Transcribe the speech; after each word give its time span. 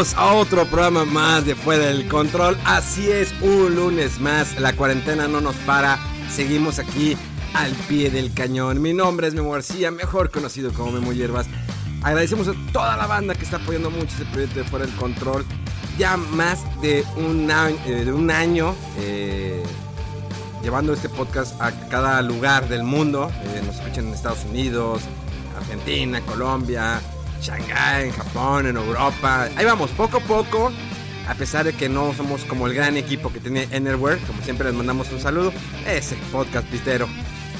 A 0.00 0.32
otro 0.32 0.64
programa 0.64 1.04
más 1.04 1.44
de 1.44 1.54
Fuera 1.54 1.84
del 1.84 2.08
Control. 2.08 2.56
Así 2.64 3.10
es, 3.10 3.34
un 3.42 3.74
lunes 3.74 4.18
más. 4.18 4.58
La 4.58 4.72
cuarentena 4.72 5.28
no 5.28 5.42
nos 5.42 5.54
para. 5.56 5.98
Seguimos 6.34 6.78
aquí 6.78 7.18
al 7.52 7.70
pie 7.86 8.08
del 8.08 8.32
cañón. 8.32 8.80
Mi 8.80 8.94
nombre 8.94 9.28
es 9.28 9.34
Memo 9.34 9.50
García, 9.50 9.90
mejor 9.90 10.30
conocido 10.30 10.72
como 10.72 10.92
Memo 10.92 11.12
Hierbas. 11.12 11.48
Agradecemos 12.02 12.48
a 12.48 12.54
toda 12.72 12.96
la 12.96 13.06
banda 13.06 13.34
que 13.34 13.44
está 13.44 13.58
apoyando 13.58 13.90
mucho 13.90 14.06
este 14.06 14.24
proyecto 14.24 14.60
de 14.60 14.64
Fuera 14.64 14.86
del 14.86 14.94
Control. 14.96 15.44
Ya 15.98 16.16
más 16.16 16.60
de 16.80 17.04
un 17.16 17.50
año, 18.30 18.74
eh, 18.96 19.62
eh, 19.62 19.62
llevando 20.62 20.94
este 20.94 21.10
podcast 21.10 21.60
a 21.60 21.72
cada 21.90 22.22
lugar 22.22 22.70
del 22.70 22.84
mundo. 22.84 23.30
Eh, 23.42 23.62
nos 23.66 23.76
escuchan 23.76 24.06
en 24.06 24.14
Estados 24.14 24.46
Unidos, 24.46 25.02
Argentina, 25.58 26.22
Colombia, 26.22 27.02
Shanghái, 27.40 28.08
en 28.08 28.12
Japón, 28.12 28.66
en 28.66 28.76
Europa. 28.76 29.48
Ahí 29.56 29.64
vamos, 29.64 29.90
poco 29.90 30.18
a 30.18 30.20
poco. 30.20 30.72
A 31.28 31.34
pesar 31.34 31.64
de 31.64 31.72
que 31.72 31.88
no 31.88 32.12
somos 32.14 32.44
como 32.44 32.66
el 32.66 32.74
gran 32.74 32.96
equipo 32.96 33.32
que 33.32 33.38
tiene 33.38 33.68
Enerware, 33.70 34.18
como 34.26 34.42
siempre 34.42 34.66
les 34.66 34.74
mandamos 34.74 35.12
un 35.12 35.20
saludo, 35.20 35.52
ese 35.86 36.16
podcast 36.32 36.66
pistero. 36.68 37.08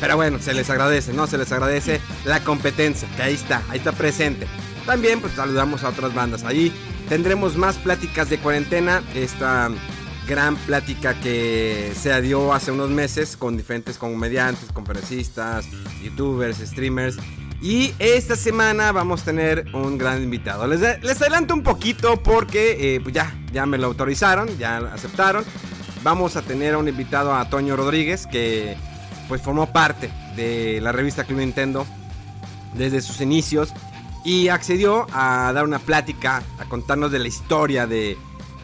Pero 0.01 0.17
bueno, 0.17 0.39
se 0.41 0.55
les 0.55 0.69
agradece, 0.71 1.13
¿no? 1.13 1.27
Se 1.27 1.39
les 1.39 1.53
agradece 1.53 2.01
la 2.25 2.41
competencia, 2.41 3.07
que 3.17 3.23
ahí 3.23 3.35
está, 3.35 3.63
ahí 3.69 3.79
está 3.79 3.93
presente. 3.93 4.47
También 4.87 5.21
pues 5.21 5.35
saludamos 5.35 5.85
a 5.85 5.91
otras 5.91 6.15
bandas. 6.15 6.43
Ahí 6.43 6.73
tendremos 7.09 7.57
más 7.57 7.77
pláticas 7.77 8.29
de 8.31 8.39
cuarentena. 8.39 9.03
Esta 9.15 9.71
gran 10.27 10.57
plática 10.57 11.19
que 11.21 11.93
se 11.95 12.21
dio 12.23 12.55
hace 12.55 12.73
unos 12.73 12.91
meses 12.91 13.37
con 13.37 13.57
diferentes 13.57 13.99
comediantes, 13.99 14.73
conferencistas, 14.73 15.67
youtubers, 16.03 16.59
streamers. 16.59 17.17
Y 17.63 17.93
esta 17.99 18.37
semana 18.37 18.91
vamos 18.91 19.23
a 19.23 19.25
tener 19.27 19.67
un 19.75 19.99
gran 19.99 20.23
invitado. 20.23 20.67
Les, 20.67 20.83
adelanto 20.83 21.53
un 21.53 21.63
poquito 21.63 22.17
porque 22.23 22.95
eh, 22.95 23.01
pues 23.01 23.15
ya, 23.15 23.35
ya 23.53 23.67
me 23.67 23.77
lo 23.77 23.87
autorizaron, 23.87 24.57
ya 24.59 24.79
aceptaron. 24.79 25.45
Vamos 26.03 26.37
a 26.37 26.43
tener 26.43 26.73
a 26.73 26.79
un 26.79 26.89
invitado 26.89 27.35
a 27.35 27.51
Toño 27.51 27.77
Rodríguez 27.77 28.27
que 28.27 28.77
pues 29.29 29.43
formó 29.43 29.71
parte 29.73 30.11
de 30.37 30.81
la 30.81 30.93
revista 30.93 31.25
Club 31.25 31.41
Nintendo 31.41 31.87
desde 32.75 33.03
sus 33.03 33.21
inicios 33.21 33.75
y 34.25 34.49
accedió 34.49 35.07
a 35.13 35.53
dar 35.53 35.65
una 35.65 35.79
plática, 35.79 36.43
a 36.59 36.65
contarnos 36.65 37.13
de 37.13 37.19
la 37.19 37.29
historia 37.29 37.87
de, 37.87 38.17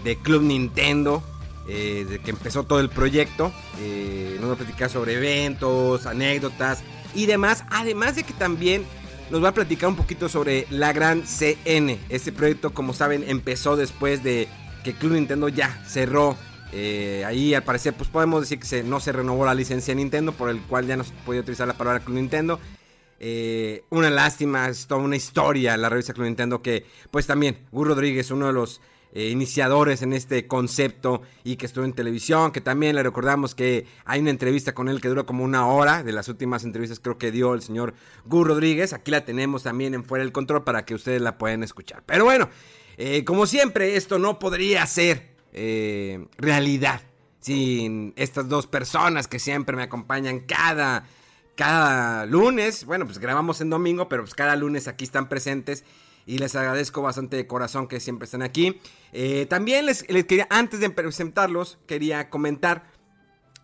de 0.05 0.17
Club 0.17 0.43
Nintendo, 0.43 1.23
eh, 1.69 2.07
de 2.09 2.19
que 2.21 2.31
empezó 2.31 2.65
todo 2.65 2.81
el 2.81 2.89
proyecto. 2.89 3.53
Eh, 3.79 4.39
nos 4.41 4.49
va 4.49 4.55
a 4.55 4.57
platicar 4.57 4.89
sobre 4.89 5.15
eventos, 5.15 6.07
anécdotas 6.07 6.83
y 7.15 7.27
demás. 7.27 7.65
Además 7.71 8.17
de 8.17 8.23
que 8.23 8.33
también 8.33 8.85
nos 9.31 9.43
va 9.43 9.49
a 9.49 9.55
platicar 9.55 9.89
un 9.89 9.97
poquito 9.97 10.29
sobre 10.29 10.67
la 10.71 10.93
gran 10.93 11.23
CN. 11.23 11.99
Este 12.09 12.33
proyecto, 12.33 12.73
como 12.73 12.93
saben, 12.93 13.25
empezó 13.27 13.77
después 13.77 14.23
de 14.23 14.49
que 14.85 14.95
Club 14.95 15.13
Nintendo 15.13 15.49
ya 15.49 15.83
cerró. 15.87 16.37
Eh, 16.73 17.25
ahí 17.27 17.55
al 17.55 17.63
parecer, 17.63 17.95
pues 17.95 18.09
podemos 18.09 18.41
decir 18.41 18.59
que 18.59 18.83
no 18.83 19.01
se 19.01 19.13
renovó 19.13 19.47
la 19.47 19.55
licencia 19.55 19.93
de 19.95 19.97
Nintendo, 19.97 20.33
por 20.33 20.51
el 20.51 20.61
cual 20.63 20.87
ya 20.87 20.97
no 20.97 21.05
se 21.05 21.13
podía 21.25 21.41
utilizar 21.41 21.67
la 21.67 21.75
palabra 21.75 22.01
Club 22.01 22.17
Nintendo. 22.17 22.61
Eh, 23.19 23.85
una 23.91 24.11
lástima, 24.11 24.69
es 24.69 24.87
toda 24.87 25.01
una 25.01 25.17
historia 25.17 25.77
la 25.77 25.89
revista 25.89 26.13
Club 26.13 26.27
Nintendo 26.27 26.61
que, 26.61 26.85
pues 27.11 27.27
también, 27.27 27.59
Gur 27.73 27.89
Rodríguez, 27.89 28.31
uno 28.31 28.47
de 28.47 28.53
los 28.53 28.81
eh, 29.17 29.31
iniciadores 29.31 30.03
en 30.03 30.13
este 30.13 30.47
concepto 30.47 31.23
y 31.43 31.57
que 31.57 31.65
estuvo 31.65 31.87
en 31.87 31.95
televisión, 31.95 32.53
que 32.53 32.61
también 32.61 32.95
le 32.95 33.03
recordamos 33.03 33.55
que 33.55 33.87
hay 34.05 34.21
una 34.21 34.29
entrevista 34.29 34.75
con 34.75 34.91
él 34.91 35.01
que 35.01 35.09
duró 35.09 35.25
como 35.25 35.43
una 35.43 35.67
hora, 35.67 36.03
de 36.03 36.13
las 36.13 36.29
últimas 36.29 36.65
entrevistas 36.65 37.01
creo 37.01 37.17
que 37.17 37.33
dio 37.33 37.55
el 37.55 37.63
señor 37.63 37.95
Gur 38.27 38.47
Rodríguez, 38.47 38.93
aquí 38.93 39.11
la 39.11 39.25
tenemos 39.25 39.63
también 39.63 39.95
en 39.95 40.05
Fuera 40.05 40.23
del 40.23 40.33
Control 40.33 40.65
para 40.65 40.85
que 40.85 40.95
ustedes 40.95 41.23
la 41.23 41.39
puedan 41.39 41.63
escuchar. 41.63 42.03
Pero 42.05 42.27
bueno, 42.27 42.51
eh, 42.99 43.25
como 43.25 43.47
siempre, 43.47 43.97
esto 43.97 44.19
no 44.19 44.39
podría 44.39 44.85
ser 44.87 45.35
eh, 45.55 46.27
realidad 46.37 47.01
sin 47.41 48.13
estas 48.17 48.51
dos 48.51 48.67
personas 48.67 49.29
que 49.29 49.39
siempre 49.39 49.77
me 49.77 49.85
acompañan 49.85 50.41
cada, 50.41 51.07
cada 51.55 52.27
lunes. 52.27 52.85
Bueno, 52.85 53.07
pues 53.07 53.19
grabamos 53.19 53.63
en 53.63 53.71
domingo, 53.71 54.11
pero 54.11 54.25
pues 54.25 54.35
cada 54.35 54.57
lunes 54.57 54.89
aquí 54.89 55.05
están 55.05 55.31
presentes 55.31 55.85
y 56.27 56.39
les 56.39 56.57
agradezco 56.57 57.01
bastante 57.01 57.37
de 57.37 57.47
corazón 57.47 57.87
que 57.87 58.01
siempre 58.01 58.25
están 58.25 58.43
aquí. 58.43 58.81
Eh, 59.13 59.47
también 59.49 59.87
les, 59.87 60.03
quería, 60.03 60.47
antes 60.51 60.81
de 60.81 60.91
presentarlos, 60.91 61.79
quería 61.87 62.29
comentar 62.29 62.85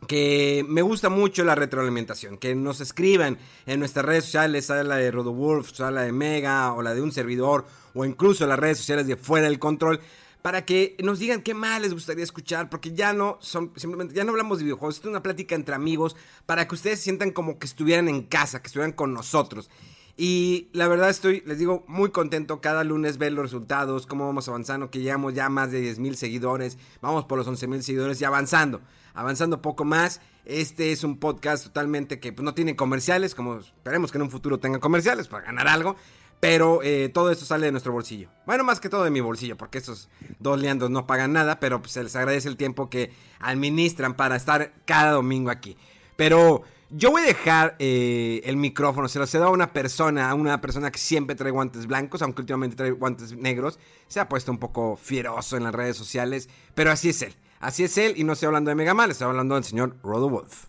que 0.06 0.64
me 0.68 0.82
gusta 0.82 1.08
mucho 1.08 1.44
la 1.44 1.54
retroalimentación, 1.54 2.38
que 2.38 2.54
nos 2.54 2.80
escriban 2.80 3.38
en 3.66 3.78
nuestras 3.78 4.04
redes 4.04 4.24
sociales, 4.24 4.66
sea 4.66 4.82
la 4.82 4.96
de 4.96 5.10
RodoWolf, 5.10 5.72
sea 5.72 5.90
la 5.90 6.02
de 6.02 6.12
Mega 6.12 6.72
o 6.72 6.82
la 6.82 6.94
de 6.94 7.02
un 7.02 7.12
servidor, 7.12 7.66
o 7.94 8.04
incluso 8.04 8.46
las 8.46 8.58
redes 8.58 8.78
sociales 8.78 9.06
de 9.06 9.16
Fuera 9.16 9.46
del 9.46 9.58
Control, 9.58 10.00
para 10.42 10.64
que 10.64 10.96
nos 11.02 11.20
digan 11.20 11.42
qué 11.42 11.54
más 11.54 11.80
les 11.80 11.94
gustaría 11.94 12.24
escuchar, 12.24 12.68
porque 12.68 12.92
ya 12.92 13.12
no 13.12 13.38
son 13.40 13.72
simplemente 13.76 14.14
ya 14.14 14.24
no 14.24 14.30
hablamos 14.32 14.58
de 14.58 14.64
videojuegos, 14.64 14.98
es 14.98 15.04
una 15.04 15.22
plática 15.22 15.54
entre 15.54 15.74
amigos 15.74 16.16
para 16.46 16.66
que 16.66 16.74
ustedes 16.74 17.00
sientan 17.00 17.30
como 17.30 17.60
que 17.60 17.66
estuvieran 17.66 18.08
en 18.08 18.22
casa, 18.22 18.60
que 18.60 18.66
estuvieran 18.66 18.92
con 18.92 19.14
nosotros. 19.14 19.70
Y 20.16 20.68
la 20.72 20.88
verdad 20.88 21.08
estoy, 21.08 21.42
les 21.46 21.58
digo, 21.58 21.84
muy 21.88 22.10
contento 22.10 22.60
cada 22.60 22.84
lunes 22.84 23.16
ver 23.16 23.32
los 23.32 23.44
resultados, 23.44 24.06
cómo 24.06 24.26
vamos 24.26 24.48
avanzando, 24.48 24.90
que 24.90 25.00
llevamos 25.00 25.32
ya 25.34 25.48
más 25.48 25.70
de 25.70 25.80
10 25.80 25.98
mil 26.00 26.16
seguidores, 26.16 26.76
vamos 27.00 27.24
por 27.24 27.38
los 27.38 27.48
11 27.48 27.66
mil 27.66 27.82
seguidores 27.82 28.20
y 28.20 28.24
avanzando, 28.24 28.82
avanzando 29.14 29.62
poco 29.62 29.84
más. 29.84 30.20
Este 30.44 30.92
es 30.92 31.04
un 31.04 31.18
podcast 31.18 31.64
totalmente 31.64 32.20
que 32.20 32.32
pues, 32.32 32.44
no 32.44 32.52
tiene 32.52 32.76
comerciales, 32.76 33.34
como 33.34 33.58
esperemos 33.58 34.12
que 34.12 34.18
en 34.18 34.22
un 34.22 34.30
futuro 34.30 34.58
tenga 34.58 34.80
comerciales 34.80 35.28
para 35.28 35.44
ganar 35.46 35.68
algo. 35.68 35.96
Pero 36.40 36.82
eh, 36.82 37.08
todo 37.08 37.30
esto 37.30 37.44
sale 37.44 37.66
de 37.66 37.70
nuestro 37.70 37.92
bolsillo. 37.92 38.28
Bueno, 38.46 38.64
más 38.64 38.80
que 38.80 38.88
todo 38.88 39.04
de 39.04 39.12
mi 39.12 39.20
bolsillo, 39.20 39.56
porque 39.56 39.78
estos 39.78 40.08
dos 40.40 40.60
liandos 40.60 40.90
no 40.90 41.06
pagan 41.06 41.32
nada, 41.32 41.60
pero 41.60 41.80
pues, 41.80 41.92
se 41.92 42.02
les 42.02 42.16
agradece 42.16 42.48
el 42.48 42.56
tiempo 42.56 42.90
que 42.90 43.12
administran 43.38 44.14
para 44.14 44.34
estar 44.34 44.72
cada 44.84 45.12
domingo 45.12 45.50
aquí. 45.50 45.76
Pero 46.16 46.64
yo 46.94 47.10
voy 47.10 47.22
a 47.22 47.26
dejar 47.26 47.76
eh, 47.78 48.42
el 48.44 48.56
micrófono, 48.56 49.08
se 49.08 49.18
lo 49.18 49.26
cedo 49.26 49.44
a 49.44 49.50
una 49.50 49.72
persona, 49.72 50.30
a 50.30 50.34
una 50.34 50.60
persona 50.60 50.90
que 50.90 50.98
siempre 50.98 51.34
trae 51.34 51.50
guantes 51.50 51.86
blancos, 51.86 52.22
aunque 52.22 52.42
últimamente 52.42 52.76
trae 52.76 52.90
guantes 52.90 53.32
negros. 53.34 53.78
Se 54.08 54.20
ha 54.20 54.28
puesto 54.28 54.52
un 54.52 54.58
poco 54.58 54.96
fieroso 54.96 55.56
en 55.56 55.64
las 55.64 55.74
redes 55.74 55.96
sociales, 55.96 56.48
pero 56.74 56.90
así 56.90 57.08
es 57.08 57.22
él. 57.22 57.34
Así 57.60 57.84
es 57.84 57.96
él, 57.96 58.14
y 58.16 58.24
no 58.24 58.34
estoy 58.34 58.48
hablando 58.48 58.70
de 58.70 58.74
Mega 58.74 58.92
Man, 58.92 59.10
estoy 59.10 59.28
hablando 59.28 59.54
del 59.54 59.64
señor 59.64 59.96
Rodo 60.02 60.28
Wolf. 60.28 60.66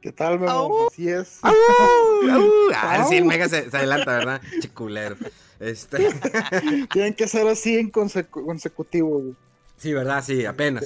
¿Qué 0.00 0.12
tal, 0.12 0.38
Memo? 0.38 0.50
¡Au! 0.50 0.86
Así 0.88 1.08
es. 1.08 1.38
¡Au! 1.42 1.54
¡Au! 2.30 2.50
Ah, 2.74 3.04
sí, 3.08 3.16
el 3.16 3.24
Mega 3.24 3.48
se, 3.48 3.70
se 3.70 3.76
adelanta, 3.76 4.16
¿verdad? 4.16 4.42
Chiculero. 4.60 5.16
Este... 5.60 6.08
Tienen 6.92 7.14
que 7.14 7.26
ser 7.26 7.46
así 7.48 7.78
en 7.78 7.90
consecu 7.90 8.44
consecutivo. 8.44 9.20
Güey. 9.20 9.36
Sí, 9.76 9.92
¿verdad? 9.92 10.24
Sí, 10.24 10.44
apenas. 10.44 10.84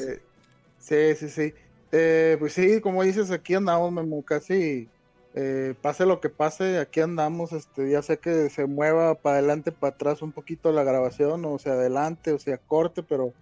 Sí, 0.78 1.14
sí, 1.16 1.28
sí. 1.28 1.54
Eh, 1.92 2.36
pues 2.38 2.54
sí, 2.54 2.80
como 2.80 3.02
dices, 3.02 3.30
aquí 3.30 3.54
andamos, 3.54 3.92
Memo, 3.92 4.22
casi 4.22 4.88
eh, 5.34 5.74
pase 5.80 6.06
lo 6.06 6.20
que 6.20 6.30
pase, 6.30 6.78
aquí 6.78 7.00
andamos, 7.00 7.52
este, 7.52 7.90
ya 7.90 8.02
sé 8.02 8.18
que 8.18 8.50
se 8.50 8.66
mueva 8.66 9.14
para 9.14 9.36
adelante, 9.36 9.72
para 9.72 9.94
atrás 9.94 10.22
un 10.22 10.32
poquito 10.32 10.72
la 10.72 10.84
grabación, 10.84 11.44
o 11.44 11.58
sea, 11.58 11.72
adelante, 11.72 12.32
o 12.32 12.38
sea, 12.38 12.58
corte, 12.58 13.02
pero 13.02 13.32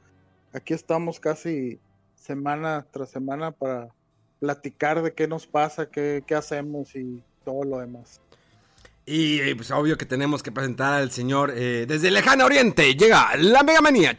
aquí 0.53 0.75
estamos 0.75 1.21
casi 1.21 1.79
semana 2.15 2.87
tras 2.91 3.11
semana 3.11 3.53
para 3.53 3.89
platicar 4.41 5.03
de 5.03 5.15
qué 5.15 5.29
nos 5.29 5.47
pasa, 5.47 5.87
qué, 5.91 6.23
qué 6.27 6.35
hacemos 6.35 6.95
y 6.97 7.23
todo 7.45 7.65
lo 7.65 7.79
demás. 7.79 8.21
Y 9.07 9.55
pues 9.55 9.71
obvio 9.73 9.99
que 9.99 10.07
tenemos 10.07 10.43
que 10.43 10.53
presentar 10.53 10.95
al 10.95 11.11
señor 11.11 11.53
eh, 11.57 11.85
desde 11.89 12.13
lejano 12.13 12.45
oriente. 12.45 12.95
Llega 12.95 13.37
la 13.37 13.65
Mega 13.65 13.81
Manía. 13.81 14.17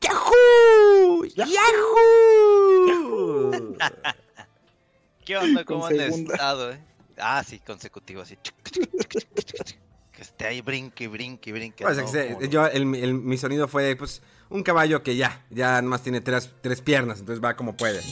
¡Yahoo! 0.00 1.24
¡Yahoo! 1.34 2.82
¿Qué 5.24 5.36
onda? 5.36 5.64
¿Cómo 5.64 5.86
han 5.86 6.00
estado? 6.00 6.72
Eh? 6.72 6.80
Ah, 7.18 7.42
sí, 7.44 7.58
consecutivo, 7.60 8.22
así. 8.22 8.36
Que 10.12 10.22
esté 10.22 10.46
ahí 10.46 10.60
brinque, 10.60 11.08
brinque, 11.08 11.52
brinque. 11.52 11.84
Pues, 11.84 11.96
no, 11.96 12.02
ex- 12.04 12.34
como- 12.34 12.46
yo, 12.46 12.66
el- 12.66 12.94
el- 12.94 13.14
mi 13.14 13.36
sonido 13.38 13.68
fue, 13.68 13.96
pues, 13.96 14.22
un 14.50 14.62
caballo 14.62 15.02
que 15.02 15.16
ya, 15.16 15.44
ya 15.50 15.82
nomás 15.82 16.02
tiene 16.02 16.20
tres, 16.20 16.50
tres 16.62 16.80
piernas, 16.80 17.20
entonces 17.20 17.42
va 17.44 17.56
como 17.56 17.76
puede. 17.76 18.02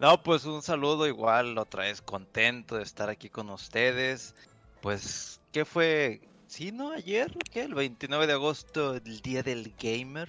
No, 0.00 0.22
pues 0.22 0.44
un 0.44 0.62
saludo 0.62 1.06
igual, 1.06 1.56
otra 1.58 1.84
vez 1.84 2.02
contento 2.02 2.76
de 2.76 2.82
estar 2.82 3.08
aquí 3.08 3.28
con 3.30 3.48
ustedes. 3.50 4.34
Pues, 4.80 5.40
¿qué 5.52 5.64
fue? 5.64 6.20
¿Sí, 6.52 6.70
no? 6.70 6.92
¿Ayer? 6.92 7.34
¿Qué? 7.50 7.62
El 7.62 7.72
29 7.72 8.26
de 8.26 8.34
agosto, 8.34 8.94
el 8.96 9.22
día 9.22 9.42
del 9.42 9.72
gamer. 9.82 10.28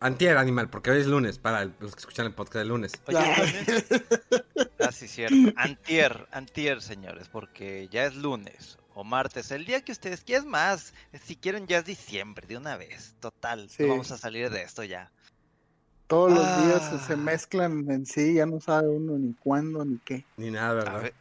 Antier, 0.00 0.36
animal, 0.36 0.68
porque 0.68 0.90
hoy 0.90 1.00
es 1.00 1.06
lunes, 1.06 1.38
para 1.38 1.62
el- 1.62 1.72
los 1.80 1.94
que 1.94 2.00
escuchan 2.00 2.26
el 2.26 2.34
podcast 2.34 2.56
de 2.56 2.64
lunes. 2.66 2.92
Oye, 3.06 3.18
lunes. 3.18 3.64
Ah, 4.80 4.92
sí, 4.92 5.08
cierto. 5.08 5.34
Antier, 5.56 6.26
antier, 6.30 6.82
señores, 6.82 7.28
porque 7.30 7.88
ya 7.90 8.04
es 8.04 8.14
lunes 8.16 8.76
o 8.94 9.02
martes, 9.02 9.50
el 9.50 9.64
día 9.64 9.80
que 9.82 9.92
ustedes 9.92 10.20
quieran 10.24 10.48
más. 10.48 10.92
Si 11.24 11.36
quieren, 11.36 11.66
ya 11.66 11.78
es 11.78 11.86
diciembre, 11.86 12.46
de 12.46 12.58
una 12.58 12.76
vez. 12.76 13.14
Total, 13.20 13.70
Sí. 13.70 13.84
no 13.84 13.88
vamos 13.90 14.10
a 14.10 14.18
salir 14.18 14.50
de 14.50 14.60
esto 14.62 14.84
ya. 14.84 15.10
Todos 16.06 16.32
los 16.32 16.44
Ah. 16.44 16.66
días 16.66 16.90
se- 17.00 17.06
se 17.06 17.16
mezclan 17.16 17.90
en 17.90 18.04
sí, 18.04 18.34
ya 18.34 18.44
no 18.44 18.60
sabe 18.60 18.88
uno 18.90 19.16
ni 19.16 19.32
cuándo 19.32 19.82
ni 19.86 19.96
qué. 20.04 20.26
Ni 20.36 20.50
nada, 20.50 20.72
A, 20.72 20.74
¿verdad? 20.74 21.02
ve- 21.04 21.14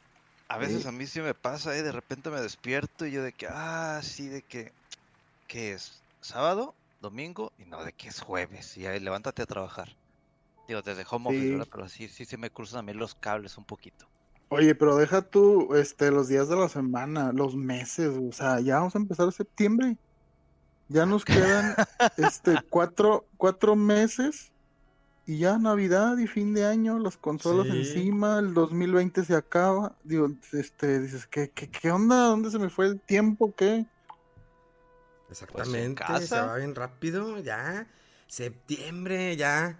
a 0.51 0.57
veces 0.57 0.85
a 0.85 0.91
mí 0.91 1.07
sí 1.07 1.21
me 1.21 1.33
pasa, 1.33 1.77
¿eh? 1.77 1.81
De 1.81 1.93
repente 1.93 2.29
me 2.29 2.41
despierto 2.41 3.05
y 3.05 3.11
yo 3.11 3.23
de 3.23 3.31
que, 3.31 3.47
ah, 3.49 4.01
sí, 4.03 4.27
de 4.27 4.41
que, 4.41 4.73
¿qué 5.47 5.71
es? 5.71 6.01
¿Sábado? 6.19 6.75
¿Domingo? 7.01 7.53
Y 7.57 7.63
no, 7.63 7.81
de 7.85 7.93
que 7.93 8.09
es 8.09 8.19
jueves. 8.19 8.75
Y 8.75 8.85
ahí 8.85 8.99
levántate 8.99 9.43
a 9.43 9.45
trabajar. 9.45 9.95
Digo, 10.67 10.81
desde 10.81 11.05
home 11.09 11.29
office. 11.29 11.69
Pero 11.71 11.87
sí, 11.87 12.09
sí 12.09 12.25
se 12.25 12.35
me 12.35 12.49
cruzan 12.49 12.79
a 12.79 12.81
mí 12.81 12.93
los 12.93 13.15
cables 13.15 13.57
un 13.57 13.63
poquito. 13.63 14.05
Oye, 14.49 14.75
pero 14.75 14.97
deja 14.97 15.21
tú 15.21 15.73
este, 15.73 16.11
los 16.11 16.27
días 16.27 16.49
de 16.49 16.57
la 16.57 16.67
semana, 16.67 17.31
los 17.31 17.55
meses, 17.55 18.09
o 18.09 18.33
sea, 18.33 18.59
ya 18.59 18.75
vamos 18.75 18.93
a 18.95 18.99
empezar 18.99 19.31
septiembre. 19.31 19.95
Ya 20.89 21.05
nos 21.05 21.23
quedan 21.23 21.75
este, 22.17 22.57
cuatro, 22.69 23.25
cuatro 23.37 23.77
meses 23.77 24.50
y 25.25 25.37
ya 25.37 25.57
Navidad 25.57 26.17
y 26.17 26.27
fin 26.27 26.53
de 26.53 26.65
año, 26.65 26.97
las 26.99 27.17
consolas 27.17 27.67
Sí. 27.67 27.77
encima, 27.77 28.39
el 28.39 28.53
2020 28.53 29.23
se 29.23 29.35
acaba. 29.35 29.95
Digo, 30.03 30.31
este, 30.53 30.99
dices, 30.99 31.27
¿qué, 31.27 31.51
qué, 31.51 31.69
qué 31.69 31.91
onda? 31.91 32.25
¿Dónde 32.25 32.49
se 32.51 32.59
me 32.59 32.69
fue 32.69 32.87
el 32.87 32.99
tiempo? 32.99 33.53
¿Qué? 33.55 33.85
Exactamente, 35.29 36.03
se 36.27 36.35
va 36.35 36.57
bien 36.57 36.75
rápido, 36.75 37.39
ya. 37.39 37.87
Septiembre, 38.27 39.37
ya. 39.37 39.79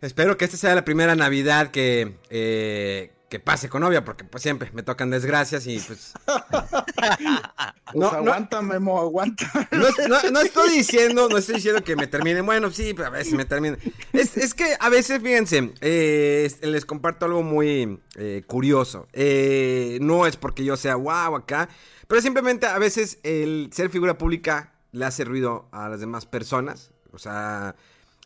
Espero 0.00 0.36
que 0.36 0.44
esta 0.44 0.56
sea 0.56 0.74
la 0.74 0.84
primera 0.84 1.14
Navidad 1.14 1.70
que, 1.70 2.18
eh, 2.30 3.12
que 3.32 3.40
pase 3.40 3.70
con 3.70 3.80
novia, 3.80 4.04
porque 4.04 4.24
pues 4.24 4.42
siempre 4.42 4.70
me 4.74 4.82
tocan 4.82 5.08
desgracias 5.08 5.66
y 5.66 5.78
pues... 5.78 6.12
Pues 6.96 7.94
No, 7.94 8.10
no. 8.12 8.18
aguanta, 8.18 8.60
Memo, 8.62 8.98
aguanta. 9.00 9.50
No, 9.70 9.86
no- 10.08 10.30
no 10.30 10.40
estoy 10.40 10.70
diciendo, 10.70 11.28
no 11.30 11.38
estoy 11.38 11.56
diciendo 11.56 11.82
que 11.82 11.96
me 11.96 12.06
termine. 12.06 12.40
Bueno, 12.42 12.70
sí, 12.70 12.92
pero 12.94 13.08
a 13.08 13.10
veces 13.10 13.32
me 13.34 13.44
termine. 13.44 13.78
Es, 14.12 14.36
es 14.36 14.52
que 14.54 14.76
a 14.78 14.88
veces, 14.88 15.20
fíjense, 15.22 15.72
eh, 15.80 16.44
es- 16.46 16.60
les 16.66 16.84
comparto 16.84 17.24
algo 17.26 17.42
muy 17.42 18.00
eh, 18.16 18.42
curioso. 18.46 19.08
Eh, 19.12 19.98
no 20.02 20.26
es 20.26 20.36
porque 20.36 20.64
yo 20.64 20.76
sea 20.76 20.96
wow 20.96 21.34
acá, 21.36 21.68
pero 22.08 22.20
simplemente 22.20 22.66
a 22.66 22.78
veces 22.78 23.18
el 23.22 23.70
ser 23.72 23.88
figura 23.90 24.16
pública 24.18 24.72
le 24.92 25.04
hace 25.06 25.24
ruido 25.24 25.68
a 25.72 25.88
las 25.88 26.00
demás 26.00 26.24
personas. 26.26 26.90
O 27.12 27.18
sea, 27.18 27.76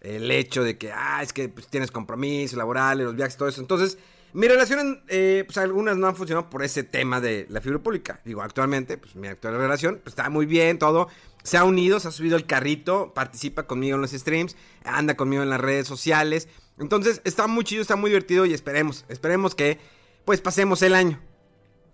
el 0.00 0.30
hecho 0.30 0.62
de 0.64 0.78
que, 0.78 0.92
ah, 0.92 1.20
es 1.22 1.32
que 1.32 1.48
pues, 1.48 1.66
tienes 1.68 1.90
compromisos 1.90 2.56
laborales, 2.58 3.04
los 3.06 3.16
viajes, 3.16 3.36
todo 3.36 3.48
eso. 3.48 3.60
Entonces, 3.60 3.98
mi 4.36 4.48
relación, 4.48 5.02
eh, 5.08 5.44
pues 5.46 5.56
algunas 5.56 5.96
no 5.96 6.06
han 6.06 6.14
funcionado 6.14 6.50
por 6.50 6.62
ese 6.62 6.82
tema 6.82 7.22
de 7.22 7.46
la 7.48 7.62
figura 7.62 7.82
pública. 7.82 8.20
Digo, 8.22 8.42
actualmente, 8.42 8.98
pues 8.98 9.16
mi 9.16 9.28
actual 9.28 9.56
relación 9.56 10.00
pues, 10.02 10.08
está 10.08 10.28
muy 10.28 10.44
bien, 10.44 10.78
todo. 10.78 11.08
Se 11.42 11.56
ha 11.56 11.64
unido, 11.64 12.00
se 12.00 12.08
ha 12.08 12.10
subido 12.10 12.36
el 12.36 12.44
carrito, 12.44 13.14
participa 13.14 13.66
conmigo 13.66 13.94
en 13.94 14.02
los 14.02 14.10
streams, 14.10 14.54
anda 14.84 15.16
conmigo 15.16 15.42
en 15.42 15.48
las 15.48 15.58
redes 15.58 15.86
sociales. 15.86 16.48
Entonces, 16.78 17.22
está 17.24 17.46
muy 17.46 17.64
chido, 17.64 17.80
está 17.80 17.96
muy 17.96 18.10
divertido 18.10 18.44
y 18.44 18.52
esperemos, 18.52 19.06
esperemos 19.08 19.54
que, 19.54 19.78
pues, 20.26 20.42
pasemos 20.42 20.82
el 20.82 20.94
año. 20.94 21.18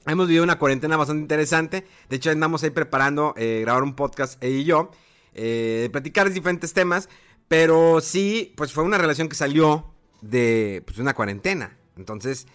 Hemos 0.04 0.26
vivido 0.26 0.42
una 0.42 0.58
cuarentena 0.58 0.96
bastante 0.96 1.22
interesante. 1.22 1.86
De 2.08 2.16
hecho, 2.16 2.32
andamos 2.32 2.64
ahí 2.64 2.70
preparando 2.70 3.34
eh, 3.36 3.60
grabar 3.60 3.84
un 3.84 3.94
podcast, 3.94 4.42
ella 4.42 4.58
y 4.58 4.64
yo, 4.64 4.90
eh, 5.34 5.88
platicar 5.92 6.28
diferentes 6.28 6.72
temas. 6.72 7.08
Pero 7.46 8.00
sí, 8.00 8.52
pues 8.56 8.72
fue 8.72 8.82
una 8.82 8.98
relación 8.98 9.28
que 9.28 9.36
salió 9.36 9.94
de 10.22 10.82
pues, 10.84 10.98
una 10.98 11.14
cuarentena. 11.14 11.78
Entonces, 11.96 12.46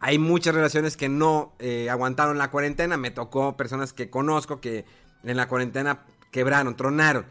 hay 0.00 0.18
muchas 0.18 0.54
relaciones 0.54 0.96
que 0.96 1.08
no 1.08 1.52
eh, 1.58 1.88
aguantaron 1.90 2.38
la 2.38 2.50
cuarentena. 2.50 2.96
Me 2.96 3.10
tocó 3.10 3.56
personas 3.56 3.92
que 3.92 4.10
conozco 4.10 4.60
que 4.60 4.84
en 5.22 5.36
la 5.36 5.48
cuarentena 5.48 6.04
quebraron, 6.30 6.76
tronaron. 6.76 7.26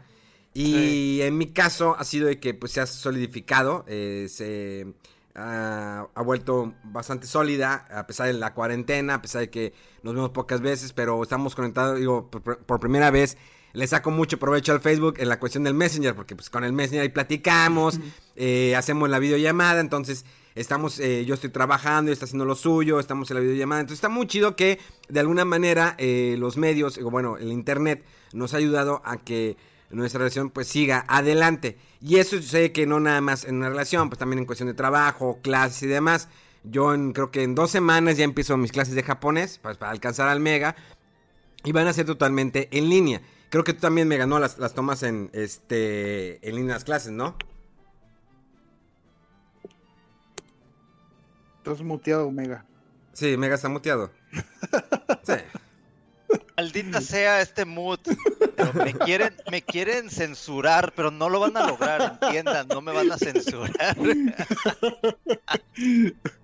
Y 0.52 1.20
en 1.22 1.36
mi 1.36 1.48
caso 1.48 1.96
ha 1.98 2.04
sido 2.04 2.28
de 2.28 2.38
que 2.38 2.54
pues 2.54 2.72
se 2.72 2.80
ha 2.80 2.86
solidificado, 2.86 3.84
eh, 3.88 4.28
se 4.30 4.86
ah, 5.34 6.06
ha 6.14 6.22
vuelto 6.22 6.74
bastante 6.84 7.26
sólida 7.26 7.86
a 7.90 8.06
pesar 8.06 8.28
de 8.28 8.34
la 8.34 8.54
cuarentena, 8.54 9.14
a 9.14 9.22
pesar 9.22 9.40
de 9.40 9.50
que 9.50 9.72
nos 10.04 10.14
vemos 10.14 10.30
pocas 10.30 10.60
veces, 10.60 10.92
pero 10.92 11.20
estamos 11.24 11.56
conectados, 11.56 11.98
digo, 11.98 12.30
por, 12.30 12.58
por 12.58 12.78
primera 12.78 13.10
vez 13.10 13.36
le 13.74 13.86
saco 13.88 14.10
mucho 14.10 14.38
provecho 14.38 14.72
al 14.72 14.80
Facebook 14.80 15.16
en 15.18 15.28
la 15.28 15.38
cuestión 15.38 15.64
del 15.64 15.74
Messenger, 15.74 16.14
porque 16.14 16.36
pues 16.36 16.48
con 16.48 16.64
el 16.64 16.72
Messenger 16.72 17.02
ahí 17.02 17.08
platicamos, 17.08 17.98
eh, 18.36 18.74
hacemos 18.76 19.10
la 19.10 19.18
videollamada, 19.18 19.80
entonces 19.80 20.24
estamos, 20.54 20.98
eh, 21.00 21.24
yo 21.24 21.34
estoy 21.34 21.50
trabajando, 21.50 22.12
está 22.12 22.24
haciendo 22.26 22.44
lo 22.44 22.54
suyo, 22.54 23.00
estamos 23.00 23.30
en 23.30 23.34
la 23.36 23.40
videollamada, 23.40 23.80
entonces 23.80 23.98
está 23.98 24.08
muy 24.08 24.26
chido 24.26 24.56
que 24.56 24.78
de 25.08 25.20
alguna 25.20 25.44
manera 25.44 25.94
eh, 25.98 26.36
los 26.38 26.56
medios, 26.56 26.98
bueno, 26.98 27.36
el 27.36 27.50
internet 27.52 28.04
nos 28.32 28.54
ha 28.54 28.58
ayudado 28.58 29.02
a 29.04 29.16
que 29.18 29.56
nuestra 29.90 30.18
relación 30.18 30.50
pues 30.50 30.66
siga 30.68 31.04
adelante. 31.08 31.76
Y 32.00 32.16
eso 32.16 32.40
sé 32.42 32.72
que 32.72 32.86
no 32.86 32.98
nada 33.00 33.20
más 33.20 33.44
en 33.44 33.56
una 33.56 33.68
relación, 33.68 34.08
pues 34.10 34.18
también 34.18 34.40
en 34.40 34.46
cuestión 34.46 34.66
de 34.68 34.74
trabajo, 34.74 35.38
clases 35.42 35.84
y 35.84 35.86
demás. 35.86 36.28
Yo 36.64 36.94
en- 36.94 37.12
creo 37.12 37.30
que 37.30 37.42
en 37.42 37.54
dos 37.54 37.70
semanas 37.70 38.16
ya 38.16 38.24
empiezo 38.24 38.56
mis 38.56 38.72
clases 38.72 38.94
de 38.94 39.02
japonés 39.02 39.58
pues, 39.62 39.76
para 39.76 39.92
alcanzar 39.92 40.28
al 40.28 40.40
mega. 40.40 40.74
Y 41.62 41.72
van 41.72 41.86
a 41.86 41.92
ser 41.92 42.06
totalmente 42.06 42.68
en 42.72 42.88
línea. 42.90 43.22
Creo 43.50 43.64
que 43.64 43.72
tú 43.72 43.80
también 43.80 44.08
me 44.08 44.16
ganó 44.16 44.38
las, 44.38 44.58
las 44.58 44.74
tomas 44.74 45.02
en 45.02 45.30
este 45.32 46.46
en 46.46 46.56
línea 46.56 46.74
las 46.74 46.84
clases, 46.84 47.12
¿no? 47.12 47.36
Estás 51.64 51.80
muteado, 51.80 52.26
Omega. 52.28 52.62
Sí, 53.14 53.38
mega 53.38 53.54
está 53.54 53.70
muteado. 53.70 54.10
Sí. 55.22 55.32
Maldita 56.58 57.00
sea 57.00 57.40
este 57.40 57.64
mood. 57.64 58.00
Pero 58.54 58.74
me 58.74 58.92
quieren, 58.92 59.34
me 59.50 59.62
quieren 59.62 60.10
censurar, 60.10 60.92
pero 60.94 61.10
no 61.10 61.30
lo 61.30 61.40
van 61.40 61.56
a 61.56 61.66
lograr, 61.66 62.18
entiendan, 62.20 62.68
no 62.68 62.82
me 62.82 62.92
van 62.92 63.10
a 63.10 63.16
censurar. 63.16 63.96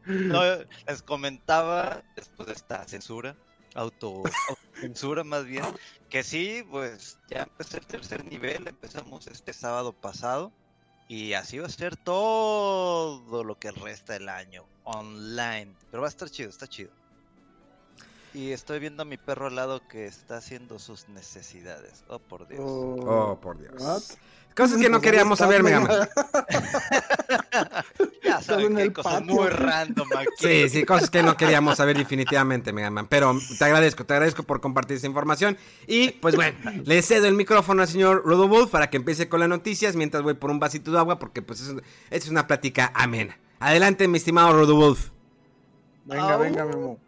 No, 0.07 0.41
les 0.89 1.03
comentaba 1.03 2.03
después 2.17 2.47
de 2.47 2.55
esta 2.55 2.89
censura, 2.89 3.37
auto, 3.75 4.23
censura 4.81 5.23
más 5.23 5.45
bien, 5.45 5.65
que 6.09 6.25
sí, 6.25 6.65
pues 6.71 7.19
ya 7.29 7.43
empecé 7.43 7.77
el 7.77 7.87
tercer 7.87 8.25
nivel, 8.25 8.67
empezamos 8.67 9.27
este 9.27 9.53
sábado 9.53 9.93
pasado. 9.93 10.51
Y 11.11 11.33
así 11.33 11.59
va 11.59 11.67
a 11.67 11.71
ser 11.71 11.97
todo 11.97 13.43
lo 13.43 13.59
que 13.59 13.73
resta 13.73 14.13
del 14.13 14.29
año, 14.29 14.65
online. 14.85 15.75
Pero 15.91 16.03
va 16.03 16.07
a 16.07 16.09
estar 16.09 16.31
chido, 16.31 16.49
está 16.49 16.69
chido. 16.69 16.93
Y 18.33 18.53
estoy 18.53 18.79
viendo 18.79 19.03
a 19.03 19.05
mi 19.05 19.17
perro 19.17 19.49
al 19.49 19.57
lado 19.57 19.81
que 19.89 20.07
está 20.07 20.37
haciendo 20.37 20.79
sus 20.79 21.09
necesidades. 21.09 22.05
Oh, 22.07 22.21
por 22.21 22.47
Dios. 22.47 22.61
Oh, 22.63 23.37
por 23.43 23.59
Dios. 23.59 23.75
what? 23.83 24.03
Cosas 24.57 24.79
que 24.79 24.91
no 24.91 25.01
queríamos 25.01 25.39
¿dónde 25.39 25.57
saber, 25.59 25.73
Man. 25.73 25.89
Ya 28.23 28.41
saben 28.43 28.67
en 28.67 28.75
que 28.77 28.83
hay 28.83 28.87
el 28.89 28.93
cosas 28.93 29.15
patio. 29.15 29.35
muy 29.35 29.49
random 29.49 30.09
aquí. 30.17 30.29
Sí, 30.39 30.69
sí, 30.69 30.85
cosas 30.85 31.11
que 31.11 31.23
no 31.23 31.37
queríamos 31.37 31.77
saber 31.77 31.97
definitivamente, 31.97 32.73
Mega 32.73 32.91
Man. 32.91 33.07
Pero 33.09 33.37
te 33.59 33.65
agradezco, 33.65 34.05
te 34.05 34.15
agradezco 34.15 34.43
por 34.43 34.61
compartir 34.61 34.97
esa 34.99 35.07
información. 35.07 35.57
Y 35.87 36.11
pues 36.13 36.37
bueno, 36.37 36.57
le 36.85 37.03
cedo 37.03 37.27
el 37.27 37.35
micrófono 37.35 37.83
al 37.83 37.89
señor 37.89 38.23
Rodowulf 38.25 38.71
para 38.71 38.91
que 38.91 38.99
empiece 38.99 39.29
con 39.29 39.41
las 39.41 39.49
noticias 39.49 39.97
mientras 39.97 40.23
voy 40.23 40.35
por 40.35 40.51
un 40.51 40.59
vasito 40.61 40.93
de 40.93 40.99
agua 40.99 41.19
porque 41.19 41.43
pues 41.43 41.61
es, 41.61 41.75
es 42.11 42.29
una 42.29 42.47
plática 42.47 42.93
amena. 42.95 43.39
Adelante, 43.59 44.07
mi 44.09 44.19
estimado 44.19 44.53
Rodowulf. 44.53 45.11
Venga, 46.05 46.37
venga, 46.37 46.65
Memo. 46.65 46.99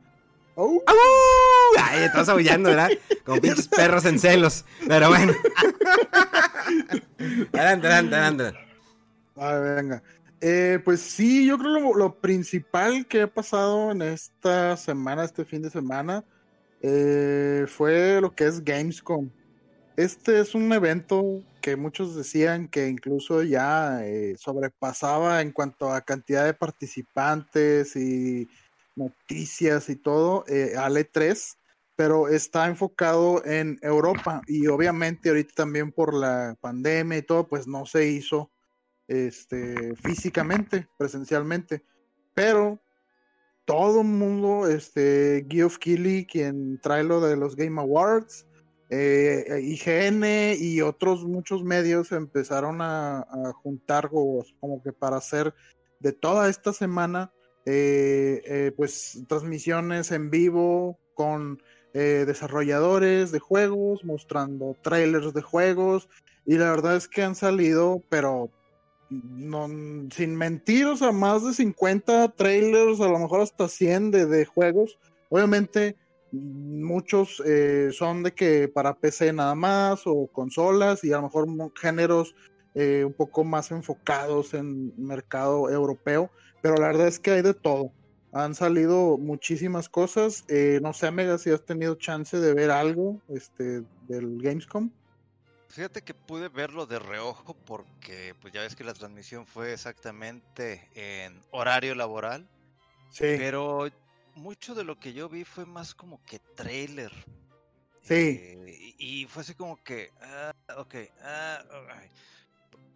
Oh, 0.55 0.83
¡Au! 0.87 1.83
Ay, 1.83 2.05
estás 2.05 2.29
aullando, 2.29 2.69
¿verdad? 2.69 2.91
Como 3.25 3.41
pinches 3.41 3.69
perros 3.69 4.05
en 4.05 4.19
celos. 4.19 4.65
Pero 4.87 5.09
bueno. 5.09 5.33
adelante, 7.53 7.87
adelante, 7.87 8.17
adelante. 8.17 8.59
a 9.37 9.55
ver, 9.55 9.77
venga. 9.77 10.03
Eh, 10.41 10.81
pues 10.85 11.01
sí, 11.01 11.47
yo 11.47 11.57
creo 11.57 11.79
lo, 11.79 11.95
lo 11.95 12.21
principal 12.21 13.07
que 13.07 13.23
ha 13.23 13.27
pasado 13.29 13.93
en 13.93 14.03
esta 14.03 14.77
semana, 14.77 15.25
este 15.25 15.45
fin 15.45 15.63
de 15.63 15.71
semana, 15.71 16.25
eh, 16.83 17.65
fue 17.69 18.21
lo 18.21 18.35
que 18.35 18.47
es 18.47 18.63
Gamescom. 18.63 19.31
Este 19.97 20.41
es 20.41 20.55
un 20.55 20.73
evento 20.73 21.43
que 21.61 21.77
muchos 21.77 22.17
decían 22.17 22.67
que 22.67 22.89
incluso 22.89 23.43
ya 23.43 24.05
eh, 24.05 24.35
sobrepasaba 24.37 25.43
en 25.43 25.53
cuanto 25.53 25.93
a 25.93 26.01
cantidad 26.01 26.45
de 26.45 26.55
participantes 26.55 27.95
y 27.95 28.49
noticias 28.97 29.89
y 29.89 29.97
todo 29.97 30.45
eh, 30.49 30.75
al 30.77 30.97
E3, 30.97 31.57
pero 31.97 32.29
está 32.29 32.67
enfocado 32.67 33.45
en 33.45 33.79
Europa 33.83 34.43
y 34.47 34.67
obviamente 34.67 35.29
ahorita 35.29 35.55
también 35.55 35.93
por 35.93 36.15
la 36.15 36.57
pandemia 36.61 37.19
y 37.19 37.23
todo, 37.23 37.47
pues 37.47 37.67
no 37.67 37.87
se 37.87 38.09
hizo 38.09 38.51
este, 39.09 39.95
físicamente, 39.97 40.89
presencialmente, 40.99 41.85
pero 42.35 42.81
todo 43.65 44.01
el 44.01 44.09
mundo, 44.09 44.67
este, 44.67 45.47
Geoff 45.49 45.79
Keighley, 45.79 46.27
quien 46.27 46.81
trae 46.81 47.05
lo 47.05 47.21
de 47.21 47.37
los 47.37 47.57
Game 47.57 47.81
Awards, 47.81 48.47
eh, 48.91 49.61
IGN 49.63 50.57
y 50.59 50.83
otros 50.83 51.25
muchos 51.25 51.65
medios 51.65 52.13
empezaron 52.13 52.83
a, 52.83 53.27
juntar 53.63 54.11
como 54.11 54.83
que 54.83 54.93
para 54.93 55.17
hacer 55.17 55.55
de 55.99 56.13
toda 56.13 56.51
esta 56.51 56.73
semana, 56.73 57.33
eh, 57.67 58.43
eh, 58.47 58.73
pues 58.77 59.23
transmisiones 59.29 60.11
en 60.13 60.31
vivo 60.31 60.99
con 61.15 61.63
desarrolladores 61.95 63.33
de 63.33 63.39
juegos, 63.39 64.03
mostrando 64.03 64.75
trailers 64.81 65.35
de 65.35 65.43
juegos, 65.43 66.09
y 66.47 66.57
la 66.57 66.71
verdad 66.71 66.97
es 66.97 67.07
que 67.07 67.23
han 67.23 67.35
salido, 67.35 68.03
pero 68.09 68.51
sin 69.11 70.37
mentir, 70.37 70.87
o 70.87 70.97
sea, 70.97 71.13
más 71.13 71.45
de 71.45 71.53
50 71.53 72.29
trailers, 72.31 73.01
a 73.01 73.09
lo 73.09 73.19
mejor 73.19 73.41
hasta 73.41 73.69
100 73.69 74.11
de, 74.11 74.45
juegos. 74.47 74.99
Obviamente, 75.29 75.97
muchos 76.31 77.43
eh, 77.45 77.91
son 77.93 78.23
de 78.23 78.33
que 78.33 78.69
para 78.69 78.95
PC 78.95 79.33
nada 79.33 79.55
más 79.55 80.03
o 80.07 80.29
consolas 80.29 81.05
y 81.05 81.13
a 81.13 81.17
lo 81.17 81.25
mejor 81.25 81.47
géneros 81.79 82.35
eh, 82.75 83.05
un 83.05 83.13
poco 83.13 83.45
más 83.45 83.71
enfocados 83.71 84.55
en 84.55 84.95
mercado 84.97 85.69
europeo, 85.69 86.31
pero 86.63 86.77
la 86.77 86.87
verdad 86.87 87.09
es 87.09 87.19
que 87.19 87.33
hay 87.33 87.43
de 87.43 87.53
todo. 87.53 87.93
Han 88.33 88.55
salido 88.55 89.19
muchísimas 89.19 89.91
cosas. 89.91 90.45
Eh, 90.49 90.79
no 90.83 90.95
sé, 90.95 91.11
Mega, 91.11 91.37
si 91.37 91.51
has 91.51 91.63
tenido 91.67 91.97
chance 91.97 92.39
de 92.41 92.55
ver 92.55 92.71
algo 92.71 93.21
este, 93.29 93.83
del 94.09 94.41
Gamescom. 94.41 94.91
Fíjate 95.69 96.03
que 96.03 96.15
pude 96.15 96.49
verlo 96.49 96.87
de 96.87 96.99
reojo 96.99 97.55
porque 97.67 98.35
pues 98.41 98.55
ya 98.55 98.61
ves 98.61 98.77
que 98.77 98.85
la 98.85 98.95
transmisión 98.95 99.47
fue 99.47 99.73
exactamente 99.73 100.89
en 100.95 101.41
horario 101.51 101.95
laboral. 101.95 102.49
Sí. 103.11 103.35
Pero 103.39 103.91
mucho 104.35 104.75
de 104.75 104.85
lo 104.85 104.99
que 104.99 105.13
yo 105.13 105.29
vi 105.29 105.45
fue 105.45 105.67
más 105.67 105.95
como 105.95 106.23
que 106.25 106.39
trailer. 106.55 107.13
Sí. 108.03 108.15
Eh, 108.15 108.95
y, 108.99 109.27
fue 109.27 109.43
así 109.43 109.55
como 109.55 109.83
que, 109.83 110.11
ah, 110.21 110.53
ok, 110.77 110.95
ah, 111.23 111.63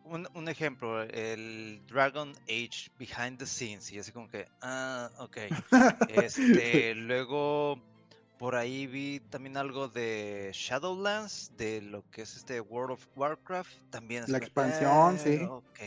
un, 0.07 0.29
un, 0.35 0.49
ejemplo, 0.49 1.03
el 1.03 1.81
Dragon 1.87 2.33
Age 2.49 2.91
Behind 2.99 3.39
the 3.39 3.47
Scenes, 3.47 3.93
y 3.93 3.99
así 3.99 4.13
como 4.13 4.29
que, 4.29 4.47
ah, 4.63 5.11
ok. 5.19 5.37
este, 6.09 6.95
luego 6.95 7.81
por 8.39 8.55
ahí 8.55 8.87
vi 8.87 9.21
también 9.21 9.57
algo 9.57 9.89
de 9.89 10.51
Shadowlands, 10.53 11.53
de 11.57 11.81
lo 11.81 12.09
que 12.11 12.23
es 12.23 12.37
este 12.37 12.61
World 12.61 12.93
of 12.93 13.07
Warcraft. 13.17 13.73
También 13.91 14.25
la 14.29 14.39
expansión, 14.39 15.19
sí. 15.19 15.31
Eh, 15.31 15.47
ok. 15.47 15.81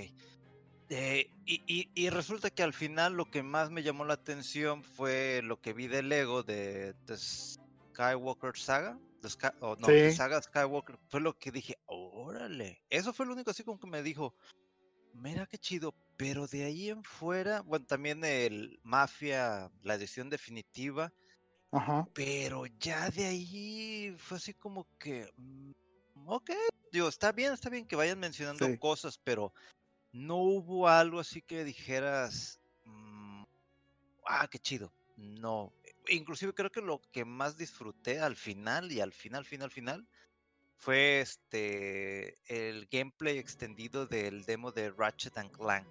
Eh, 0.91 1.29
y, 1.45 2.09
resulta 2.09 2.49
que 2.49 2.63
al 2.63 2.73
final 2.73 3.13
lo 3.13 3.29
que 3.29 3.43
más 3.43 3.69
me 3.69 3.83
llamó 3.83 4.05
la 4.05 4.15
atención 4.15 4.83
fue 4.83 5.41
lo 5.43 5.61
que 5.61 5.73
vi 5.73 5.87
de 5.87 6.01
Lego 6.01 6.41
de, 6.41 6.95
The 7.05 7.15
Skywalker 7.17 8.57
Saga. 8.57 8.97
No, 9.79 9.87
sí. 9.87 10.11
Saga 10.11 10.41
Skywalker. 10.41 10.97
Fue 11.09 11.21
lo 11.21 11.37
que 11.37 11.51
dije, 11.51 11.77
órale. 11.85 12.81
Eso 12.89 13.13
fue 13.13 13.25
lo 13.25 13.33
único 13.33 13.51
así 13.51 13.63
como 13.63 13.79
que 13.79 13.87
me 13.87 14.03
dijo, 14.03 14.35
mira 15.13 15.45
qué 15.45 15.57
chido. 15.57 15.93
Pero 16.17 16.47
de 16.47 16.65
ahí 16.65 16.89
en 16.89 17.03
fuera, 17.03 17.61
bueno, 17.61 17.85
también 17.85 18.23
el 18.25 18.79
Mafia, 18.83 19.71
la 19.83 19.95
edición 19.95 20.29
definitiva 20.29 21.13
pero 22.13 22.65
ya 22.79 23.09
de 23.11 23.25
ahí 23.25 24.15
fue 24.17 24.37
así 24.37 24.53
como 24.53 24.87
que, 24.97 25.31
mm, 25.37 25.71
ok, 26.25 26.51
digo, 26.91 27.07
está 27.07 27.31
bien, 27.31 27.53
está 27.53 27.69
bien 27.69 27.85
que 27.85 27.95
vayan 27.95 28.19
mencionando 28.19 28.67
cosas, 28.79 29.19
pero 29.23 29.53
no 30.11 30.37
hubo 30.37 30.87
algo 30.87 31.19
así 31.19 31.41
que 31.41 31.63
dijeras, 31.63 32.59
mm, 32.85 33.43
ah, 34.25 34.47
qué 34.49 34.59
chido. 34.59 34.91
No, 35.15 35.73
inclusive 36.07 36.53
creo 36.53 36.71
que 36.71 36.81
lo 36.81 37.01
que 37.11 37.25
más 37.25 37.57
disfruté 37.57 38.19
al 38.19 38.35
final 38.35 38.91
y 38.91 39.01
al 39.01 39.13
final, 39.13 39.45
final, 39.45 39.71
final, 39.71 40.07
fue 40.77 41.19
este 41.19 42.37
el 42.47 42.87
gameplay 42.87 43.37
extendido 43.37 44.07
del 44.07 44.45
demo 44.45 44.71
de 44.71 44.91
Ratchet 44.91 45.37
and 45.37 45.51
Clank 45.51 45.87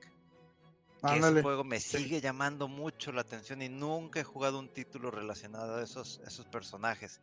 que 1.07 1.19
ese 1.19 1.43
juego 1.43 1.65
me 1.65 1.81
sigue 1.81 2.21
llamando 2.21 2.69
mucho 2.69 3.13
la 3.13 3.21
atención 3.21 3.63
y 3.63 3.69
nunca 3.69 4.21
he 4.21 4.25
jugado 4.25 4.59
un 4.59 4.69
título 4.69 5.11
relacionado 5.11 5.77
a 5.77 5.83
esos, 5.83 6.21
esos 6.27 6.47
personajes. 6.47 7.21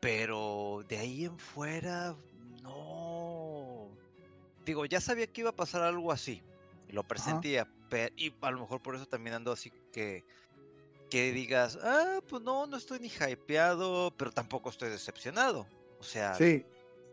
Pero 0.00 0.84
de 0.88 0.98
ahí 0.98 1.24
en 1.24 1.38
fuera, 1.38 2.16
no. 2.62 3.88
Digo, 4.64 4.84
ya 4.86 5.00
sabía 5.00 5.26
que 5.26 5.42
iba 5.42 5.50
a 5.50 5.56
pasar 5.56 5.82
algo 5.82 6.12
así. 6.12 6.42
Lo 6.88 7.04
presentía. 7.04 7.68
y 8.16 8.32
a 8.40 8.50
lo 8.50 8.60
mejor 8.60 8.82
por 8.82 8.96
eso 8.96 9.06
también 9.06 9.36
ando 9.36 9.52
así 9.52 9.72
que. 9.92 10.24
Que 11.10 11.32
digas, 11.32 11.78
ah, 11.82 12.20
pues 12.28 12.42
no, 12.42 12.66
no 12.66 12.76
estoy 12.76 12.98
ni 12.98 13.08
hypeado, 13.08 14.12
pero 14.16 14.32
tampoco 14.32 14.70
estoy 14.70 14.90
decepcionado. 14.90 15.66
O 15.98 16.02
sea, 16.02 16.34
sí 16.34 16.64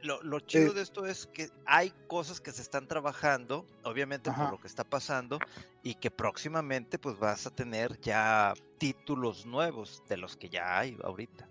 lo, 0.04 0.40
chido 0.42 0.74
de 0.74 0.82
esto 0.82 1.06
es 1.06 1.28
que 1.28 1.50
hay 1.66 1.94
cosas 2.08 2.42
que 2.42 2.52
se 2.52 2.62
están 2.62 2.88
trabajando, 2.88 3.66
obviamente 3.84 4.32
por 4.32 4.52
lo 4.52 4.60
que 4.60 4.68
está 4.68 4.84
pasando, 4.84 5.40
y 5.82 5.96
que 5.96 6.12
próximamente 6.12 7.00
pues 7.00 7.18
vas 7.18 7.48
a 7.48 7.50
tener 7.50 8.00
ya 8.02 8.54
títulos 8.78 9.46
nuevos 9.46 10.04
de 10.10 10.18
los 10.18 10.36
que 10.36 10.50
ya 10.50 10.80
hay 10.80 10.98
ahorita. 11.04 11.48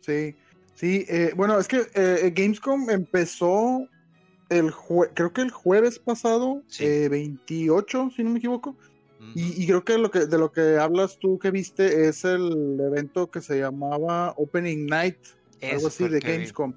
Sí, 0.00 0.36
sí, 0.74 1.04
eh, 1.08 1.32
bueno, 1.34 1.58
es 1.58 1.68
que 1.68 1.78
eh, 1.78 1.86
eh, 1.94 2.32
Gamescom 2.34 2.90
empezó 2.90 3.88
el 4.48 4.72
creo 5.14 5.32
que 5.32 5.40
el 5.40 5.50
jueves 5.50 5.98
pasado, 5.98 6.62
28, 6.78 8.10
si 8.14 8.22
no 8.22 8.30
me 8.30 8.38
equivoco. 8.38 8.76
Y, 9.34 9.66
creo 9.66 9.84
que, 9.84 9.98
lo 9.98 10.10
que 10.10 10.26
de 10.26 10.38
lo 10.38 10.52
que 10.52 10.78
hablas 10.78 11.18
tú 11.18 11.38
que 11.38 11.50
viste 11.50 12.08
es 12.08 12.24
el 12.24 12.78
evento 12.80 13.30
que 13.30 13.40
se 13.40 13.58
llamaba 13.58 14.34
Opening 14.36 14.86
Night, 14.86 15.18
algo 15.62 15.88
así 15.88 16.08
de 16.08 16.20
Gamescom 16.20 16.74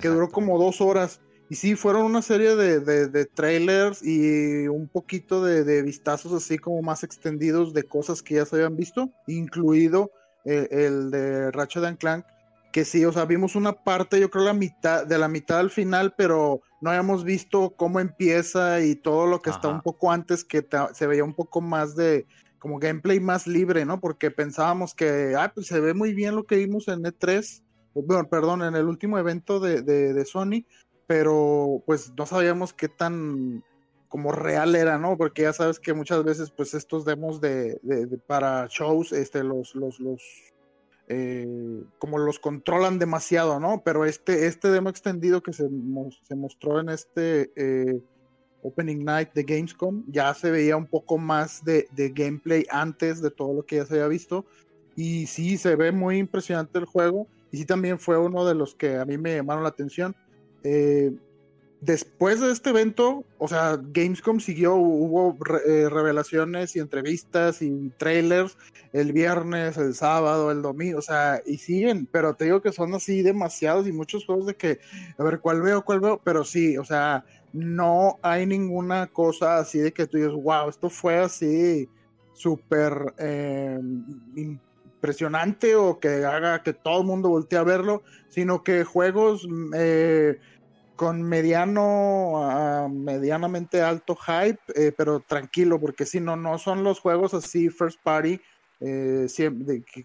que 0.00 0.08
duró 0.08 0.30
como 0.30 0.58
dos 0.58 0.80
horas. 0.80 1.20
Y 1.48 1.56
sí, 1.56 1.74
fueron 1.74 2.04
una 2.04 2.22
serie 2.22 2.56
de, 2.56 2.80
de, 2.80 3.24
trailers 3.26 4.02
y 4.02 4.68
un 4.68 4.88
poquito 4.88 5.44
de, 5.44 5.82
vistazos 5.82 6.32
así 6.32 6.56
como 6.56 6.80
más 6.80 7.04
extendidos 7.04 7.74
de 7.74 7.82
cosas 7.82 8.22
que 8.22 8.36
ya 8.36 8.46
se 8.46 8.56
habían 8.56 8.76
visto, 8.76 9.10
incluido 9.26 10.10
eh, 10.46 10.68
el, 10.70 11.10
de 11.10 11.50
Ratchet 11.50 11.98
Clank, 11.98 12.24
que 12.72 12.84
sí, 12.84 13.04
o 13.04 13.12
sea, 13.12 13.26
vimos 13.26 13.54
una 13.54 13.72
parte, 13.72 14.18
yo 14.18 14.30
creo 14.30 14.44
la 14.44 14.54
mitad, 14.54 15.06
de 15.06 15.18
la 15.18 15.28
mitad 15.28 15.58
al 15.58 15.70
final, 15.70 16.14
pero 16.16 16.62
no 16.80 16.90
habíamos 16.90 17.22
visto 17.24 17.74
cómo 17.76 18.00
empieza 18.00 18.80
y 18.80 18.96
todo 18.96 19.26
lo 19.26 19.40
que 19.40 19.50
está 19.50 19.68
un 19.68 19.82
poco 19.82 20.10
antes, 20.10 20.44
que 20.44 20.66
se 20.94 21.06
veía 21.06 21.24
un 21.24 21.34
poco 21.34 21.60
más 21.60 21.94
de 21.94 22.26
como 22.58 22.78
gameplay 22.78 23.20
más 23.20 23.46
libre, 23.46 23.84
¿no? 23.84 24.00
Porque 24.00 24.30
pensábamos 24.30 24.94
que, 24.94 25.34
ah, 25.36 25.52
pues 25.54 25.66
se 25.66 25.80
ve 25.80 25.94
muy 25.94 26.14
bien 26.14 26.34
lo 26.34 26.44
que 26.44 26.56
vimos 26.56 26.88
en 26.88 27.02
E3 27.02 27.62
bueno, 27.94 28.28
perdón, 28.28 28.62
en 28.62 28.74
el 28.74 28.86
último 28.86 29.18
evento 29.18 29.60
de, 29.60 29.82
de, 29.82 30.24
Sony, 30.24 30.64
pero 31.06 31.82
pues 31.86 32.12
no 32.16 32.26
sabíamos 32.26 32.72
qué 32.72 32.88
tan 32.88 33.64
como 34.08 34.32
real 34.32 34.74
era, 34.76 34.98
¿no? 34.98 35.16
Porque 35.16 35.42
ya 35.42 35.52
sabes 35.52 35.78
que 35.78 35.94
muchas 35.94 36.22
veces 36.24 36.50
pues 36.50 36.74
estos 36.74 37.04
demos 37.04 37.40
de, 37.40 37.78
de 37.82 38.18
para 38.18 38.66
shows, 38.68 39.12
este, 39.12 39.42
los, 39.42 39.74
los, 39.74 40.00
los, 40.00 40.22
eh, 41.14 41.84
como 41.98 42.16
los 42.16 42.38
controlan 42.38 42.98
demasiado, 42.98 43.60
¿no? 43.60 43.82
Pero 43.84 44.06
este, 44.06 44.46
este 44.46 44.68
demo 44.70 44.88
extendido 44.88 45.42
que 45.42 45.52
se, 45.52 45.68
se 46.22 46.34
mostró 46.34 46.80
en 46.80 46.88
este 46.88 47.52
eh, 47.54 48.00
Opening 48.62 49.04
Night 49.04 49.34
de 49.34 49.42
Gamescom, 49.42 50.04
ya 50.06 50.32
se 50.32 50.50
veía 50.50 50.74
un 50.74 50.86
poco 50.86 51.18
más 51.18 51.62
de, 51.66 51.86
de 51.92 52.08
gameplay 52.08 52.64
antes 52.70 53.20
de 53.20 53.30
todo 53.30 53.52
lo 53.52 53.66
que 53.66 53.76
ya 53.76 53.84
se 53.84 53.94
había 53.94 54.08
visto. 54.08 54.46
Y 54.96 55.26
sí, 55.26 55.58
se 55.58 55.76
ve 55.76 55.92
muy 55.92 56.16
impresionante 56.16 56.78
el 56.78 56.86
juego 56.86 57.26
y 57.50 57.58
sí 57.58 57.66
también 57.66 57.98
fue 57.98 58.16
uno 58.16 58.46
de 58.46 58.54
los 58.54 58.74
que 58.74 58.96
a 58.96 59.04
mí 59.04 59.18
me 59.18 59.36
llamaron 59.36 59.64
la 59.64 59.68
atención. 59.68 60.16
Eh, 60.64 61.12
después 61.82 62.40
de 62.40 62.52
este 62.52 62.70
evento, 62.70 63.24
o 63.38 63.48
sea, 63.48 63.76
Gamescom 63.76 64.38
siguió, 64.38 64.76
hubo 64.76 65.36
eh, 65.66 65.88
revelaciones 65.90 66.74
y 66.76 66.78
entrevistas 66.78 67.60
y 67.60 67.90
trailers 67.98 68.56
el 68.92 69.12
viernes, 69.12 69.76
el 69.76 69.94
sábado, 69.94 70.52
el 70.52 70.62
domingo, 70.62 71.00
o 71.00 71.02
sea, 71.02 71.42
y 71.44 71.58
siguen, 71.58 72.06
pero 72.06 72.34
te 72.34 72.44
digo 72.44 72.62
que 72.62 72.72
son 72.72 72.94
así 72.94 73.22
demasiados 73.22 73.88
y 73.88 73.92
muchos 73.92 74.24
juegos 74.24 74.46
de 74.46 74.54
que, 74.54 74.78
a 75.18 75.24
ver, 75.24 75.40
¿cuál 75.40 75.60
veo, 75.60 75.84
cuál 75.84 76.00
veo? 76.00 76.20
Pero 76.22 76.44
sí, 76.44 76.78
o 76.78 76.84
sea, 76.84 77.24
no 77.52 78.18
hay 78.22 78.46
ninguna 78.46 79.08
cosa 79.08 79.58
así 79.58 79.78
de 79.78 79.92
que 79.92 80.06
tú 80.06 80.18
dices, 80.18 80.32
wow, 80.32 80.68
esto 80.68 80.88
fue 80.88 81.18
así 81.18 81.88
súper 82.32 83.12
eh, 83.18 83.80
impresionante 84.36 85.74
o 85.74 85.98
que 85.98 86.24
haga 86.24 86.62
que 86.62 86.72
todo 86.72 87.00
el 87.00 87.06
mundo 87.06 87.28
voltee 87.28 87.58
a 87.58 87.64
verlo, 87.64 88.04
sino 88.28 88.62
que 88.62 88.84
juegos 88.84 89.48
eh, 89.74 90.38
con 91.02 91.20
mediano 91.20 92.88
medianamente 92.88 93.82
alto 93.82 94.14
hype, 94.14 94.60
eh, 94.76 94.92
pero 94.96 95.18
tranquilo, 95.18 95.80
porque 95.80 96.06
si 96.06 96.20
no, 96.20 96.36
no 96.36 96.58
son 96.58 96.84
los 96.84 97.00
juegos 97.00 97.34
así 97.34 97.70
first 97.70 98.00
party 98.04 98.40
eh, 98.78 99.26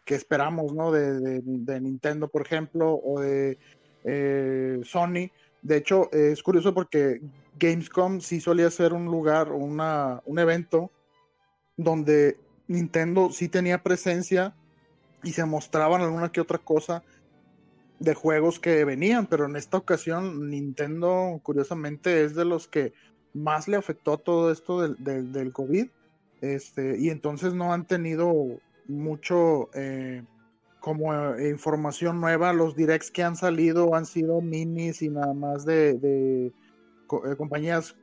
que, 0.03 0.15
esperamos, 0.15 0.73
¿no? 0.73 0.91
De, 0.91 1.43
Nintendo, 1.79 2.27
por 2.27 2.41
ejemplo, 2.41 2.95
o 2.95 3.19
de 3.19 3.59
eh, 4.05 4.79
Sony. 4.85 5.29
De 5.61 5.77
hecho, 5.77 6.11
es 6.11 6.41
curioso 6.41 6.73
porque 6.73 7.21
Gamescom 7.59 8.19
sí 8.19 8.41
solía 8.41 8.71
ser 8.71 8.93
un 8.93 9.05
lugar, 9.05 9.51
una, 9.51 10.23
un 10.25 10.39
evento 10.39 10.89
donde 11.75 12.39
Nintendo 12.67 13.29
sí 13.31 13.49
tenía 13.49 13.83
presencia 13.83 14.55
y 15.21 15.33
se 15.33 15.45
mostraban 15.45 16.01
alguna 16.01 16.31
que 16.31 16.41
otra 16.41 16.57
cosa 16.57 17.03
de 17.99 18.13
juegos 18.13 18.59
que 18.59 18.85
venían, 18.85 19.25
pero 19.27 19.45
en 19.45 19.55
esta 19.55 19.77
ocasión 19.77 20.49
Nintendo, 20.49 21.39
curiosamente, 21.43 22.23
es 22.23 22.35
de 22.35 22.45
los 22.45 22.67
que 22.67 22.93
más 23.33 23.67
le 23.67 23.77
afectó 23.77 24.17
todo 24.17 24.51
esto 24.51 24.81
del, 24.81 25.31
del, 25.31 25.53
COVID. 25.53 25.87
Este, 26.41 26.97
y 26.99 27.09
entonces 27.09 27.53
no 27.53 27.73
han 27.73 27.87
tenido 27.87 28.59
mucho 28.87 29.69
eh, 29.73 30.23
como 30.79 31.13
eh, 31.13 31.49
información 31.49 32.21
nueva. 32.21 32.53
Los 32.53 32.75
directs 32.75 33.11
que 33.11 33.23
han 33.23 33.35
salido 33.35 33.95
han 33.95 34.05
sido 34.05 34.41
minis 34.41 35.01
y 35.01 35.09
nada 35.09 35.33
más 35.33 35.65
de, 35.65 35.99
eh, 36.01 36.51
compañías 37.37 37.95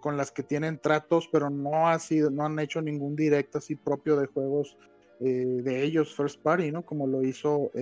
con 0.00 0.16
las 0.16 0.30
que 0.30 0.44
tienen 0.44 0.78
tratos, 0.78 1.28
pero 1.32 1.50
no 1.50 1.88
ha 1.88 1.98
sido, 1.98 2.30
no 2.30 2.44
han 2.44 2.60
hecho 2.60 2.80
ningún 2.80 3.16
direct 3.16 3.56
así 3.56 3.74
propio 3.74 4.14
de 4.14 4.28
juegos 4.28 4.78
de 5.18 5.82
ellos, 5.82 6.14
first 6.14 6.40
party, 6.40 6.70
¿no? 6.70 6.84
Como 6.84 7.08
lo 7.08 7.24
hizo 7.24 7.72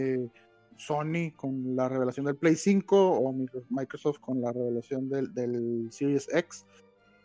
Sony 0.76 1.32
con 1.36 1.76
la 1.76 1.88
revelación 1.88 2.26
del 2.26 2.36
Play 2.36 2.56
5 2.56 3.12
o 3.12 3.34
Microsoft 3.70 4.18
con 4.20 4.40
la 4.40 4.52
revelación 4.52 5.08
del, 5.08 5.88
Series 5.90 6.28
X. 6.32 6.66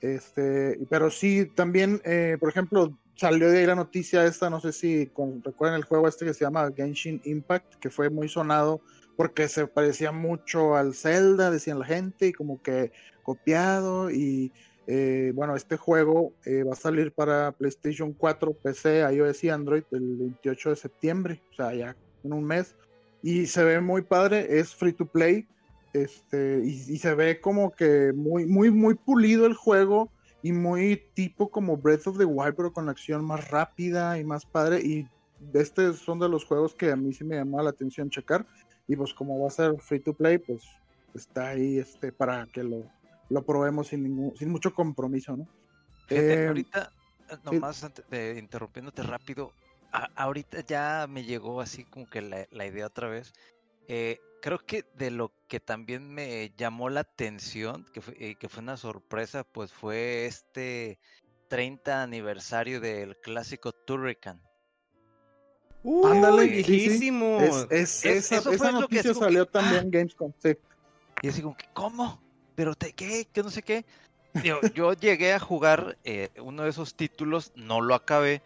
Este, 0.02 0.80
pero 0.90 1.10
sí, 1.10 1.48
también, 1.56 2.02
eh, 2.06 2.38
por 2.40 2.50
ejemplo, 2.50 2.98
salió 3.16 3.50
de 3.50 3.60
ahí 3.60 3.66
la 3.66 3.76
noticia 3.76 4.26
esta, 4.26 4.50
no 4.50 4.60
sé 4.60 4.72
si 4.72 5.12
recuerdan 5.44 5.76
el 5.76 5.86
juego 5.86 6.08
este 6.08 6.26
que 6.26 6.34
se 6.34 6.46
llama 6.46 6.72
Genshin 6.76 7.20
Impact, 7.26 7.76
que 7.76 7.90
fue 7.90 8.10
muy 8.10 8.30
sonado 8.30 8.82
porque 9.18 9.48
se 9.50 9.66
parecía 9.66 10.12
mucho 10.12 10.76
al 10.76 10.94
Zelda, 10.94 11.50
decían 11.50 11.80
la 11.80 11.86
gente, 11.86 12.28
y 12.28 12.34
como 12.34 12.62
que 12.62 12.92
copiado. 13.24 14.12
Y 14.12 14.54
eh, 14.86 15.32
bueno, 15.34 15.56
este 15.56 15.76
juego 15.76 16.34
eh, 16.46 16.64
va 16.64 16.74
a 16.74 16.78
salir 16.78 17.12
para 17.12 17.52
PlayStation 17.52 18.14
4, 18.14 18.54
PC, 18.54 19.00
iOS 19.12 19.44
y 19.44 19.50
Android 19.50 19.84
el 19.92 20.16
28 20.18 20.70
de 20.70 20.76
septiembre, 20.76 21.42
o 21.52 21.56
sea, 21.56 21.74
ya 21.74 21.98
en 22.24 22.32
un 22.32 22.46
mes 22.46 22.76
y 23.22 23.48
se 23.48 23.64
ve 23.64 23.82
muy 23.82 24.02
padre, 24.02 24.60
es 24.60 24.76
free 24.76 24.94
to 24.94 25.06
play, 25.06 25.48
este, 25.94 26.62
y, 26.64 26.98
se 26.98 27.16
ve 27.16 27.40
como 27.40 27.72
que 27.72 28.14
muy, 28.14 28.46
muy, 28.46 28.70
muy 28.70 28.96
pulido 28.96 29.46
el 29.46 29.54
juego 29.54 30.12
y 30.44 30.52
muy 30.52 31.02
tipo 31.14 31.50
como 31.50 31.78
Breath 31.78 32.08
of 32.08 32.18
the 32.18 32.26
Wild, 32.26 32.56
pero 32.56 32.72
con 32.72 32.90
acción 32.90 33.26
más 33.26 33.50
rápida 33.50 34.20
y 34.20 34.24
más 34.24 34.46
padre, 34.46 34.82
y 34.82 35.08
este 35.54 35.94
son 35.94 36.20
de 36.20 36.30
los 36.30 36.46
juegos 36.46 36.76
que 36.76 36.92
a 36.92 36.96
mí 36.96 37.14
sí 37.14 37.24
me 37.24 37.36
llamó 37.36 37.62
la 37.62 37.72
atención 37.72 38.10
checar, 38.10 38.46
y 38.88 38.96
pues 38.96 39.14
como 39.14 39.40
va 39.40 39.48
a 39.48 39.52
ser 39.52 39.80
free 39.80 40.00
to 40.00 40.14
play, 40.14 40.38
pues 40.38 40.64
está 41.14 41.50
ahí 41.50 41.80
este, 41.80 42.12
para 42.12 42.46
que 42.48 42.64
lo, 42.64 42.84
lo 43.30 43.44
probemos 43.44 43.88
sin, 43.88 44.04
ningún, 44.04 44.36
sin 44.38 44.50
mucho 44.50 44.74
compromiso, 44.74 45.36
¿no? 45.36 45.48
Eh, 46.10 46.46
ahorita, 46.48 46.92
nomás 47.44 47.86
interrumpiéndote 48.38 49.04
rápido, 49.04 49.52
ahorita 49.92 50.62
ya 50.66 51.08
me 51.10 51.24
llegó 51.24 51.62
así 51.62 51.84
como 51.84 52.10
que 52.10 52.22
la, 52.22 52.66
idea 52.66 52.88
otra 52.88 53.10
vez. 53.10 53.34
Eh, 53.88 54.20
creo 54.42 54.60
que 54.60 54.86
de 54.96 55.12
lo 55.12 55.32
que 55.48 55.60
también 55.60 56.14
me 56.14 56.52
llamó 56.58 56.90
la 56.90 57.02
atención, 57.02 57.86
que 57.94 58.02
fue, 58.02 58.16
eh, 58.20 58.36
que 58.36 58.50
fue 58.50 58.64
una 58.64 58.78
sorpresa, 58.78 59.44
pues 59.44 59.72
fue 59.72 60.26
este 60.26 61.00
30 61.48 62.04
aniversario 62.04 62.80
del 62.82 63.18
clásico 63.18 63.72
Turrican. 63.72 64.42
Ándale, 66.04 66.48
viejísimo. 66.48 67.40
Es, 67.70 68.04
esa, 68.06 68.72
noticia 68.72 69.14
salió 69.14 69.46
también 69.46 69.86
en 69.86 69.92
Gamescom, 69.92 70.34
sí. 70.40 70.58
Y 71.22 71.30
así 71.30 71.42
como 71.42 71.56
que, 71.56 71.66
¿cómo? 71.74 72.22
¿Pero 72.56 72.76
te 72.76 72.94
qué? 72.94 73.28
Que 73.32 73.44
no 73.44 73.50
sé 73.50 73.62
qué. 73.62 73.86
Yo, 74.44 74.60
yo 74.76 74.94
llegué 74.94 75.34
a 75.34 75.40
jugar 75.40 75.98
eh, 76.04 76.30
uno 76.40 76.64
de 76.64 76.70
esos 76.70 76.96
títulos, 76.96 77.52
no 77.56 77.82
lo 77.82 77.96
acabé, 77.96 78.42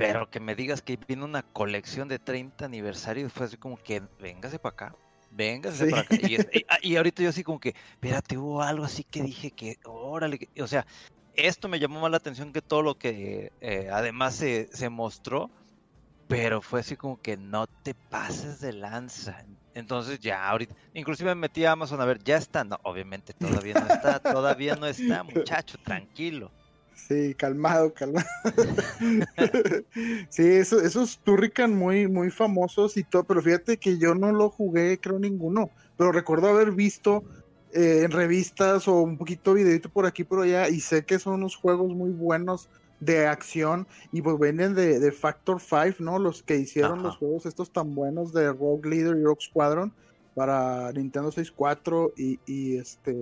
pero 0.00 0.30
que 0.30 0.40
me 0.40 0.54
digas 0.54 0.80
que 0.80 0.98
viene 1.06 1.24
una 1.24 1.42
colección 1.42 2.08
de 2.08 2.18
30 2.18 2.64
aniversarios, 2.64 3.30
fue 3.30 3.44
así 3.44 3.58
como 3.58 3.76
que, 3.76 4.00
véngase 4.18 4.58
para 4.58 4.72
acá, 4.72 4.96
véngase 5.30 5.90
para 5.90 6.00
acá. 6.00 6.16
Ah, 6.68 6.78
y, 6.80 6.96
ahorita 6.96 7.22
yo 7.22 7.28
así 7.28 7.44
como 7.44 7.60
que, 7.60 7.74
espérate, 7.92 8.38
hubo 8.38 8.62
algo 8.62 8.84
así 8.84 9.04
que 9.04 9.22
dije 9.22 9.50
que, 9.50 9.76
órale, 9.84 10.48
o 10.58 10.66
sea, 10.66 10.86
esto 11.34 11.68
me 11.68 11.78
llamó 11.78 12.00
más 12.00 12.10
la 12.10 12.16
atención 12.16 12.50
que 12.50 12.62
todo 12.62 12.80
lo 12.80 12.96
que 12.96 13.52
eh, 13.60 13.90
además 13.92 14.36
se, 14.36 14.70
se 14.72 14.88
mostró, 14.88 15.50
pero 16.28 16.62
fue 16.62 16.80
así 16.80 16.96
como 16.96 17.20
que 17.20 17.36
no 17.36 17.66
te 17.66 17.92
pases 17.92 18.58
de 18.60 18.72
lanza. 18.72 19.44
Entonces 19.74 20.18
ya 20.18 20.48
ahorita, 20.48 20.74
inclusive 20.94 21.34
me 21.34 21.42
metí 21.42 21.66
a 21.66 21.72
Amazon 21.72 22.00
a 22.00 22.06
ver, 22.06 22.24
ya 22.24 22.38
está, 22.38 22.64
no, 22.64 22.80
obviamente 22.84 23.34
todavía 23.34 23.74
no 23.74 23.86
está, 23.86 24.18
todavía 24.18 24.76
no 24.76 24.86
está, 24.86 25.22
muchacho, 25.24 25.76
tranquilo. 25.84 26.50
Sí, 27.08 27.34
calmado, 27.34 27.92
calmado. 27.92 28.26
sí, 30.28 30.46
eso, 30.46 30.80
esos 30.80 31.18
Turrican 31.20 31.76
muy, 31.76 32.06
muy 32.06 32.30
famosos 32.30 32.96
y 32.96 33.04
todo, 33.04 33.24
pero 33.24 33.42
fíjate 33.42 33.78
que 33.78 33.98
yo 33.98 34.14
no 34.14 34.32
lo 34.32 34.50
jugué, 34.50 34.98
creo 35.00 35.18
ninguno, 35.18 35.70
pero 35.96 36.12
recuerdo 36.12 36.48
haber 36.48 36.72
visto 36.72 37.24
eh, 37.72 38.02
en 38.04 38.10
revistas 38.10 38.88
o 38.88 39.02
un 39.02 39.16
poquito 39.16 39.54
videito 39.54 39.88
por 39.88 40.06
aquí 40.06 40.24
por 40.24 40.42
allá 40.42 40.68
y 40.68 40.80
sé 40.80 41.04
que 41.04 41.18
son 41.18 41.34
unos 41.34 41.56
juegos 41.56 41.94
muy 41.94 42.10
buenos 42.10 42.68
de 43.00 43.26
acción 43.26 43.86
y 44.12 44.22
pues 44.22 44.38
vienen 44.38 44.74
de, 44.74 45.12
Factor 45.12 45.60
5, 45.60 45.96
¿no? 46.00 46.18
Los 46.18 46.42
que 46.42 46.56
hicieron 46.56 47.02
los 47.02 47.16
juegos 47.16 47.46
estos 47.46 47.72
tan 47.72 47.94
buenos 47.94 48.32
de 48.32 48.52
Rogue 48.52 48.88
Leader 48.88 49.16
y 49.16 49.22
Rogue 49.22 49.40
Squadron 49.40 49.92
para 50.34 50.92
Nintendo 50.92 51.30
64 51.30 52.12
y, 52.16 52.76
este, 52.76 53.14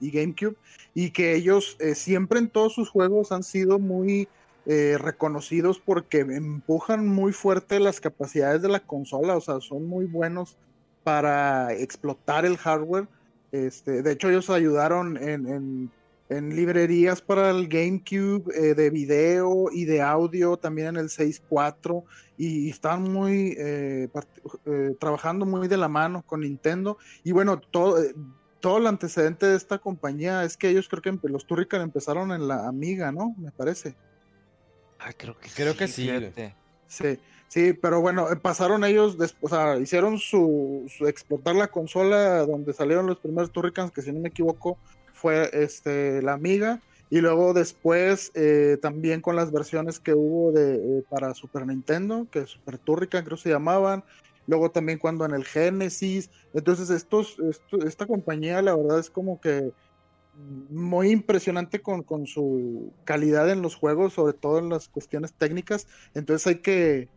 y 0.00 0.10
GameCube, 0.10 0.56
y 0.94 1.10
que 1.10 1.34
ellos 1.34 1.76
eh, 1.80 1.94
siempre 1.94 2.38
en 2.38 2.48
todos 2.48 2.74
sus 2.74 2.88
juegos 2.88 3.32
han 3.32 3.42
sido 3.42 3.78
muy 3.78 4.28
eh, 4.66 4.96
reconocidos 4.98 5.80
porque 5.84 6.20
empujan 6.20 7.06
muy 7.06 7.32
fuerte 7.32 7.80
las 7.80 8.00
capacidades 8.00 8.62
de 8.62 8.68
la 8.68 8.80
consola, 8.80 9.36
o 9.36 9.40
sea, 9.40 9.60
son 9.60 9.86
muy 9.86 10.06
buenos 10.06 10.56
para 11.02 11.72
explotar 11.74 12.44
el 12.44 12.56
hardware. 12.56 13.08
Este, 13.50 14.02
de 14.02 14.12
hecho, 14.12 14.30
ellos 14.30 14.48
ayudaron 14.50 15.16
en 15.16 15.90
librerías 16.40 17.20
para 17.20 17.50
el 17.50 17.68
GameCube 17.68 18.44
eh, 18.54 18.74
de 18.74 18.90
video 18.90 19.66
y 19.72 19.84
de 19.84 20.00
audio, 20.00 20.56
también 20.56 20.88
en 20.88 20.96
el 20.96 21.08
6.4, 21.08 22.04
y, 22.38 22.70
están 22.70 23.02
muy 23.02 23.54
eh, 23.58 24.08
eh, 24.66 24.96
trabajando 24.98 25.44
muy 25.44 25.68
de 25.68 25.76
la 25.76 25.88
mano 25.88 26.22
con 26.22 26.40
Nintendo. 26.40 26.98
Y 27.24 27.32
bueno, 27.32 27.58
todo, 27.58 27.96
todo 28.60 28.78
el 28.78 28.86
antecedente 28.86 29.46
de 29.46 29.56
esta 29.56 29.78
compañía 29.78 30.44
es 30.44 30.56
que 30.56 30.68
ellos 30.68 30.88
creo 30.88 31.02
que 31.02 31.28
los 31.28 31.46
Turrican 31.46 31.82
empezaron 31.82 32.32
en 32.32 32.48
la 32.48 32.66
Amiga, 32.68 33.12
¿no? 33.12 33.34
Me 33.38 33.50
parece. 33.50 33.96
Ah, 34.98 35.12
creo 35.16 35.38
que 35.38 35.48
creo 35.54 35.76
que 35.76 35.88
sí. 35.88 36.10
Sí, 36.86 37.18
sí, 37.48 37.72
pero 37.72 38.02
bueno, 38.02 38.28
pasaron 38.42 38.84
ellos, 38.84 39.16
después, 39.16 39.50
o 39.50 39.56
sea, 39.56 39.78
hicieron 39.78 40.18
su, 40.18 40.84
su, 40.94 41.06
explotar 41.06 41.56
la 41.56 41.68
consola 41.68 42.44
donde 42.44 42.74
salieron 42.74 43.06
los 43.06 43.18
primeros 43.18 43.50
Turricans, 43.50 43.90
que 43.90 44.02
si 44.02 44.12
no 44.12 44.20
me 44.20 44.28
equivoco, 44.28 44.78
fue 45.22 45.48
este, 45.52 46.20
la 46.20 46.32
Amiga. 46.32 46.80
Y 47.08 47.20
luego 47.20 47.54
después 47.54 48.32
eh, 48.34 48.78
también 48.82 49.20
con 49.20 49.36
las 49.36 49.52
versiones 49.52 50.00
que 50.00 50.14
hubo 50.14 50.50
de, 50.50 50.74
eh, 50.74 51.04
para 51.08 51.34
Super 51.34 51.66
Nintendo, 51.66 52.26
que 52.30 52.46
Super 52.46 52.78
Turrican 52.78 53.24
creo 53.24 53.36
se 53.36 53.50
llamaban. 53.50 54.02
Luego 54.46 54.70
también 54.70 54.98
cuando 54.98 55.24
en 55.24 55.32
el 55.32 55.44
Genesis. 55.44 56.30
Entonces 56.54 56.90
estos, 56.90 57.36
esta 57.86 58.06
compañía 58.06 58.60
la 58.62 58.74
verdad 58.74 58.98
es 58.98 59.10
como 59.10 59.40
que 59.40 59.72
muy 60.70 61.10
impresionante 61.10 61.82
con, 61.82 62.02
con, 62.02 62.26
su 62.26 62.92
calidad 63.04 63.50
en 63.50 63.60
los 63.60 63.74
juegos, 63.76 64.14
sobre 64.14 64.32
todo 64.32 64.58
en 64.58 64.70
las 64.70 64.88
cuestiones 64.88 65.34
técnicas. 65.34 65.86
Entonces 66.14 66.46
hay 66.46 66.56
que, 66.56 67.08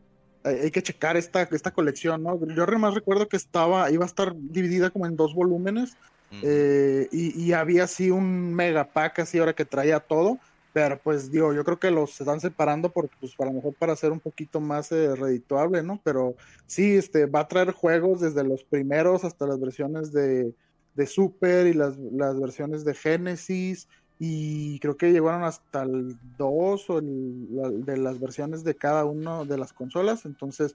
hay 0.44 0.70
que 0.72 0.84
checar 0.84 1.16
esta, 1.16 1.44
esta 1.44 1.72
colección, 1.72 2.22
¿no? 2.22 2.38
Yo 2.54 2.68
más 2.78 2.94
recuerdo 2.94 3.30
que 3.30 3.38
estaba, 3.38 3.90
iba 3.90 4.04
a 4.04 4.08
estar 4.08 4.36
dividida 4.36 4.90
como 4.90 5.06
en 5.06 5.16
dos 5.16 5.34
volúmenes 5.34 5.96
eh, 6.32 7.08
y, 7.12 7.54
había 7.54 7.86
así 7.86 8.12
un 8.12 8.54
mega 8.54 8.86
pack 8.86 9.20
así 9.20 9.38
ahora 9.38 9.54
que 9.54 9.66
traía 9.66 10.00
todo, 10.00 10.38
pero 10.74 11.00
pues 11.02 11.32
digo, 11.32 11.54
yo 11.54 11.64
creo 11.64 11.80
que 11.80 11.92
los 11.92 12.20
están 12.20 12.42
separando 12.42 12.90
porque 12.90 13.16
pues 13.20 13.36
para 13.36 13.50
lo 13.50 13.58
mejor 13.58 13.74
para 13.76 13.96
ser 13.96 14.12
un 14.12 14.20
poquito 14.20 14.60
más 14.60 14.92
eh, 14.92 15.16
redituable, 15.16 15.82
¿no? 15.84 16.02
Pero 16.04 16.36
sí, 16.68 16.96
este 16.98 17.26
va 17.26 17.42
a 17.42 17.48
traer 17.48 17.72
juegos 17.72 18.22
desde 18.22 18.44
los 18.44 18.64
primeros 18.64 19.24
hasta 19.24 19.48
las 19.48 19.60
versiones 19.60 20.12
de, 20.12 20.54
de 20.96 21.08
Super 21.08 21.68
y 21.68 21.74
las, 21.74 21.98
las 21.98 22.40
versiones 22.40 22.84
de 22.84 22.94
Genesis 22.94 23.88
y 24.18 24.80
creo 24.80 24.96
que 24.96 25.12
llegaron 25.12 25.44
hasta 25.44 25.84
el 25.84 26.16
2 26.38 26.90
o 26.90 27.02
de 27.02 27.98
las 27.98 28.20
versiones 28.20 28.64
de 28.64 28.76
cada 28.76 29.04
una 29.04 29.44
de 29.44 29.58
las 29.58 29.74
consolas. 29.74 30.26
Entonces, 30.26 30.74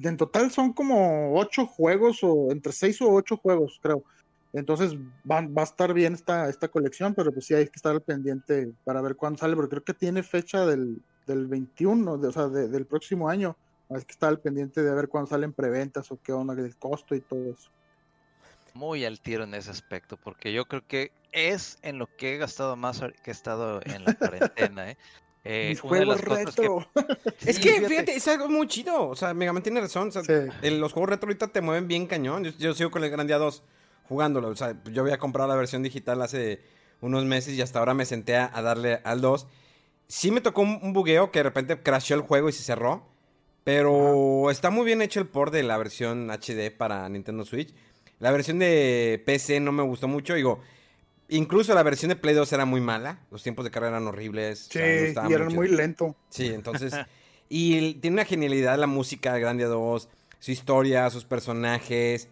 en 0.00 0.16
total 0.16 0.50
son 0.52 0.72
como 0.72 1.34
8 1.38 1.66
juegos 1.66 2.20
o 2.22 2.52
entre 2.52 2.72
6 2.72 3.02
o 3.02 3.12
8 3.12 3.36
juegos, 3.36 3.80
creo. 3.82 4.04
Entonces 4.52 4.94
va, 5.28 5.40
va, 5.40 5.62
a 5.62 5.64
estar 5.64 5.94
bien 5.94 6.12
esta, 6.14 6.48
esta 6.48 6.68
colección, 6.68 7.14
pero 7.14 7.32
pues 7.32 7.46
sí 7.46 7.54
hay 7.54 7.64
que 7.66 7.76
estar 7.76 7.92
al 7.92 8.02
pendiente 8.02 8.70
para 8.84 9.00
ver 9.00 9.16
cuándo 9.16 9.38
sale, 9.38 9.56
porque 9.56 9.70
creo 9.70 9.84
que 9.84 9.94
tiene 9.94 10.22
fecha 10.22 10.66
del 10.66 11.00
del 11.26 11.46
21, 11.46 12.18
de- 12.18 12.28
o 12.28 12.32
sea, 12.32 12.48
de- 12.48 12.68
del 12.68 12.84
próximo 12.84 13.28
año. 13.28 13.56
Es 13.90 14.04
que 14.04 14.12
está 14.12 14.26
al 14.26 14.40
pendiente 14.40 14.82
de 14.82 14.92
ver 14.92 15.08
cuándo 15.08 15.28
salen 15.30 15.52
preventas 15.52 16.10
o 16.10 16.18
qué 16.20 16.32
onda 16.32 16.54
del 16.54 16.74
costo 16.76 17.14
y 17.14 17.20
todo 17.20 17.52
eso. 17.52 17.70
Muy 18.74 19.04
al 19.04 19.20
tiro 19.20 19.44
en 19.44 19.54
ese 19.54 19.70
aspecto, 19.70 20.16
porque 20.16 20.52
yo 20.52 20.64
creo 20.64 20.82
que 20.86 21.12
es 21.30 21.78
en 21.82 21.98
lo 21.98 22.06
que 22.16 22.34
he 22.34 22.38
gastado 22.38 22.74
más 22.74 23.00
que 23.22 23.30
he 23.30 23.32
estado 23.32 23.80
en 23.84 24.04
la 24.04 24.14
cuarentena, 24.14 24.90
¿eh? 24.90 24.96
Eh, 25.44 25.76
juegos 25.80 26.20
que- 26.22 26.28
retro. 26.36 26.86
Es 27.46 27.56
Sí, 27.56 27.62
que, 27.62 27.88
fíjate, 27.88 28.14
es 28.14 28.28
algo 28.28 28.48
muy 28.48 28.66
chido. 28.68 29.08
O 29.08 29.16
sea, 29.16 29.34
Mega 29.34 29.52
Man 29.52 29.62
tiene 29.62 29.80
razón. 29.80 30.08
O 30.08 30.10
sea, 30.12 30.22
Sí. 30.22 30.32
el- 30.62 30.78
los 30.80 30.92
juegos 30.92 31.10
retro 31.10 31.26
ahorita 31.28 31.48
te 31.48 31.60
mueven 31.60 31.88
bien 31.88 32.06
cañón. 32.06 32.44
Yo, 32.44 32.50
yo 32.58 32.74
sigo 32.74 32.90
con 32.92 33.02
el 33.02 33.10
Grandia 33.10 33.38
2 33.38 33.62
jugándolo. 34.08 34.48
O 34.48 34.56
sea, 34.56 34.76
yo 34.92 35.02
había 35.02 35.18
comprado 35.18 35.48
la 35.48 35.56
versión 35.56 35.82
digital 35.82 36.20
hace 36.22 36.60
unos 37.00 37.24
meses 37.24 37.54
y 37.54 37.62
hasta 37.62 37.78
ahora 37.78 37.94
me 37.94 38.04
senté 38.06 38.36
a, 38.36 38.48
darle 38.62 39.00
al 39.04 39.20
2. 39.20 39.46
Sí 40.08 40.30
me 40.30 40.40
tocó 40.40 40.62
un, 40.62 40.78
un 40.82 40.92
bugueo 40.92 41.30
que 41.30 41.40
de 41.40 41.44
repente 41.44 41.82
crashó 41.82 42.14
el 42.14 42.20
juego 42.22 42.48
y 42.48 42.52
se 42.52 42.62
cerró. 42.62 43.06
Pero 43.64 44.50
está 44.50 44.70
muy 44.70 44.84
bien 44.84 45.02
hecho 45.02 45.20
el 45.20 45.28
port 45.28 45.52
de 45.52 45.62
la 45.62 45.76
versión 45.78 46.30
HD 46.30 46.70
para 46.76 47.08
Nintendo 47.08 47.44
Switch. 47.44 47.72
La 48.18 48.32
versión 48.32 48.58
de 48.58 49.22
PC 49.24 49.60
no 49.60 49.70
me 49.72 49.82
gustó 49.84 50.08
mucho. 50.08 50.34
Digo, 50.34 50.60
incluso 51.28 51.72
la 51.74 51.82
versión 51.84 52.08
de 52.08 52.16
Play 52.16 52.34
2 52.34 52.52
era 52.52 52.64
muy 52.64 52.80
mala. 52.80 53.20
Los 53.30 53.42
tiempos 53.42 53.64
de 53.64 53.70
carga 53.70 53.88
eran 53.88 54.06
horribles. 54.06 54.66
o 54.68 54.72
Sí, 54.72 54.78
sea, 54.78 54.86
no 54.86 54.92
estaba 55.06 55.30
y 55.30 55.32
eran 55.32 55.48
chido. 55.48 55.60
muy 55.60 55.68
lento. 55.68 56.16
Sí, 56.28 56.48
entonces. 56.48 56.92
y 57.48 57.94
tiene 57.94 58.14
una 58.16 58.24
genialidad 58.24 58.78
la 58.78 58.86
música 58.88 59.32
de 59.34 59.40
Grandia 59.40 59.68
2, 59.68 60.08
su 60.40 60.50
historia, 60.50 61.08
sus 61.10 61.24
personajes. 61.24 62.28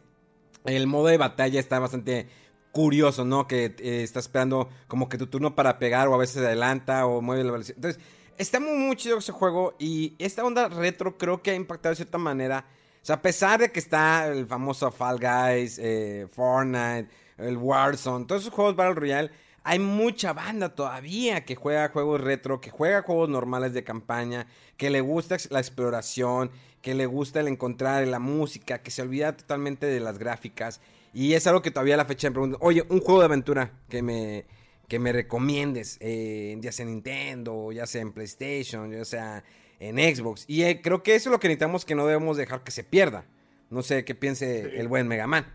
El 0.64 0.86
modo 0.86 1.06
de 1.06 1.18
batalla 1.18 1.58
está 1.58 1.78
bastante 1.78 2.28
curioso, 2.72 3.24
¿no? 3.24 3.46
Que 3.46 3.74
eh, 3.78 4.02
está 4.02 4.20
esperando 4.20 4.68
como 4.86 5.08
que 5.08 5.18
tu 5.18 5.26
turno 5.26 5.54
para 5.54 5.78
pegar 5.78 6.08
o 6.08 6.14
a 6.14 6.18
veces 6.18 6.38
adelanta 6.38 7.06
o 7.06 7.20
mueve 7.20 7.44
la 7.44 7.52
velocidad. 7.52 7.76
Entonces, 7.76 8.02
está 8.38 8.60
muy, 8.60 8.76
muy 8.76 8.96
chido 8.96 9.18
ese 9.18 9.32
juego 9.32 9.74
y 9.78 10.14
esta 10.18 10.44
onda 10.44 10.68
retro 10.68 11.18
creo 11.18 11.42
que 11.42 11.50
ha 11.50 11.54
impactado 11.54 11.92
de 11.92 11.96
cierta 11.96 12.18
manera. 12.18 12.66
O 13.02 13.04
sea, 13.04 13.16
a 13.16 13.22
pesar 13.22 13.60
de 13.60 13.72
que 13.72 13.80
está 13.80 14.28
el 14.28 14.46
famoso 14.46 14.90
Fall 14.90 15.18
Guys, 15.18 15.78
eh, 15.78 16.26
Fortnite, 16.30 17.08
el 17.38 17.56
Warzone, 17.56 18.26
todos 18.26 18.42
esos 18.42 18.54
juegos 18.54 18.76
Battle 18.76 18.94
Royale, 18.94 19.30
hay 19.62 19.78
mucha 19.78 20.32
banda 20.32 20.74
todavía 20.74 21.44
que 21.44 21.54
juega 21.54 21.90
juegos 21.90 22.20
retro, 22.20 22.60
que 22.60 22.70
juega 22.70 23.02
juegos 23.02 23.28
normales 23.28 23.72
de 23.72 23.84
campaña, 23.84 24.46
que 24.76 24.90
le 24.90 25.00
gusta 25.00 25.36
la 25.50 25.60
exploración, 25.60 26.50
que 26.82 26.94
le 26.94 27.06
gusta 27.06 27.40
el 27.40 27.48
encontrar 27.48 28.06
la 28.06 28.18
música, 28.18 28.82
que 28.82 28.90
se 28.90 29.02
olvida 29.02 29.36
totalmente 29.36 29.86
de 29.86 30.00
las 30.00 30.18
gráficas. 30.18 30.80
Y 31.12 31.34
es 31.34 31.46
algo 31.46 31.62
que 31.62 31.70
todavía 31.70 31.94
a 31.94 31.98
la 31.98 32.04
fecha 32.04 32.28
me 32.28 32.34
preguntan, 32.34 32.58
oye, 32.62 32.84
un 32.88 33.00
juego 33.00 33.20
de 33.20 33.26
aventura 33.26 33.72
que 33.88 34.02
me, 34.02 34.46
que 34.88 34.98
me 34.98 35.12
recomiendes, 35.12 35.98
eh, 36.00 36.56
ya 36.60 36.72
sea 36.72 36.84
en 36.84 36.92
Nintendo, 36.92 37.72
ya 37.72 37.86
sea 37.86 38.02
en 38.02 38.12
PlayStation, 38.12 38.90
ya 38.90 39.04
sea 39.04 39.44
en 39.78 39.96
Xbox. 39.98 40.44
Y 40.46 40.62
eh, 40.62 40.80
creo 40.82 41.02
que 41.02 41.14
eso 41.14 41.28
es 41.28 41.32
lo 41.32 41.40
que 41.40 41.48
necesitamos 41.48 41.84
que 41.84 41.94
no 41.94 42.06
debemos 42.06 42.36
dejar 42.36 42.62
que 42.62 42.70
se 42.70 42.84
pierda. 42.84 43.24
No 43.70 43.82
sé 43.82 44.04
qué 44.04 44.14
piense 44.14 44.78
el 44.78 44.88
buen 44.88 45.06
Mega 45.08 45.26
Man. 45.26 45.46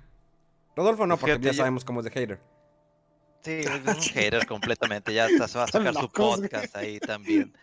Rodolfo 0.76 1.08
no, 1.08 1.18
porque 1.18 1.34
fíjate, 1.34 1.48
ya 1.48 1.54
sabemos 1.54 1.86
cómo 1.86 2.02
es 2.02 2.06
de 2.06 2.12
hater. 2.12 2.40
Sí, 3.42 3.52
es 3.60 3.68
un 3.68 4.02
hater 4.02 4.46
completamente. 4.46 5.14
Ya 5.14 5.28
se 5.28 5.38
va 5.58 5.64
a 5.64 5.68
sacar 5.68 5.94
su 5.94 6.10
podcast 6.12 6.76
ahí 6.76 7.00
también. 7.00 7.54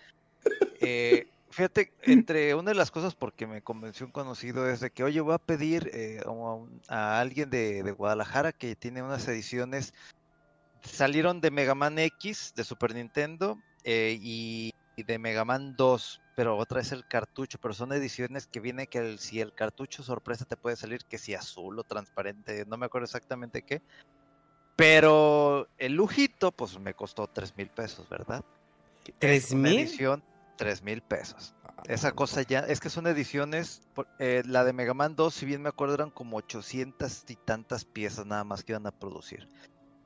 Eh, 0.80 1.26
fíjate, 1.52 1.92
entre 2.02 2.54
una 2.54 2.70
de 2.70 2.76
las 2.76 2.90
cosas 2.90 3.14
porque 3.14 3.46
me 3.46 3.62
convenció 3.62 4.06
un 4.06 4.12
conocido 4.12 4.68
es 4.68 4.80
de 4.80 4.90
que, 4.90 5.04
oye, 5.04 5.20
voy 5.20 5.34
a 5.34 5.38
pedir 5.38 5.90
eh, 5.92 6.20
a, 6.24 6.30
un- 6.30 6.80
a 6.88 7.20
alguien 7.20 7.50
de, 7.50 7.82
de 7.82 7.92
Guadalajara 7.92 8.52
que 8.52 8.74
tiene 8.76 9.02
unas 9.02 9.26
ediciones. 9.28 9.92
Salieron 10.82 11.40
de 11.40 11.50
Mega 11.50 11.74
Man 11.74 11.98
X 11.98 12.52
de 12.56 12.64
Super 12.64 12.94
Nintendo 12.94 13.62
eh, 13.84 14.16
y, 14.20 14.70
y 14.96 15.02
de 15.04 15.18
Mega 15.18 15.44
Man 15.44 15.76
2, 15.76 16.20
pero 16.34 16.56
otra 16.56 16.80
es 16.80 16.90
el 16.92 17.06
cartucho, 17.06 17.58
pero 17.60 17.74
son 17.74 17.92
ediciones 17.92 18.46
que 18.46 18.60
viene 18.60 18.86
que 18.88 18.98
el- 18.98 19.18
si 19.18 19.40
el 19.40 19.52
cartucho 19.52 20.02
sorpresa 20.02 20.44
te 20.44 20.56
puede 20.56 20.76
salir 20.76 21.04
que 21.08 21.18
si 21.18 21.34
azul 21.34 21.78
o 21.78 21.84
transparente, 21.84 22.64
no 22.66 22.76
me 22.76 22.86
acuerdo 22.86 23.04
exactamente 23.04 23.62
qué. 23.62 23.80
Pero 24.74 25.68
el 25.78 25.92
lujito, 25.92 26.50
pues 26.50 26.78
me 26.78 26.94
costó 26.94 27.26
tres 27.26 27.56
mil 27.56 27.68
pesos, 27.68 28.08
¿verdad? 28.08 28.42
¿Tres 29.18 29.54
mil? 29.54 29.78
edición, 29.80 30.22
tres 30.56 30.82
mil 30.82 31.02
pesos. 31.02 31.54
Esa 31.88 32.12
cosa 32.12 32.42
ya, 32.42 32.60
es 32.60 32.80
que 32.80 32.90
son 32.90 33.06
ediciones, 33.06 33.82
eh, 34.18 34.42
la 34.46 34.64
de 34.64 34.72
Mega 34.72 34.94
Man 34.94 35.16
2, 35.16 35.34
si 35.34 35.46
bien 35.46 35.62
me 35.62 35.68
acuerdo, 35.68 35.94
eran 35.94 36.10
como 36.10 36.36
800 36.36 37.24
y 37.28 37.36
tantas 37.36 37.84
piezas 37.84 38.24
nada 38.24 38.44
más 38.44 38.62
que 38.62 38.72
iban 38.72 38.86
a 38.86 38.92
producir. 38.92 39.48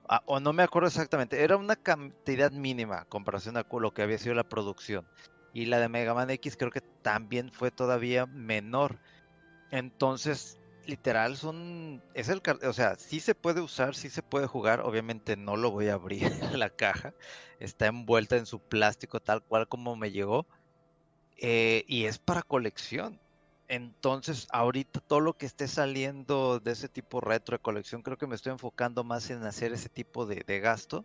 Ah, 0.09 0.23
o 0.27 0.41
no 0.41 0.53
me 0.53 0.63
acuerdo 0.63 0.89
exactamente, 0.89 1.43
era 1.43 1.57
una 1.57 1.77
cantidad 1.77 2.51
mínima 2.53 2.99
en 2.99 3.05
comparación 3.09 3.57
a 3.57 3.67
lo 3.69 3.91
que 3.93 4.03
había 4.03 4.19
sido 4.19 4.35
la 4.35 4.49
producción. 4.49 5.05
Y 5.53 5.67
la 5.67 5.79
de 5.79 5.89
Mega 5.89 6.15
Man 6.15 6.31
X 6.31 6.57
creo 6.57 6.71
que 6.71 6.83
también 7.03 7.51
fue 7.51 7.71
todavía 7.71 8.27
menor. 8.27 8.99
Entonces, 9.71 10.59
literal, 10.87 11.37
son. 11.37 12.03
Es 12.15 12.29
el. 12.29 12.43
O 12.65 12.73
sea, 12.73 12.97
sí 12.97 13.21
se 13.21 13.35
puede 13.35 13.61
usar, 13.61 13.95
sí 13.95 14.11
se 14.11 14.23
puede 14.23 14.47
jugar. 14.47 14.81
Obviamente 14.83 15.37
no 15.37 15.57
lo 15.57 15.71
voy 15.71 15.89
a 15.89 15.95
abrir 15.95 16.31
la 16.55 16.71
caja. 16.71 17.15
Está 17.61 17.87
envuelta 17.87 18.37
en 18.37 18.47
su 18.47 18.61
plástico 18.61 19.21
tal 19.21 19.43
cual 19.43 19.69
como 19.69 19.97
me 19.97 20.11
llegó. 20.13 20.47
eh, 21.39 21.85
y 21.89 22.07
es 22.07 22.19
para 22.19 22.43
colección. 22.43 23.21
Entonces, 23.69 24.47
ahorita 24.53 25.01
todo 25.01 25.21
lo 25.21 25.35
que 25.37 25.47
esté 25.47 25.69
saliendo 25.69 26.61
de 26.61 26.73
ese 26.73 26.89
tipo 26.89 27.21
retro 27.21 27.57
de 27.57 27.63
colección, 27.63 28.03
creo 28.03 28.17
que 28.19 28.27
me 28.29 28.37
estoy 28.37 28.53
enfocando 28.53 29.05
más 29.05 29.31
en 29.31 29.43
hacer 29.45 29.73
ese 29.73 29.89
tipo 29.89 30.27
de, 30.27 30.45
de 30.47 30.61
gasto 30.61 31.05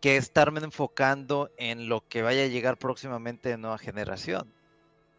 que 0.00 0.16
estarme 0.16 0.60
enfocando 0.60 1.50
en 1.56 1.88
lo 1.88 2.06
que 2.08 2.22
vaya 2.22 2.44
a 2.44 2.48
llegar 2.48 2.78
próximamente 2.78 3.48
de 3.50 3.58
nueva 3.58 3.78
generación. 3.78 4.52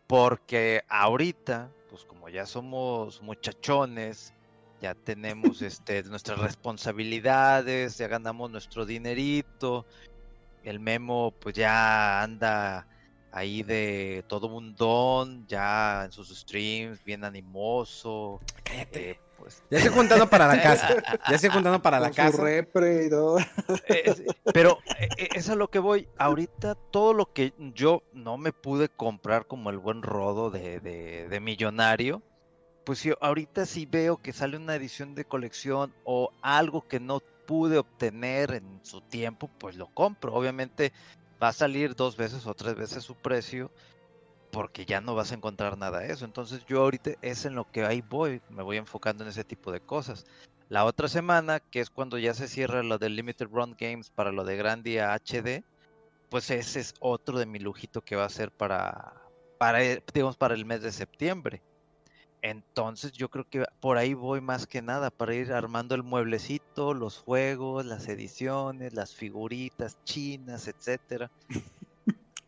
Porque 0.08 0.84
ahorita, 0.90 1.72
pues 1.90 2.06
como 2.06 2.30
ya 2.30 2.46
somos 2.46 3.22
muchachones, 3.22 4.34
ya 4.82 4.96
tenemos 4.96 5.62
este, 5.62 6.04
nuestras 6.04 6.40
responsabilidades, 6.40 7.98
ya 7.98 8.08
ganamos 8.08 8.52
nuestro 8.52 8.86
dinerito, 8.86 9.86
el 10.64 10.80
memo 10.80 11.34
pues 11.40 11.56
ya 11.56 12.22
anda 12.22 12.88
ahí 13.32 13.64
de 13.64 14.24
todo 14.28 14.48
un 14.48 14.76
don, 14.76 15.48
ya 15.48 16.06
en 16.06 16.12
sus 16.12 16.30
streams, 16.30 17.04
bien 17.04 17.24
animoso. 17.24 18.40
Cállate. 18.64 19.12
eh, 19.12 19.20
pues, 19.40 19.64
Ya 19.70 19.78
estoy 19.80 19.94
juntando 19.94 20.30
para 20.30 20.48
la 20.48 20.62
casa. 20.62 20.90
Ya 21.30 21.36
estoy 21.36 21.50
juntando 21.50 21.82
para 21.82 22.00
la 22.00 22.12
casa. 22.12 22.42
repre 22.44 23.06
y 23.06 23.10
todo. 23.10 23.40
Eh, 23.40 24.04
es- 24.06 24.24
pero 24.54 24.80
eh, 25.00 25.10
eh, 25.18 25.30
es 25.36 25.50
a 25.50 25.56
lo 25.56 25.70
que 25.70 25.80
voy. 25.80 26.08
Ahorita 26.18 26.76
todo 26.76 27.14
lo 27.14 27.32
que 27.34 27.54
yo 27.74 28.04
no 28.14 28.38
me 28.38 28.52
pude 28.54 28.90
comprar 28.90 29.46
como 29.48 29.70
el 29.70 29.78
buen 29.78 30.02
rodo 30.04 30.50
de, 30.52 30.80
de- 30.80 31.28
de 31.30 31.40
millonario, 31.40 32.22
pues 32.84 33.00
sí, 33.00 33.12
ahorita 33.22 33.66
sí 33.66 33.86
veo 33.86 34.18
que 34.18 34.34
sale 34.34 34.58
una 34.58 34.76
edición 34.76 35.16
de 35.16 35.26
colección 35.26 35.94
o 36.04 36.32
algo 36.42 36.88
que 36.88 37.00
no 37.00 37.22
pude 37.46 37.78
obtener 37.78 38.52
en 38.54 38.80
su 38.84 39.02
tiempo, 39.02 39.50
pues 39.60 39.76
lo 39.76 39.88
compro. 39.88 40.34
Obviamente 40.34 40.94
va 41.42 41.50
a 41.50 41.54
salir 41.54 41.96
dos 41.96 42.18
veces 42.18 42.46
o 42.48 42.54
tres 42.54 42.76
veces 42.76 43.04
su 43.04 43.16
precio 43.16 43.72
porque 44.52 44.86
ya 44.86 45.02
no 45.02 45.16
vas 45.16 45.32
a 45.32 45.36
encontrar 45.36 45.78
nada 45.78 46.00
de 46.00 46.12
eso. 46.12 46.26
Entonces 46.26 46.66
yo 46.66 46.82
ahorita 46.82 47.12
es 47.22 47.46
en 47.46 47.56
lo 47.56 47.66
que 47.66 47.84
ahí 47.86 48.02
voy, 48.02 48.42
me 48.48 48.64
voy 48.64 48.78
enfocando 48.78 49.24
en 49.24 49.30
ese 49.30 49.44
tipo 49.46 49.72
de 49.72 49.82
cosas. 49.82 50.24
La 50.68 50.86
otra 50.86 51.08
semana, 51.08 51.60
que 51.60 51.80
es 51.82 51.90
cuando 51.90 52.18
ya 52.18 52.34
se 52.34 52.48
cierra 52.48 52.84
lo 52.84 52.98
del 53.00 53.16
Limited 53.16 53.48
Run 53.48 53.76
Games 53.78 54.12
para 54.12 54.32
lo 54.32 54.44
de 54.46 54.56
Grandia 54.58 55.14
HD, 55.14 55.66
pues 56.30 56.50
ese 56.52 56.80
es 56.82 56.94
otro 57.00 57.40
de 57.40 57.46
mi 57.48 57.60
lujito 57.60 58.02
que 58.02 58.16
va 58.16 58.26
a 58.26 58.30
ser 58.30 58.52
para, 58.52 59.32
para, 59.58 59.84
el- 59.84 60.04
digamos, 60.14 60.38
para 60.38 60.54
el 60.56 60.66
mes 60.66 60.82
de 60.82 60.92
septiembre. 60.92 61.64
Entonces 62.42 63.12
yo 63.14 63.30
creo 63.30 63.46
que 63.46 63.66
por 63.80 63.98
ahí 63.98 64.14
voy 64.14 64.42
más 64.42 64.68
que 64.68 64.82
nada, 64.82 65.12
para 65.12 65.36
ir 65.36 65.52
armando 65.54 65.96
el 65.96 66.04
mueblecito, 66.04 66.94
los 66.94 67.18
juegos, 67.18 67.86
las 67.86 68.08
ediciones, 68.08 68.94
las 68.94 69.16
figuritas 69.16 69.98
chinas, 70.06 70.68
etcétera. 70.68 71.32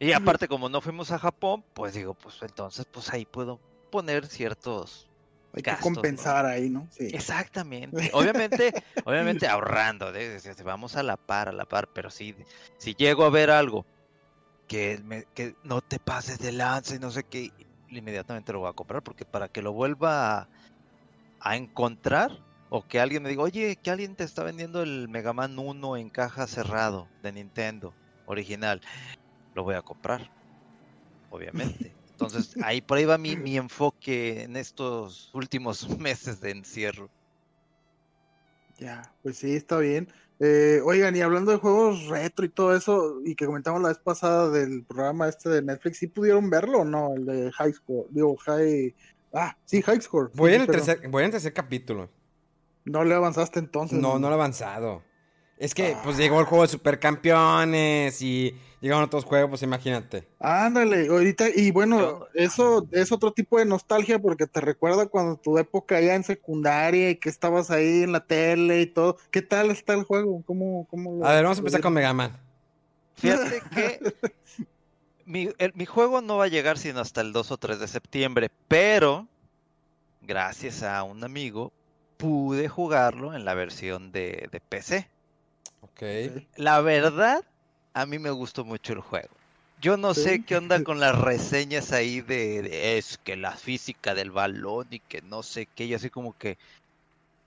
Y 0.02 0.14
aparte, 0.14 0.48
como 0.48 0.68
no 0.68 0.82
fuimos 0.82 1.12
a 1.12 1.20
Japón, 1.20 1.64
pues 1.76 1.94
digo, 1.94 2.16
pues 2.16 2.36
entonces 2.42 2.86
pues 2.92 3.14
ahí 3.14 3.24
puedo 3.26 3.60
poner 3.92 4.26
ciertos 4.26 5.08
Hay 5.54 5.62
que 5.62 5.76
compensar 5.78 6.48
ahí, 6.48 6.70
¿no? 6.72 6.88
Sí. 6.90 7.10
Exactamente. 7.14 8.10
Obviamente, 8.16 8.74
obviamente 9.06 9.48
ahorrando, 9.48 10.14
¿eh? 10.16 10.40
Vamos 10.66 10.96
a 10.96 11.04
la 11.04 11.18
par, 11.18 11.50
a 11.50 11.52
la 11.52 11.66
par, 11.66 11.88
pero 11.94 12.10
si, 12.10 12.36
si 12.80 12.96
llego 12.96 13.26
a 13.26 13.30
ver 13.30 13.52
algo 13.52 13.86
que, 14.68 15.00
me- 15.04 15.26
que 15.36 15.54
no 15.64 15.82
te 15.82 16.00
pases 16.00 16.40
de 16.40 16.52
lanza 16.52 16.96
y 16.96 17.00
no 17.00 17.12
sé 17.12 17.24
qué, 17.24 17.52
inmediatamente 17.90 18.54
lo 18.54 18.62
voy 18.62 18.70
a 18.70 18.74
comprar, 18.74 19.04
porque 19.04 19.26
para 19.26 19.50
que 19.50 19.62
lo 19.62 19.72
vuelva 19.72 20.40
a, 20.40 20.50
a 21.42 21.56
encontrar, 21.58 22.32
o 22.70 22.82
que 22.88 23.00
alguien 23.00 23.22
me 23.22 23.30
diga, 23.30 23.44
oye, 23.44 23.76
que 23.76 23.92
alguien 23.92 24.16
te 24.16 24.24
está 24.24 24.44
vendiendo 24.44 24.82
el 24.82 25.10
Mega 25.10 25.34
Man 25.34 25.60
1 25.60 25.96
en 25.98 26.10
caja 26.10 26.48
cerrado 26.48 27.08
de 27.22 27.34
Nintendo, 27.34 27.94
original, 28.26 28.82
lo 29.54 29.64
voy 29.64 29.76
a 29.76 29.82
comprar, 29.82 30.32
obviamente. 31.30 31.94
Entonces, 32.12 32.56
ahí 32.64 32.82
por 32.82 32.98
ahí 32.98 33.06
va 33.06 33.18
mi, 33.18 33.36
mi 33.36 33.58
enfoque 33.58 34.44
en 34.44 34.56
estos 34.56 35.32
últimos 35.34 35.90
meses 36.00 36.40
de 36.42 36.52
encierro. 36.52 37.10
Ya, 38.78 39.14
pues 39.22 39.38
sí, 39.38 39.56
está 39.56 39.78
bien. 39.78 40.12
Eh, 40.40 40.82
oigan, 40.84 41.16
y 41.16 41.22
hablando 41.22 41.52
de 41.52 41.58
juegos 41.58 42.08
retro 42.08 42.46
y 42.46 42.50
todo 42.50 42.76
eso, 42.76 43.22
y 43.24 43.36
que 43.36 43.46
comentamos 43.46 43.80
la 43.82 43.90
vez 43.90 44.00
pasada 44.00 44.50
del 44.50 44.84
programa 44.84 45.28
este 45.28 45.50
de 45.50 45.62
Netflix, 45.62 46.00
¿sí 46.00 46.08
pudieron 46.08 46.50
verlo 46.50 46.80
o 46.80 46.86
no? 46.86 47.14
El 47.16 47.26
de 47.26 47.52
High 47.52 47.74
Score, 47.74 48.08
digo, 48.10 48.36
High... 48.38 48.96
Ah, 49.34 49.56
sí, 49.66 49.84
High 49.84 50.02
Score. 50.02 50.32
Voy, 50.34 50.50
sí, 50.50 50.56
en 50.56 50.62
el 50.62 50.68
pero 50.68 50.84
tercer, 50.84 51.08
voy 51.10 51.22
en 51.22 51.26
el 51.28 51.32
tercer 51.32 51.54
capítulo. 51.54 52.10
No 52.86 53.04
le 53.04 53.14
avanzaste 53.14 53.60
entonces. 53.60 54.00
No, 54.00 54.18
no 54.18 54.28
lo 54.30 54.34
he 54.34 54.38
avanzado. 54.38 55.04
Es 55.62 55.76
que, 55.76 55.96
pues, 56.04 56.18
llegó 56.18 56.40
el 56.40 56.48
juego 56.48 56.64
de 56.64 56.70
supercampeones 56.70 58.20
y 58.24 58.56
llegaron 58.80 59.04
otros 59.04 59.26
juegos, 59.26 59.50
pues, 59.52 59.62
imagínate. 59.62 60.28
Ándale, 60.40 61.08
ahorita, 61.08 61.50
y 61.54 61.70
bueno, 61.70 62.00
Yo- 62.00 62.28
eso 62.34 62.88
es 62.92 63.12
otro 63.12 63.32
tipo 63.32 63.60
de 63.60 63.66
nostalgia 63.66 64.18
porque 64.18 64.48
te 64.48 64.60
recuerda 64.60 65.06
cuando 65.06 65.36
tu 65.38 65.60
época 65.60 66.02
ya 66.02 66.16
en 66.16 66.24
secundaria 66.24 67.12
y 67.12 67.16
que 67.18 67.30
estabas 67.30 67.70
ahí 67.70 68.02
en 68.04 68.12
la 68.12 68.26
tele 68.26 68.82
y 68.82 68.88
todo. 68.88 69.18
¿Qué 69.30 69.44
tal 69.44 69.70
está 69.70 69.94
el 69.94 70.04
juego? 70.04 70.42
¿Cómo, 70.48 70.88
cómo 70.90 71.18
lo- 71.20 71.26
A 71.28 71.34
ver, 71.34 71.44
vamos 71.44 71.60
a 71.60 71.62
empezar 71.62 71.82
con 71.82 71.94
Mega 71.94 72.12
Man. 72.14 72.32
Fíjate 73.18 73.62
que 73.76 74.14
mi, 75.26 75.50
el- 75.60 75.74
mi 75.76 75.86
juego 75.86 76.22
no 76.22 76.38
va 76.38 76.46
a 76.46 76.48
llegar 76.48 76.80
sino 76.80 77.02
hasta 77.02 77.22
el 77.22 77.34
2 77.34 77.52
o 77.52 77.58
3 77.58 77.80
de 77.80 77.88
septiembre, 77.88 78.50
pero 78.68 79.28
gracias 80.24 80.82
a 80.82 81.04
un 81.04 81.24
amigo 81.24 81.72
pude 82.18 82.68
jugarlo 82.68 83.36
en 83.36 83.46
la 83.46 83.54
versión 83.54 84.12
de, 84.12 84.48
de 84.52 84.60
PC. 84.60 85.08
Ok. 85.82 86.04
La 86.56 86.82
verdad, 86.82 87.44
a 87.94 88.06
mí 88.06 88.20
me 88.20 88.32
gustó 88.32 88.66
mucho 88.66 88.94
el 88.94 89.02
juego. 89.02 89.30
Yo 89.82 89.98
no 89.98 90.14
sé 90.14 90.44
qué 90.46 90.58
onda 90.58 90.84
con 90.84 91.00
las 91.00 91.18
reseñas 91.22 91.92
ahí 91.92 92.22
de, 92.22 92.62
de, 92.62 92.98
es 92.98 93.18
que 93.18 93.36
la 93.36 93.56
física 93.56 94.14
del 94.14 94.32
balón 94.32 94.88
y 94.92 95.00
que 95.00 95.22
no 95.24 95.42
sé 95.42 95.66
qué, 95.66 95.86
y 95.86 95.94
así 95.96 96.10
como 96.10 96.38
que 96.38 96.58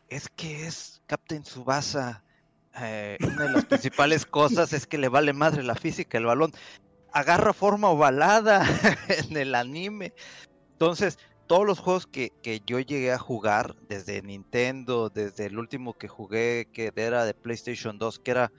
es 0.09 0.29
que 0.29 0.66
es 0.66 1.01
Captain 1.07 1.44
Subasa. 1.44 2.23
eh, 2.81 3.16
una 3.20 3.44
de 3.44 3.51
las 3.51 3.64
principales 3.64 4.27
cosas 4.27 4.73
es 4.73 4.87
que 4.87 4.99
le 4.99 5.09
vale 5.09 5.33
madre 5.33 5.62
la 5.62 5.75
física 5.75 6.18
del 6.18 6.27
balón. 6.27 6.53
Agarra 7.12 7.53
forma 7.53 7.88
ovalada 7.88 8.64
en 9.09 9.37
el 9.37 9.55
anime. 9.55 10.12
Entonces, 10.73 11.18
todos 11.46 11.66
los 11.66 11.78
juegos 11.78 12.07
que, 12.07 12.30
que 12.42 12.61
yo 12.66 12.80
llegué 12.80 13.12
a 13.12 13.18
jugar, 13.18 13.76
desde 13.88 14.22
Nintendo, 14.22 15.11
desde 15.11 15.46
el 15.46 15.59
último 15.59 15.94
que 15.94 16.09
jugué, 16.09 16.68
que 16.72 16.92
era 16.96 17.24
de 17.24 17.35
PlayStation 17.35 17.98
2, 17.98 18.18
que 18.18 18.30
era, 18.30 18.52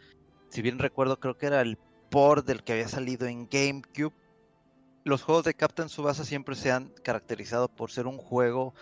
si 0.49 0.61
bien 0.61 0.79
recuerdo, 0.79 1.19
creo 1.19 1.37
que 1.37 1.47
era 1.47 1.61
el 1.61 1.77
port 2.09 2.45
del 2.45 2.63
que 2.63 2.73
había 2.73 2.87
salido 2.87 3.27
en 3.27 3.47
GameCube. 3.49 4.13
Los 5.03 5.23
juegos 5.23 5.43
de 5.43 5.53
Captain 5.53 5.89
Subasa 5.89 6.25
siempre 6.25 6.55
se 6.55 6.71
han 6.71 6.89
caracterizado 7.03 7.67
por 7.67 7.91
ser 7.91 8.07
un 8.07 8.17
juego 8.17 8.73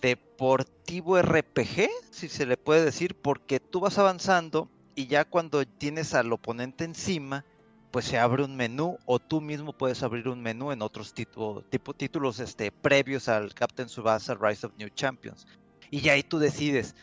deportivo 0.00 1.20
RPG, 1.20 1.88
si 2.10 2.28
se 2.28 2.46
le 2.46 2.56
puede 2.56 2.84
decir, 2.84 3.14
porque 3.16 3.60
tú 3.60 3.80
vas 3.80 3.98
avanzando 3.98 4.68
y 4.94 5.06
ya 5.06 5.24
cuando 5.24 5.64
tienes 5.66 6.14
al 6.14 6.32
oponente 6.32 6.84
encima, 6.84 7.44
pues 7.90 8.04
se 8.04 8.18
abre 8.18 8.44
un 8.44 8.56
menú 8.56 8.98
o 9.06 9.18
tú 9.18 9.40
mismo 9.40 9.72
puedes 9.72 10.02
abrir 10.02 10.28
un 10.28 10.42
menú 10.42 10.72
en 10.72 10.82
otros 10.82 11.14
tipo, 11.14 11.62
tipo 11.70 11.94
títulos 11.94 12.40
este, 12.40 12.70
previos 12.70 13.28
al 13.28 13.54
Captain 13.54 13.88
Subasa 13.88 14.34
Rise 14.34 14.66
of 14.66 14.72
New 14.76 14.90
Champions. 14.90 15.46
Y 15.90 16.00
ya 16.00 16.12
ahí 16.12 16.22
tú 16.22 16.38
decides 16.38 16.94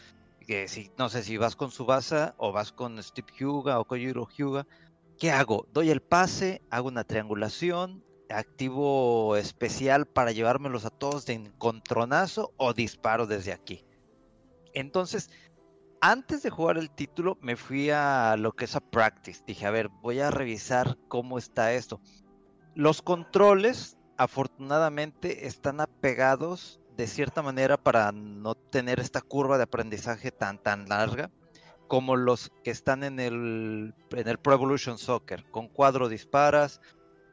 que 0.45 0.67
si 0.67 0.91
no 0.97 1.09
sé 1.09 1.23
si 1.23 1.37
vas 1.37 1.55
con 1.55 1.71
Subasa 1.71 2.35
o 2.37 2.51
vas 2.51 2.71
con 2.71 3.01
Steve 3.01 3.27
Hyuga 3.37 3.79
o 3.79 3.85
Kojiro 3.85 4.27
Hyuga, 4.27 4.67
¿qué 5.19 5.31
hago? 5.31 5.67
Doy 5.73 5.89
el 5.89 6.01
pase, 6.01 6.61
hago 6.69 6.87
una 6.87 7.03
triangulación, 7.03 8.03
activo 8.29 9.35
especial 9.37 10.05
para 10.05 10.31
llevármelos 10.31 10.85
a 10.85 10.89
todos 10.89 11.25
de 11.25 11.33
encontronazo 11.33 12.53
o 12.57 12.73
disparo 12.73 13.25
desde 13.25 13.53
aquí. 13.53 13.85
Entonces, 14.73 15.29
antes 16.11 16.43
de 16.43 16.51
jugar 16.51 16.77
el 16.77 16.91
título, 16.91 17.39
me 17.41 17.55
fui 17.55 17.89
a 17.89 18.35
lo 18.37 18.51
que 18.51 18.65
es 18.65 18.75
a 18.75 18.79
practice. 18.79 19.43
Dije, 19.47 19.65
a 19.65 19.71
ver, 19.71 19.89
voy 19.89 20.19
a 20.19 20.29
revisar 20.29 20.99
cómo 21.07 21.39
está 21.39 21.73
esto. 21.73 21.99
Los 22.75 23.01
controles, 23.01 23.97
afortunadamente, 24.15 25.47
están 25.47 25.81
apegados 25.81 26.79
de 26.95 27.07
cierta 27.07 27.41
manera 27.41 27.77
para 27.77 28.11
no 28.11 28.53
tener 28.53 28.99
esta 28.99 29.21
curva 29.21 29.57
de 29.57 29.63
aprendizaje 29.63 30.29
tan 30.31 30.59
tan 30.59 30.87
larga 30.87 31.31
como 31.87 32.15
los 32.15 32.51
que 32.63 32.69
están 32.69 33.03
en 33.03 33.19
el, 33.19 33.95
en 34.11 34.27
el 34.27 34.37
Pro 34.37 34.53
Evolution 34.53 34.99
Soccer. 34.99 35.43
Con 35.49 35.67
cuadro 35.67 36.07
disparas, 36.07 36.81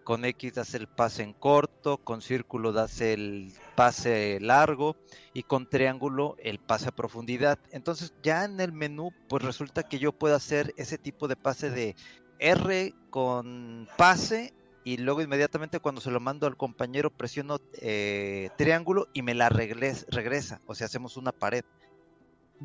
con 0.04 0.24
X 0.24 0.54
das 0.54 0.74
el 0.74 0.88
pase 0.88 1.22
en 1.22 1.32
corto, 1.32 1.98
con 1.98 2.22
círculo 2.22 2.72
das 2.72 3.00
el 3.00 3.52
pase 3.76 4.38
largo 4.40 4.96
y 5.32 5.42
con 5.44 5.68
triángulo 5.68 6.36
el 6.38 6.58
pase 6.58 6.88
a 6.88 6.92
profundidad. 6.92 7.58
Entonces 7.70 8.12
ya 8.22 8.44
en 8.44 8.60
el 8.60 8.72
menú 8.72 9.10
pues 9.28 9.42
resulta 9.42 9.82
que 9.82 9.98
yo 9.98 10.12
puedo 10.12 10.34
hacer 10.34 10.74
ese 10.76 10.98
tipo 10.98 11.28
de 11.28 11.36
pase 11.36 11.70
de 11.70 11.94
R 12.38 12.94
con 13.10 13.88
pase 13.96 14.52
y 14.84 14.96
luego 14.96 15.22
inmediatamente 15.22 15.78
cuando 15.78 16.00
se 16.00 16.10
lo 16.10 16.18
mando 16.18 16.46
al 16.48 16.56
compañero 16.56 17.10
presiono 17.10 17.58
eh, 17.80 18.50
triángulo 18.58 19.06
y 19.12 19.22
me 19.22 19.34
la 19.34 19.48
regres- 19.48 20.06
regresa, 20.10 20.60
o 20.66 20.74
sea, 20.74 20.86
hacemos 20.86 21.16
una 21.16 21.30
pared. 21.30 21.64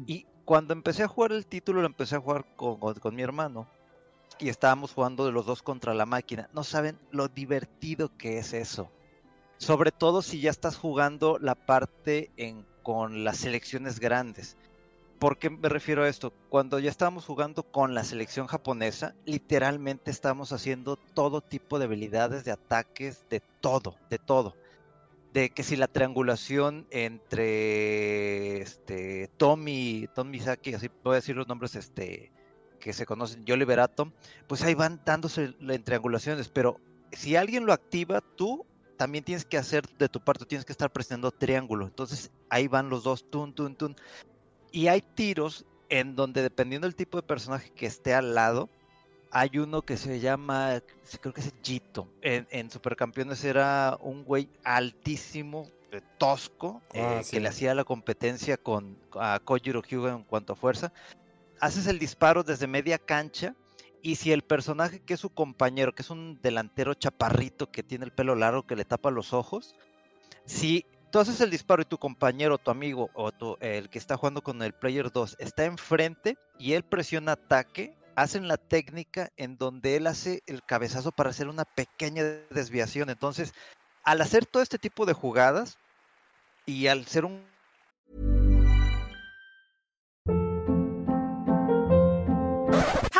Y 0.08 0.26
cuando 0.45 0.73
empecé 0.73 1.04
a 1.04 1.08
jugar 1.08 1.32
el 1.32 1.45
título, 1.45 1.82
lo 1.82 1.88
empecé 1.88 2.15
a 2.15 2.19
jugar 2.19 2.45
con, 2.56 2.80
con- 2.80 2.95
con 2.95 3.15
mi 3.15 3.21
hermano 3.21 3.67
y 4.40 4.50
estábamos 4.50 4.94
jugando 4.94 5.26
de 5.26 5.32
los 5.32 5.46
dos 5.46 5.63
contra 5.63 5.94
la 5.94 6.06
máquina. 6.06 6.50
No 6.54 6.63
saben 6.63 6.98
lo 7.12 7.28
divertido 7.28 8.16
que 8.18 8.38
es 8.38 8.54
eso. 8.54 8.92
Sobre 9.58 9.92
todo 9.92 10.22
si 10.22 10.40
ya 10.40 10.52
estás 10.52 10.78
jugando 10.78 11.40
la 11.40 11.56
parte 11.56 12.30
en, 12.38 12.66
con 12.84 13.24
las 13.24 13.38
selecciones 13.38 14.00
grandes. 14.00 14.56
¿Por 15.20 15.40
qué 15.40 15.50
me 15.50 15.68
refiero 15.68 16.04
a 16.04 16.10
esto? 16.10 16.32
Cuando 16.50 16.78
ya 16.78 16.92
estábamos 16.92 17.26
jugando 17.26 17.63
con 17.63 17.96
la 17.96 18.04
selección 18.04 18.46
japonesa, 18.46 19.16
literalmente 19.26 20.12
estábamos 20.12 20.54
haciendo 20.54 20.96
todo 20.96 21.42
tipo 21.42 21.80
de 21.80 21.86
habilidades, 21.86 22.46
de 22.46 22.52
ataques, 22.52 23.26
de 23.30 23.42
todo, 23.60 23.96
de 24.12 24.20
todo. 24.20 24.56
De 25.34 25.50
que 25.50 25.63
si 25.63 25.76
la 25.76 25.88
triangulación 25.88 26.86
entre 26.92 28.62
este 28.62 29.28
Tommy, 29.38 30.08
Tommy 30.13 30.40
Saki, 30.40 30.76
así 30.76 30.88
a 31.04 31.10
decir 31.10 31.36
los 31.36 31.48
nombres 31.48 31.76
este 31.76 32.32
que 32.88 32.93
se 32.93 33.06
conocen, 33.06 33.43
yo 33.43 33.58
Liberato, 33.58 34.13
pues 34.47 34.62
ahí 34.63 34.73
van 34.73 35.02
dándose 35.04 35.54
en 35.60 35.84
triangulaciones, 35.84 36.47
pero 36.47 36.80
si 37.12 37.36
alguien 37.36 37.65
lo 37.65 37.73
activa, 37.73 38.21
tú 38.21 38.65
también 38.95 39.26
tienes 39.26 39.43
que 39.43 39.58
hacer 39.58 39.86
de 39.97 40.08
tu 40.08 40.21
parte, 40.21 40.45
tienes 40.45 40.63
que 40.63 40.71
estar 40.71 40.89
presionando 40.89 41.32
triángulo. 41.32 41.86
Entonces 41.86 42.32
ahí 42.50 42.69
van 42.69 42.89
los 42.89 43.04
dos, 43.04 43.30
tun, 43.30 43.54
tun, 43.54 43.76
tun. 43.76 43.97
Y 44.71 44.88
hay 44.88 45.02
tiros 45.02 45.65
en 45.89 46.15
donde 46.15 46.41
dependiendo 46.41 46.88
del 46.88 46.95
tipo 46.95 47.17
de 47.17 47.23
personaje 47.23 47.71
que 47.71 47.88
esté 47.88 48.13
al 48.13 48.34
lado, 48.34 48.69
hay 49.32 49.60
uno 49.60 49.82
que 49.82 49.97
se 49.97 50.21
llama, 50.21 50.82
creo 51.19 51.34
que 51.34 51.41
es 51.41 51.54
Jito. 51.62 52.08
En, 52.21 52.47
en 52.52 52.71
Supercampeones 52.71 53.43
era 53.43 53.97
un 54.00 54.23
güey 54.23 54.50
altísimo, 54.63 55.67
tosco, 56.17 56.82
Ah, 56.93 57.17
eh, 57.19 57.23
sí. 57.26 57.32
que 57.32 57.39
le 57.41 57.50
hacía 57.50 57.76
la 57.76 57.84
competencia 57.84 58.56
con 58.56 58.97
a 59.19 59.41
Kojiro 59.43 59.82
Hyuga 59.84 60.13
en 60.13 60.23
cuanto 60.23 60.54
a 60.54 60.56
fuerza. 60.56 60.93
Haces 61.60 61.88
el 61.88 62.00
disparo 62.00 62.43
desde 62.43 62.67
media 62.67 63.00
cancha 63.00 63.56
y 64.02 64.15
si 64.15 64.32
el 64.32 64.43
personaje 64.43 65.00
que 65.00 65.15
es 65.15 65.20
su 65.20 65.30
compañero, 65.30 65.93
que 65.93 66.04
es 66.04 66.10
un 66.10 66.39
delantero 66.41 66.93
chaparrito 66.93 67.72
que 67.72 67.84
tiene 67.84 68.06
el 68.06 68.12
pelo 68.12 68.36
largo 68.36 68.67
que 68.67 68.76
le 68.76 68.86
tapa 68.86 69.10
los 69.12 69.34
ojos, 69.34 69.76
si 70.46 70.86
tú 71.12 71.20
haces 71.20 71.41
el 71.41 71.50
disparo 71.50 71.82
y 71.82 71.86
tu 71.86 71.98
compañero, 71.98 72.58
tu 72.58 72.70
amigo 72.70 73.10
o 73.13 73.32
tu- 73.32 73.58
el 73.60 73.89
que 73.89 73.98
está 73.98 74.17
jugando 74.17 74.41
con 74.41 74.62
el 74.62 74.74
player 74.74 75.12
2 75.12 75.36
está 75.39 75.65
enfrente 75.65 76.38
y 76.60 76.74
él 76.74 76.84
presiona 76.84 77.34
ataque, 77.34 77.96
hacen 78.15 78.48
la 78.48 78.58
técnica 78.58 79.30
en 79.36 79.58
donde 79.58 79.96
él 79.96 80.08
hace 80.08 80.43
el 80.46 80.63
cabezazo 80.63 81.12
para 81.12 81.32
hacer 81.32 81.48
una 81.48 81.65
pequeña 81.65 82.24
desviación. 82.52 83.10
Entonces, 83.10 83.54
al 84.04 84.22
hacer 84.22 84.46
todo 84.46 84.63
este 84.63 84.78
tipo 84.78 85.06
de 85.06 85.13
jugadas 85.13 85.78
y 86.65 86.88
al 86.88 87.06
ser 87.08 87.26
un 87.26 87.43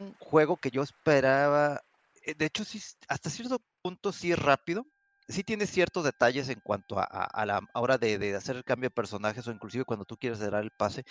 un 0.00 0.14
juego 0.18 0.58
que 0.58 0.70
yo 0.70 0.82
esperaba. 0.82 1.82
eh, 2.26 2.34
De 2.36 2.46
hecho, 2.46 2.64
sí, 2.64 2.80
hasta 3.08 3.30
cierto 3.30 3.62
punto 3.82 4.12
sí 4.12 4.34
rápido. 4.34 4.86
Sí 5.28 5.44
tiene 5.44 5.66
ciertos 5.66 6.04
detalles 6.04 6.48
en 6.48 6.60
cuanto 6.60 6.98
a, 6.98 7.04
a- 7.04 7.24
a 7.24 7.46
la 7.46 7.60
hora 7.74 7.98
de, 7.98 8.18
de 8.18 8.34
hacer 8.36 8.56
el 8.56 8.64
cambio 8.64 8.88
de 8.90 8.94
personajes 8.94 9.46
o 9.46 9.52
inclusive 9.52 9.84
cuando 9.84 10.04
tú 10.04 10.16
quieres 10.18 10.40
dar 10.40 10.54
el 10.62 10.72
pase. 10.72 11.04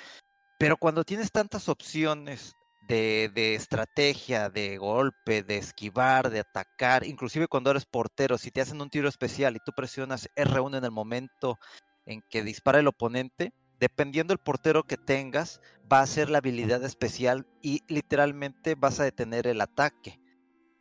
Pero 0.58 0.78
cuando 0.78 1.04
tienes 1.06 1.32
tantas 1.32 1.69
opciones 1.69 2.56
de, 2.82 3.32
de, 3.34 3.56
estrategia, 3.56 4.49
de 4.49 4.78
golpe, 4.78 5.43
de 5.43 5.58
esquivar, 5.58 6.30
de 6.32 6.39
atacar, 6.41 7.06
inclusive 7.06 7.47
cuando 7.47 7.71
eres 7.71 7.86
portero, 7.86 8.38
si 8.38 8.52
te 8.52 8.62
hacen 8.62 8.82
un 8.82 8.89
tiro 8.89 9.10
especial 9.10 9.56
y 9.56 9.60
tú 9.62 9.73
presionas 9.73 10.30
R1 10.36 10.78
en 10.78 10.86
el 10.86 10.91
momento 10.91 11.60
en 12.06 12.21
que 12.30 12.43
dispara 12.43 12.80
el 12.80 12.88
oponente, 12.88 13.54
dependiendo 13.80 14.32
del 14.34 14.39
portero 14.39 14.84
que 14.84 14.97
tengas, 14.97 15.60
va 15.91 16.02
a 16.02 16.08
ser 16.08 16.30
la 16.30 16.39
habilidad 16.39 16.84
especial 16.84 17.47
y 17.62 17.84
literalmente 17.88 18.75
vas 18.75 18.99
a 18.99 19.04
detener 19.04 19.47
el 19.47 19.62
ataque. 19.62 20.19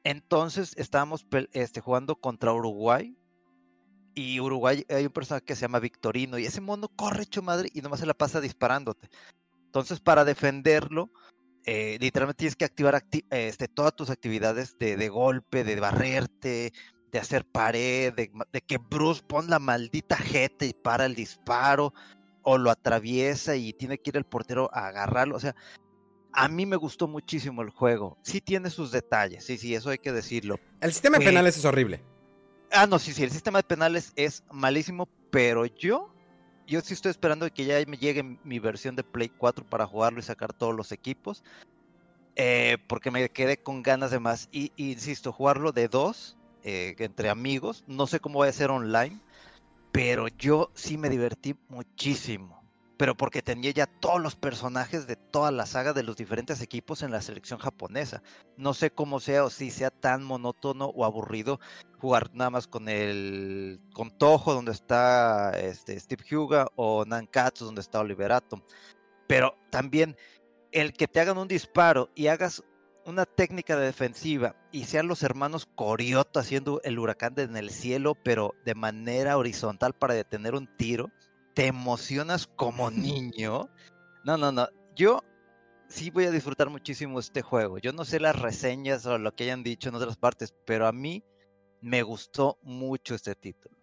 Entonces 0.05 0.73
estábamos 0.77 1.27
este, 1.53 1.81
jugando 1.81 2.17
contra 2.17 2.53
Uruguay 2.53 3.17
y 4.15 4.41
Uruguay 4.41 4.85
hay 4.89 5.07
un 5.07 5.13
personaje 5.13 5.45
que 5.45 5.55
se 5.55 5.63
llama 5.63 5.79
Victorino 5.79 6.39
y 6.39 6.47
ese 6.47 6.61
mono 6.61 6.89
corre 6.89 7.23
hecho 7.23 7.43
madre 7.43 7.71
y 7.73 7.81
nomás 7.81 8.01
se 8.01 8.07
la 8.07 8.15
pasa 8.15 8.41
disparándote. 8.41 9.09
Entonces 9.67 10.01
para 10.01 10.25
defenderlo, 10.25 11.11
eh, 11.65 11.99
literalmente 12.01 12.39
tienes 12.39 12.57
que 12.57 12.65
activar 12.65 13.03
este, 13.31 13.69
todas 13.69 13.95
tus 13.95 14.11
actividades 14.11 14.79
de, 14.79 15.09
golpe, 15.09 15.65
de 15.65 15.79
barrerte, 15.79 16.73
de 17.13 17.19
hacer 17.19 17.45
pared, 17.45 18.13
de, 18.15 18.31
de, 18.53 18.61
que 18.63 18.79
Bruce 18.79 19.23
pone 19.23 19.49
la 19.49 19.59
maldita 19.59 20.17
jeta 20.17 20.65
y 20.65 20.73
para 20.73 21.05
el 21.07 21.15
disparo, 21.15 21.93
o 22.43 22.59
lo 22.59 22.71
atraviesa 22.71 23.57
y 23.57 23.73
tiene 23.73 23.99
que 23.99 24.11
ir 24.11 24.17
el 24.17 24.25
portero 24.25 24.71
a 24.73 24.89
agarrarlo. 24.89 25.37
O 25.37 25.41
sea, 25.41 25.55
a 26.33 26.49
mí 26.49 26.67
me 26.67 26.77
gustó 26.77 27.09
muchísimo 27.09 27.63
el 27.63 27.71
juego. 27.71 28.19
Sí 28.23 28.41
tiene 28.41 28.71
sus 28.71 28.93
detalles, 28.93 29.45
sí, 29.45 29.59
sí, 29.59 29.75
eso 29.75 29.91
hay 29.91 29.99
que 29.99 30.13
decirlo. 30.13 30.59
El 30.81 30.93
sistema 30.93 31.19
de 31.19 31.25
penales 31.25 31.57
es 31.57 31.65
horrible. 31.65 32.03
Ah, 32.71 32.87
no, 32.87 32.99
sí, 32.99 33.13
sí, 33.13 33.23
el 33.25 33.31
sistema 33.31 33.61
de 33.61 33.65
penales 33.65 34.13
es 34.15 34.45
malísimo, 34.51 35.09
pero 35.31 35.65
yo 35.65 36.13
yo 36.69 36.83
sí 36.83 36.93
estoy 36.93 37.11
esperando 37.11 37.51
que 37.53 37.65
ya 37.65 37.83
me 37.87 37.97
llegue 37.97 38.23
mi 38.45 38.59
versión 38.59 38.95
de 38.95 39.03
Play 39.03 39.31
4 39.31 39.65
para 39.65 39.87
jugarlo 39.87 40.21
y 40.21 40.23
sacar 40.23 40.53
todos 40.53 40.77
los 40.77 40.93
equipos. 40.93 41.43
Eh, 42.37 42.77
porque 42.87 43.11
me 43.11 43.31
quedé 43.31 43.57
con 43.57 43.83
ganas 43.83 44.11
de 44.11 44.21
más. 44.21 44.51
Y, 44.53 44.71
insisto, 44.77 45.33
jugarlo 45.33 45.73
de 45.73 45.89
dos, 45.89 46.37
eh, 46.63 46.95
entre 46.99 47.31
amigos. 47.31 47.85
No 47.87 48.07
sé 48.07 48.21
cómo 48.21 48.41
va 48.41 48.47
a 48.47 48.53
ser 48.53 48.71
online. 48.71 49.19
Pero 49.93 50.29
yo 50.29 50.71
sí 50.75 50.99
me 50.99 51.09
divertí 51.09 51.57
muchísimo 51.69 52.59
pero 52.99 53.17
porque 53.17 53.43
tenía 53.43 53.71
ya 53.71 53.87
todos 53.87 54.21
los 54.21 54.35
personajes 54.35 55.07
de 55.07 55.15
toda 55.15 55.53
la 55.53 55.67
saga 55.67 55.93
de 55.93 56.03
los 56.03 56.17
diferentes 56.17 56.61
equipos 56.61 57.03
en 57.03 57.13
la 57.13 57.23
selección 57.23 57.61
japonesa. 57.61 58.23
No 58.57 58.75
sé 58.75 58.91
cómo 58.91 59.21
sea 59.21 59.45
o 59.45 59.51
si 59.51 59.71
sea 59.71 59.91
tan 59.91 60.25
monótono 60.25 60.87
o 60.87 61.05
aburrido 61.05 61.61
jugar 62.01 62.29
nada 62.35 62.51
más 62.51 62.67
con 62.67 62.89
el 62.89 63.81
con 63.95 64.11
Toho 64.11 64.53
donde 64.53 64.73
está 64.73 65.53
este, 65.53 65.99
Steve 65.99 66.25
Huga 66.37 66.67
o 66.75 67.05
Nankatsu 67.05 67.67
donde 67.67 67.83
está 67.83 68.01
Oliver 68.01 68.33
Atom. 68.33 68.63
Pero 69.29 69.55
también 69.71 70.17
el 70.73 70.93
que 70.93 71.07
te 71.07 71.21
hagan 71.21 71.39
un 71.39 71.47
disparo 71.47 72.11
y 72.17 72.27
hagas 72.27 72.65
una 73.09 73.25
técnica 73.25 73.77
de 73.77 73.87
defensiva 73.87 74.55
y 74.71 74.85
sean 74.85 75.09
los 75.09 75.23
hermanos 75.23 75.67
Corioto 75.75 76.41
haciendo 76.41 76.83
el 76.85 76.99
huracán 76.99 77.35
en 77.39 77.57
el 77.57 77.71
cielo, 77.71 78.15
pero 78.15 78.55
de 78.67 78.75
manera 78.75 79.39
horizontal 79.39 79.95
para 79.95 80.13
detener 80.13 80.55
un 80.55 80.69
tiro 80.77 81.11
te 81.55 81.67
emocionas 81.67 82.47
como 82.47 82.91
niño. 82.91 83.71
No, 84.25 84.37
no, 84.37 84.53
no. 84.53 84.69
Yo 84.95 85.25
sí 85.89 86.11
voy 86.11 86.27
a 86.27 86.31
disfrutar 86.31 86.69
muchísimo 86.69 87.19
este 87.19 87.41
juego. 87.41 87.79
Yo 87.79 87.93
no 87.93 88.05
sé 88.05 88.21
las 88.21 88.39
reseñas 88.39 89.07
o 89.07 89.17
lo 89.17 89.35
que 89.35 89.45
hayan 89.45 89.63
dicho 89.63 89.89
en 89.89 89.95
otras 89.95 90.19
partes, 90.19 90.55
pero 90.67 90.87
a 90.87 90.93
mí 90.93 91.25
me 91.81 92.03
gustó 92.03 92.59
mucho 92.63 93.15
este 93.15 93.35
título. 93.35 93.75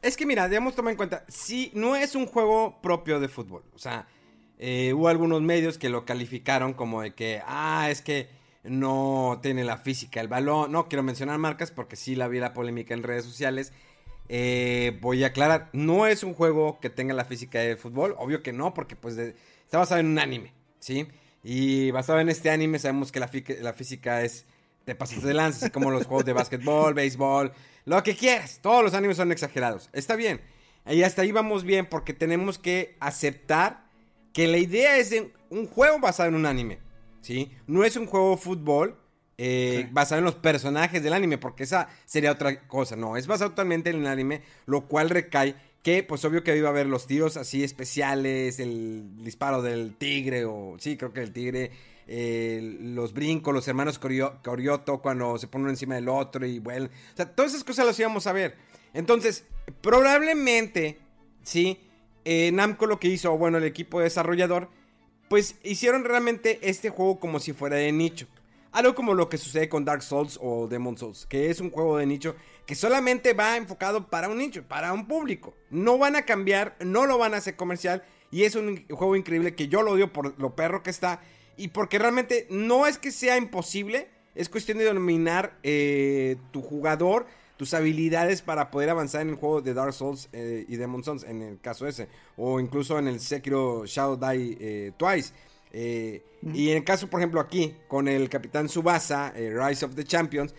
Es 0.00 0.16
que 0.16 0.26
mira, 0.26 0.48
debemos 0.48 0.76
tomar 0.76 0.92
en 0.92 0.96
cuenta, 0.96 1.24
sí, 1.26 1.72
no 1.74 1.96
es 1.96 2.14
un 2.14 2.26
juego 2.26 2.80
propio 2.80 3.18
de 3.18 3.28
fútbol. 3.28 3.64
O 3.74 3.78
sea, 3.78 4.06
eh, 4.58 4.92
hubo 4.92 5.08
algunos 5.08 5.40
medios 5.40 5.78
que 5.78 5.88
lo 5.88 6.04
calificaron 6.04 6.74
como 6.74 7.02
de 7.02 7.14
que, 7.14 7.40
ah, 7.46 7.88
es 7.90 8.02
que 8.02 8.28
no 8.64 9.38
tiene 9.42 9.64
la 9.64 9.78
física 9.78 10.20
el 10.20 10.28
balón. 10.28 10.72
No 10.72 10.88
quiero 10.88 11.02
mencionar 11.02 11.38
marcas 11.38 11.70
porque 11.70 11.96
sí 11.96 12.14
la 12.14 12.28
vi 12.28 12.40
la 12.40 12.52
polémica 12.52 12.94
en 12.94 13.02
redes 13.02 13.24
sociales. 13.24 13.72
Eh, 14.28 14.98
voy 15.00 15.24
a 15.24 15.28
aclarar, 15.28 15.70
no 15.72 16.06
es 16.06 16.22
un 16.22 16.34
juego 16.34 16.80
que 16.80 16.90
tenga 16.90 17.14
la 17.14 17.24
física 17.24 17.60
de 17.60 17.76
fútbol, 17.76 18.14
obvio 18.18 18.42
que 18.42 18.52
no, 18.52 18.74
porque 18.74 18.94
pues 18.94 19.16
está 19.16 19.78
basado 19.78 20.00
en 20.00 20.06
un 20.06 20.18
anime, 20.18 20.52
¿sí? 20.80 21.06
Y 21.42 21.90
basado 21.92 22.20
en 22.20 22.28
este 22.28 22.50
anime 22.50 22.78
sabemos 22.78 23.10
que 23.10 23.20
la, 23.20 23.30
la 23.62 23.72
física 23.72 24.22
es 24.22 24.44
de 24.84 24.94
pasitos 24.94 25.24
de 25.24 25.32
lanza, 25.32 25.66
así 25.66 25.72
como 25.72 25.90
los 25.90 26.06
juegos 26.06 26.26
de 26.26 26.34
básquetbol, 26.34 26.92
béisbol, 26.92 27.52
lo 27.86 28.02
que 28.02 28.14
quieras, 28.14 28.58
todos 28.60 28.82
los 28.82 28.92
animes 28.92 29.16
son 29.16 29.32
exagerados, 29.32 29.88
está 29.94 30.14
bien. 30.14 30.42
Y 30.86 31.02
hasta 31.04 31.22
ahí 31.22 31.32
vamos 31.32 31.64
bien 31.64 31.86
porque 31.86 32.12
tenemos 32.12 32.58
que 32.58 32.96
aceptar 33.00 33.87
que 34.32 34.46
la 34.46 34.58
idea 34.58 34.96
es 34.98 35.10
de 35.10 35.32
un 35.50 35.66
juego 35.66 35.98
basado 36.00 36.28
en 36.28 36.34
un 36.34 36.46
anime, 36.46 36.78
¿sí? 37.20 37.50
No 37.66 37.84
es 37.84 37.96
un 37.96 38.06
juego 38.06 38.32
de 38.32 38.36
fútbol, 38.36 38.96
eh, 39.40 39.88
basado 39.92 40.18
en 40.18 40.24
los 40.24 40.34
personajes 40.34 41.02
del 41.02 41.12
anime, 41.12 41.38
porque 41.38 41.62
esa 41.62 41.88
sería 42.06 42.32
otra 42.32 42.66
cosa. 42.66 42.96
No, 42.96 43.16
es 43.16 43.26
basado 43.26 43.50
totalmente 43.50 43.90
en 43.90 44.00
el 44.00 44.06
anime, 44.06 44.42
lo 44.66 44.88
cual 44.88 45.10
recae 45.10 45.54
que, 45.82 46.02
pues 46.02 46.24
obvio 46.24 46.42
que 46.42 46.56
iba 46.56 46.68
a 46.68 46.72
haber 46.72 46.86
los 46.86 47.06
tiros 47.06 47.36
así 47.36 47.62
especiales, 47.62 48.58
el 48.58 49.22
disparo 49.22 49.62
del 49.62 49.94
tigre, 49.96 50.44
o 50.44 50.76
sí, 50.78 50.96
creo 50.96 51.12
que 51.12 51.22
el 51.22 51.32
tigre, 51.32 51.70
eh, 52.08 52.78
los 52.80 53.12
brincos, 53.12 53.54
los 53.54 53.68
hermanos 53.68 53.98
Corioto 53.98 55.00
cuando 55.00 55.38
se 55.38 55.46
ponen 55.46 55.68
encima 55.68 55.94
del 55.94 56.08
otro 56.08 56.44
y 56.46 56.58
bueno, 56.58 56.86
o 56.86 57.16
sea, 57.16 57.32
todas 57.32 57.52
esas 57.52 57.64
cosas 57.64 57.86
las 57.86 57.98
íbamos 57.98 58.26
a 58.26 58.32
ver. 58.32 58.56
Entonces, 58.92 59.44
probablemente, 59.80 60.98
sí, 61.42 61.78
eh, 62.30 62.52
Namco 62.52 62.84
lo 62.84 63.00
que 63.00 63.08
hizo, 63.08 63.34
bueno, 63.38 63.56
el 63.56 63.64
equipo 63.64 64.00
desarrollador, 64.00 64.68
pues 65.30 65.54
hicieron 65.62 66.04
realmente 66.04 66.58
este 66.60 66.90
juego 66.90 67.18
como 67.18 67.40
si 67.40 67.54
fuera 67.54 67.76
de 67.76 67.90
nicho. 67.90 68.26
Algo 68.70 68.94
como 68.94 69.14
lo 69.14 69.30
que 69.30 69.38
sucede 69.38 69.70
con 69.70 69.86
Dark 69.86 70.02
Souls 70.02 70.38
o 70.42 70.68
Demon 70.68 70.98
Souls, 70.98 71.24
que 71.24 71.48
es 71.48 71.58
un 71.58 71.70
juego 71.70 71.96
de 71.96 72.04
nicho 72.04 72.36
que 72.66 72.74
solamente 72.74 73.32
va 73.32 73.56
enfocado 73.56 74.10
para 74.10 74.28
un 74.28 74.36
nicho, 74.36 74.62
para 74.62 74.92
un 74.92 75.08
público. 75.08 75.54
No 75.70 75.96
van 75.96 76.16
a 76.16 76.26
cambiar, 76.26 76.76
no 76.80 77.06
lo 77.06 77.16
van 77.16 77.32
a 77.32 77.38
hacer 77.38 77.56
comercial 77.56 78.02
y 78.30 78.42
es 78.42 78.56
un 78.56 78.86
juego 78.88 79.16
increíble 79.16 79.54
que 79.54 79.68
yo 79.68 79.80
lo 79.80 79.92
odio 79.92 80.12
por 80.12 80.38
lo 80.38 80.54
perro 80.54 80.82
que 80.82 80.90
está 80.90 81.22
y 81.56 81.68
porque 81.68 81.98
realmente 81.98 82.46
no 82.50 82.86
es 82.86 82.98
que 82.98 83.10
sea 83.10 83.38
imposible, 83.38 84.10
es 84.34 84.50
cuestión 84.50 84.76
de 84.76 84.84
dominar 84.84 85.58
eh, 85.62 86.36
tu 86.50 86.60
jugador, 86.60 87.24
tus 87.58 87.74
habilidades 87.74 88.40
para 88.40 88.70
poder 88.70 88.88
avanzar 88.88 89.20
en 89.20 89.30
el 89.30 89.34
juego 89.34 89.60
de 89.60 89.74
Dark 89.74 89.92
Souls 89.92 90.28
eh, 90.32 90.64
y 90.68 90.76
Demon 90.76 91.02
Souls, 91.02 91.24
en 91.24 91.42
el 91.42 91.60
caso 91.60 91.88
ese, 91.88 92.08
o 92.36 92.60
incluso 92.60 92.98
en 93.00 93.08
el 93.08 93.18
Sekiro 93.18 93.84
Shadow 93.84 94.16
Die 94.16 94.56
eh, 94.60 94.92
Twice. 94.96 95.34
Eh, 95.72 96.22
y 96.54 96.70
en 96.70 96.78
el 96.78 96.84
caso, 96.84 97.10
por 97.10 97.20
ejemplo, 97.20 97.40
aquí, 97.40 97.74
con 97.88 98.06
el 98.06 98.30
Capitán 98.30 98.68
Subasa, 98.68 99.32
Rise 99.32 99.84
of 99.84 99.96
the 99.96 100.04
Champions, 100.04 100.54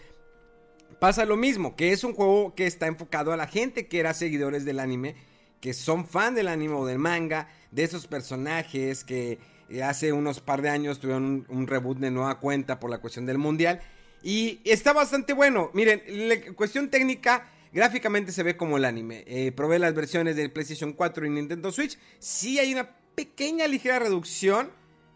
pasa 0.99 1.25
lo 1.25 1.37
mismo, 1.37 1.77
que 1.77 1.93
es 1.93 2.03
un 2.03 2.13
juego 2.13 2.53
que 2.53 2.67
está 2.67 2.87
enfocado 2.87 3.31
a 3.31 3.37
la 3.37 3.47
gente 3.47 3.87
que 3.87 4.01
era 4.01 4.13
seguidores 4.13 4.65
del 4.65 4.81
anime, 4.81 5.15
que 5.61 5.73
son 5.73 6.05
fan 6.05 6.35
del 6.35 6.49
anime 6.49 6.73
o 6.75 6.85
del 6.85 6.99
manga, 6.99 7.47
de 7.71 7.85
esos 7.85 8.07
personajes 8.07 9.05
que 9.05 9.39
hace 9.83 10.11
unos 10.11 10.41
par 10.41 10.61
de 10.61 10.69
años 10.69 10.99
tuvieron 10.99 11.45
un, 11.47 11.65
reboot 11.65 11.99
de 11.99 12.11
nueva 12.11 12.39
cuenta 12.39 12.79
por 12.79 12.89
la 12.89 12.97
cuestión 12.97 13.25
del 13.25 13.37
mundial. 13.37 13.79
Y 14.23 14.59
está 14.63 14.93
bastante 14.93 15.33
bueno. 15.33 15.71
Miren, 15.73 16.03
la 16.07 16.35
cuestión 16.55 16.89
técnica, 16.89 17.49
gráficamente 17.71 18.31
se 18.31 18.43
ve 18.43 18.57
como 18.57 18.77
el 18.77 18.85
anime. 18.85 19.53
probé 19.55 19.79
las 19.79 19.93
versiones 19.93 20.35
de 20.35 20.49
PlayStation 20.49 20.93
4 20.93 21.25
y 21.25 21.29
Nintendo 21.29 21.71
Switch. 21.71 21.97
Sí 22.19 22.59
hay 22.59 22.73
una 22.73 22.89
pequeña 23.15 23.67
ligera 23.67 23.99
reducción 23.99 24.71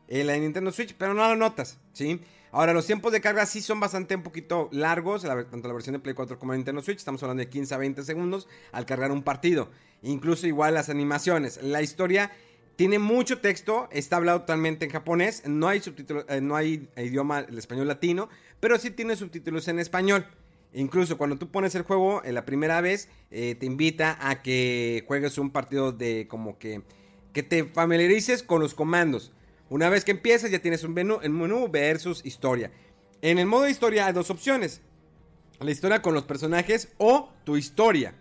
en 0.08 0.28
la 0.28 0.38
Nintendo 0.38 0.72
Switch, 0.72 0.94
pero 0.98 1.14
no 1.14 1.28
lo 1.28 1.36
notas, 1.36 1.80
¿sí? 1.94 2.20
Ahora, 2.52 2.72
los 2.72 2.86
tiempos 2.86 3.12
de 3.12 3.20
carga 3.20 3.48
sí 3.48 3.62
son 3.62 3.80
bastante 3.80 4.16
un 4.16 4.22
poquito 4.22 4.70
largos, 4.72 5.24
tanto 5.24 5.68
la 5.68 5.74
versión 5.74 5.94
de 5.94 6.00
Play 6.00 6.14
4 6.14 6.38
como 6.38 6.52
la 6.52 6.58
Nintendo 6.58 6.84
Switch. 6.84 7.00
Estamos 7.00 7.24
hablando 7.24 7.42
de 7.42 7.50
15 7.50 7.74
a 7.74 7.78
20 7.78 8.04
segundos 8.04 8.48
al 8.72 8.86
cargar 8.86 9.12
un 9.12 9.24
partido. 9.24 9.72
Incluso 10.04 10.46
igual 10.46 10.76
las 10.76 10.90
animaciones. 10.90 11.64
La 11.64 11.82
historia 11.82 12.32
tiene 12.76 13.00
mucho 13.00 13.40
texto, 13.40 13.88
está 13.92 14.18
hablado 14.18 14.42
totalmente 14.42 14.86
en 14.86 14.92
japonés, 14.92 15.48
no 15.48 15.68
hay 15.68 15.80
subtítulos, 15.80 16.26
eh, 16.30 16.42
no 16.42 16.56
hay 16.56 16.90
idioma 16.96 17.40
el 17.40 17.58
español 17.58 17.88
latino, 17.88 18.30
pero 18.64 18.80
sí 18.80 18.92
tiene 18.92 19.18
subtítulos 19.18 19.68
en 19.68 19.78
español. 19.78 20.26
Incluso 20.74 21.18
cuando 21.18 21.36
tú 21.36 21.52
pones 21.52 21.76
el 21.76 21.82
juego 21.82 22.22
en 22.24 22.34
la 22.34 22.46
primera 22.46 22.80
vez, 22.80 23.10
eh, 23.30 23.56
te 23.56 23.66
invita 23.66 24.18
a 24.22 24.42
que 24.42 25.04
juegues 25.06 25.38
un 25.38 25.52
partido 25.52 25.92
de 25.92 26.30
como 26.30 26.58
que 26.58 26.82
que 27.34 27.44
te 27.44 27.66
familiarices 27.66 28.42
con 28.42 28.62
los 28.62 28.74
comandos. 28.74 29.34
Una 29.70 29.90
vez 29.90 30.06
que 30.06 30.12
empiezas 30.12 30.50
ya 30.50 30.60
tienes 30.60 30.86
un 30.86 30.94
menú, 30.94 31.20
el 31.22 31.32
menú 31.32 31.68
versus 31.68 32.26
historia. 32.26 32.72
En 33.22 33.38
el 33.38 33.48
modo 33.48 33.68
historia 33.68 34.06
hay 34.06 34.14
dos 34.14 34.30
opciones. 34.30 34.80
La 35.60 35.72
historia 35.72 36.02
con 36.02 36.14
los 36.14 36.24
personajes 36.24 36.88
o 37.00 37.34
tu 37.44 37.58
historia. 37.58 38.16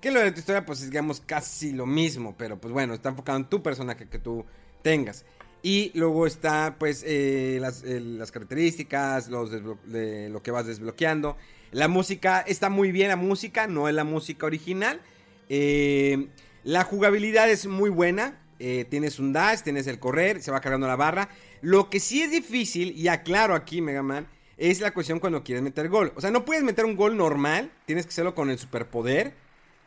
Que 0.00 0.10
lo 0.10 0.20
de 0.20 0.32
tu 0.32 0.38
historia 0.38 0.64
pues 0.64 0.80
es 0.80 0.88
digamos 0.88 1.20
casi 1.20 1.72
lo 1.72 1.84
mismo, 1.84 2.34
pero 2.38 2.58
pues 2.58 2.72
bueno, 2.72 2.94
está 2.94 3.10
enfocado 3.10 3.36
en 3.36 3.50
tu 3.50 3.62
personaje 3.62 4.08
que 4.08 4.18
tú 4.18 4.46
tengas. 4.80 5.26
Y 5.66 5.92
luego 5.94 6.26
está 6.26 6.76
pues 6.78 7.02
eh, 7.04 7.56
eh, 7.56 8.00
las, 8.18 8.30
características, 8.30 9.30
los 9.30 9.50
de 9.50 10.28
lo 10.28 10.42
que 10.42 10.50
vas 10.50 10.66
desbloqueando. 10.66 11.38
La 11.72 11.88
música 11.88 12.44
está 12.46 12.68
muy 12.68 12.92
bien, 12.92 13.08
la 13.08 13.16
música 13.16 13.66
no 13.66 13.88
es 13.88 13.94
la 13.94 14.04
música 14.04 14.44
original. 14.44 15.00
Eh, 15.48 16.28
la 16.64 16.84
jugabilidad 16.84 17.48
es 17.48 17.66
muy 17.66 17.88
buena. 17.88 18.42
tienes 18.58 19.18
un 19.18 19.32
dash, 19.32 19.62
tienes 19.62 19.86
el 19.86 19.98
correr, 19.98 20.42
se 20.42 20.50
va 20.50 20.60
cargando 20.60 20.86
la 20.86 20.96
barra. 20.96 21.30
Lo 21.62 21.88
que 21.88 21.98
sí 21.98 22.20
es 22.20 22.30
difícil, 22.30 22.92
y 22.94 23.08
aclaro 23.08 23.54
aquí, 23.54 23.80
Mega 23.80 24.02
Man, 24.02 24.28
es 24.58 24.82
la 24.82 24.92
cuestión 24.92 25.18
cuando 25.18 25.42
quieres 25.42 25.64
meter 25.64 25.88
gol. 25.88 26.12
O 26.14 26.20
sea, 26.20 26.30
no 26.30 26.44
puedes 26.44 26.62
meter 26.62 26.84
un 26.84 26.94
gol 26.94 27.16
normal, 27.16 27.70
tienes 27.86 28.04
que 28.04 28.10
hacerlo 28.10 28.34
con 28.34 28.50
el 28.50 28.58
superpoder, 28.58 29.32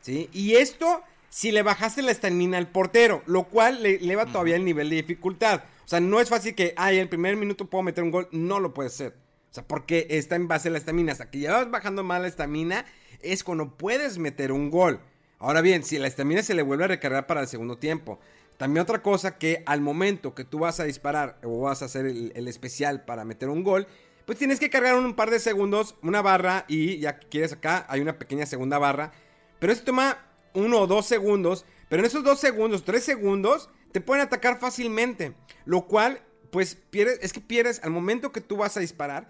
¿sí? 0.02 0.28
Y 0.34 0.56
esto 0.56 1.04
si 1.30 1.52
le 1.52 1.64
bajaste 1.64 2.02
la 2.02 2.12
estamina 2.12 2.58
al 2.58 2.70
portero, 2.70 3.24
lo 3.26 3.44
cual 3.46 3.84
le 3.84 3.96
eleva 3.96 4.26
todavía 4.26 4.56
el 4.56 4.66
nivel 4.66 4.90
de 4.90 4.98
dificultad. 4.98 5.64
O 5.86 5.88
sea, 5.88 6.00
no 6.00 6.20
es 6.20 6.30
fácil 6.30 6.56
que, 6.56 6.74
ay, 6.76 6.98
el 6.98 7.10
primer 7.10 7.38
minuto 7.38 7.70
puedo 7.70 7.84
meter 7.84 8.04
un 8.04 8.12
gol, 8.12 8.28
no 8.32 8.60
lo 8.60 8.74
puedes 8.74 8.94
hacer. 8.94 9.14
O 9.52 9.54
sea, 9.54 9.66
porque 9.66 10.08
está 10.10 10.36
en 10.36 10.48
base 10.48 10.68
a 10.68 10.72
la 10.72 10.78
estamina. 10.78 11.14
Hasta 11.14 11.30
que 11.30 11.40
ya 11.40 11.54
vas 11.54 11.72
bajando 11.72 12.04
mal 12.04 12.24
la 12.24 12.28
estamina, 12.28 12.86
es 13.22 13.44
cuando 13.44 13.78
puedes 13.78 14.18
meter 14.18 14.52
un 14.52 14.70
gol. 14.70 15.00
Ahora 15.40 15.62
bien, 15.62 15.84
si 15.84 15.98
la 15.98 16.08
estamina 16.08 16.42
se 16.42 16.56
le 16.56 16.62
vuelve 16.62 16.86
a 16.86 16.88
recargar 16.88 17.28
para 17.28 17.42
el 17.42 17.48
segundo 17.48 17.78
tiempo. 17.78 18.20
También 18.58 18.82
otra 18.82 19.04
cosa 19.04 19.38
que 19.38 19.64
al 19.68 19.82
momento 19.82 20.34
que 20.34 20.44
tú 20.44 20.60
vas 20.60 20.80
a 20.80 20.84
disparar 20.84 21.38
o 21.44 21.62
vas 21.62 21.84
a 21.84 21.86
hacer 21.86 22.08
el, 22.08 22.48
especial 22.48 23.06
para 23.06 23.24
meter 23.24 23.50
un 23.50 23.64
gol, 23.64 23.88
pues 24.26 24.40
tienes 24.40 24.60
que 24.60 24.72
cargar 24.72 24.96
un 24.96 25.14
par 25.14 25.30
de 25.30 25.40
segundos, 25.40 25.96
una 26.02 26.24
barra 26.24 26.66
y 26.68 26.98
ya 26.98 27.20
que 27.20 27.28
quieres 27.28 27.54
acá, 27.54 27.86
hay 27.88 28.02
una 28.02 28.18
pequeña 28.18 28.48
segunda 28.48 28.80
barra. 28.80 29.12
Pero 29.60 29.72
esto 29.72 29.86
toma 29.86 30.27
uno 30.58 30.82
o 30.82 30.88
dos 30.88 31.06
segundos, 31.06 31.66
pero 31.88 32.02
en 32.02 32.08
esos 32.08 32.24
dos 32.24 32.40
segundos, 32.40 32.84
tres 32.84 33.04
segundos, 33.04 33.70
te 33.92 34.02
pueden 34.02 34.26
atacar 34.26 34.60
fácilmente. 34.60 35.36
Lo 35.66 35.86
cual, 35.88 36.22
pues, 36.52 36.76
pierdes, 36.90 37.20
es 37.22 37.32
que 37.32 37.42
pierdes 37.42 37.82
al 37.84 37.92
momento 37.92 38.32
que 38.32 38.42
tú 38.42 38.58
vas 38.58 38.76
a 38.76 38.80
disparar, 38.80 39.30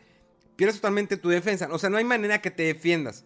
pierdes 0.55 0.77
totalmente 0.77 1.17
tu 1.17 1.29
defensa. 1.29 1.67
O 1.71 1.77
sea, 1.77 1.89
no 1.89 1.97
hay 1.97 2.03
manera 2.03 2.41
que 2.41 2.49
te 2.49 2.63
defiendas. 2.63 3.25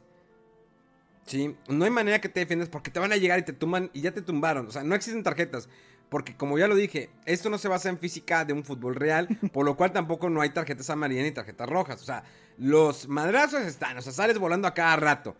¿Sí? 1.26 1.56
No 1.68 1.86
hay 1.86 1.92
manera 1.92 2.20
que 2.20 2.30
te 2.30 2.42
defiendas 2.42 2.68
porque 2.68 2.90
te 2.92 3.00
van 3.00 3.14
a 3.14 3.18
llegar 3.18 3.40
y 3.40 3.44
te 3.44 3.54
tumban 3.54 3.92
y 3.94 4.02
ya 4.02 4.12
te 4.12 4.22
tumbaron. 4.22 4.68
O 4.68 4.72
sea, 4.72 4.84
no 4.84 4.96
existen 4.96 5.24
tarjetas. 5.24 5.70
Porque 6.10 6.36
como 6.36 6.58
ya 6.58 6.68
lo 6.68 6.76
dije, 6.76 7.10
esto 7.26 7.50
no 7.50 7.58
se 7.58 7.70
basa 7.70 7.88
en 7.88 7.98
física 7.98 8.44
de 8.44 8.52
un 8.52 8.66
fútbol 8.66 8.96
real, 8.96 9.30
por 9.54 9.64
lo 9.66 9.78
cual 9.78 9.94
tampoco 9.94 10.30
no 10.30 10.42
hay 10.42 10.50
tarjetas 10.50 10.90
amarillas 10.90 11.24
ni 11.24 11.32
tarjetas 11.32 11.70
rojas. 11.70 12.02
O 12.02 12.06
sea, 12.06 12.24
los 12.58 13.08
madrazos 13.08 13.62
están, 13.62 13.98
o 13.98 14.02
sea, 14.02 14.12
sales 14.12 14.38
volando 14.38 14.68
a 14.68 14.74
cada 14.74 14.98
rato. 14.98 15.38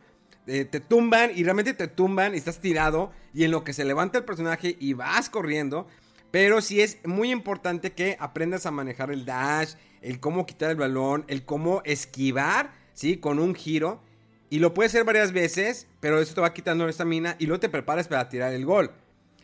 Eh, 0.48 0.66
te 0.66 0.80
tumban 0.80 1.32
y 1.36 1.44
realmente 1.44 1.74
te 1.74 1.88
tumban 1.88 2.34
y 2.34 2.38
estás 2.38 2.60
tirado 2.60 3.12
y 3.34 3.44
en 3.44 3.52
lo 3.52 3.64
que 3.64 3.74
se 3.74 3.86
levanta 3.86 4.18
el 4.18 4.26
personaje 4.26 4.76
y 4.80 4.94
vas 4.94 5.30
corriendo. 5.30 5.88
Pero 6.32 6.62
sí 6.62 6.82
es 6.82 6.98
muy 7.06 7.32
importante 7.32 7.92
que 7.92 8.18
aprendas 8.20 8.66
a 8.66 8.72
manejar 8.72 9.12
el 9.12 9.26
dash, 9.26 9.74
el 10.02 10.20
cómo 10.20 10.46
quitar 10.46 10.72
el 10.72 10.78
balón, 10.78 11.26
el 11.28 11.46
cómo 11.46 11.82
esquivar, 11.84 12.74
¿sí? 12.94 13.18
Con 13.18 13.40
un 13.40 13.54
giro. 13.54 14.02
Y 14.50 14.60
lo 14.60 14.74
puedes 14.74 14.94
hacer 14.94 15.06
varias 15.06 15.32
veces, 15.34 15.88
pero 16.00 16.20
eso 16.20 16.34
te 16.34 16.42
va 16.42 16.54
quitando 16.54 16.88
esta 16.88 17.06
mina 17.06 17.36
y 17.38 17.46
luego 17.46 17.60
te 17.60 17.70
preparas 17.70 18.08
para 18.08 18.28
tirar 18.30 18.54
el 18.54 18.66
gol. 18.66 18.92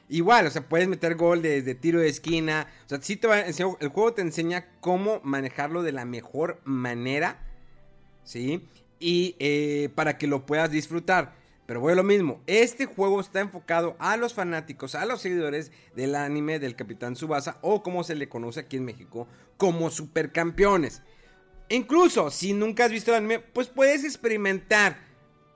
Igual, 0.10 0.48
o 0.48 0.50
sea, 0.50 0.68
puedes 0.68 0.88
meter 0.88 1.16
gol 1.16 1.42
desde 1.42 1.76
tiro 1.76 2.00
de 2.00 2.08
esquina. 2.08 2.68
O 2.86 2.90
sea, 2.90 3.02
sí 3.02 3.18
te 3.18 3.28
va, 3.28 3.42
el 3.42 3.54
juego 3.90 4.14
te 4.14 4.22
enseña 4.22 4.68
cómo 4.80 5.20
manejarlo 5.24 5.84
de 5.84 5.92
la 5.92 6.06
mejor 6.06 6.62
manera, 6.64 7.40
¿sí? 8.24 8.68
Y 9.00 9.36
eh, 9.40 9.90
para 9.96 10.18
que 10.18 10.28
lo 10.28 10.46
puedas 10.46 10.72
disfrutar. 10.72 11.36
Pero 11.68 11.82
bueno, 11.82 11.98
lo 11.98 12.04
mismo, 12.04 12.42
este 12.48 12.86
juego 12.86 13.20
está 13.20 13.42
enfocado 13.42 13.98
a 14.00 14.16
los 14.16 14.34
fanáticos, 14.34 14.96
a 14.96 15.06
los 15.06 15.22
seguidores 15.22 15.72
del 15.96 16.16
anime 16.16 16.60
del 16.60 16.78
Capitán 16.78 17.18
Subasa 17.18 17.58
o 17.62 17.84
como 17.84 18.06
se 18.06 18.16
le 18.16 18.30
conoce 18.30 18.62
aquí 18.62 18.78
en 18.78 18.86
México 18.86 19.28
como 19.58 19.90
supercampeones. 19.90 21.02
Incluso 21.70 22.32
si 22.32 22.54
nunca 22.54 22.86
has 22.86 22.92
visto 22.92 23.12
el 23.12 23.18
anime, 23.18 23.40
pues 23.40 23.68
puedes 23.68 24.06
experimentar. 24.06 24.98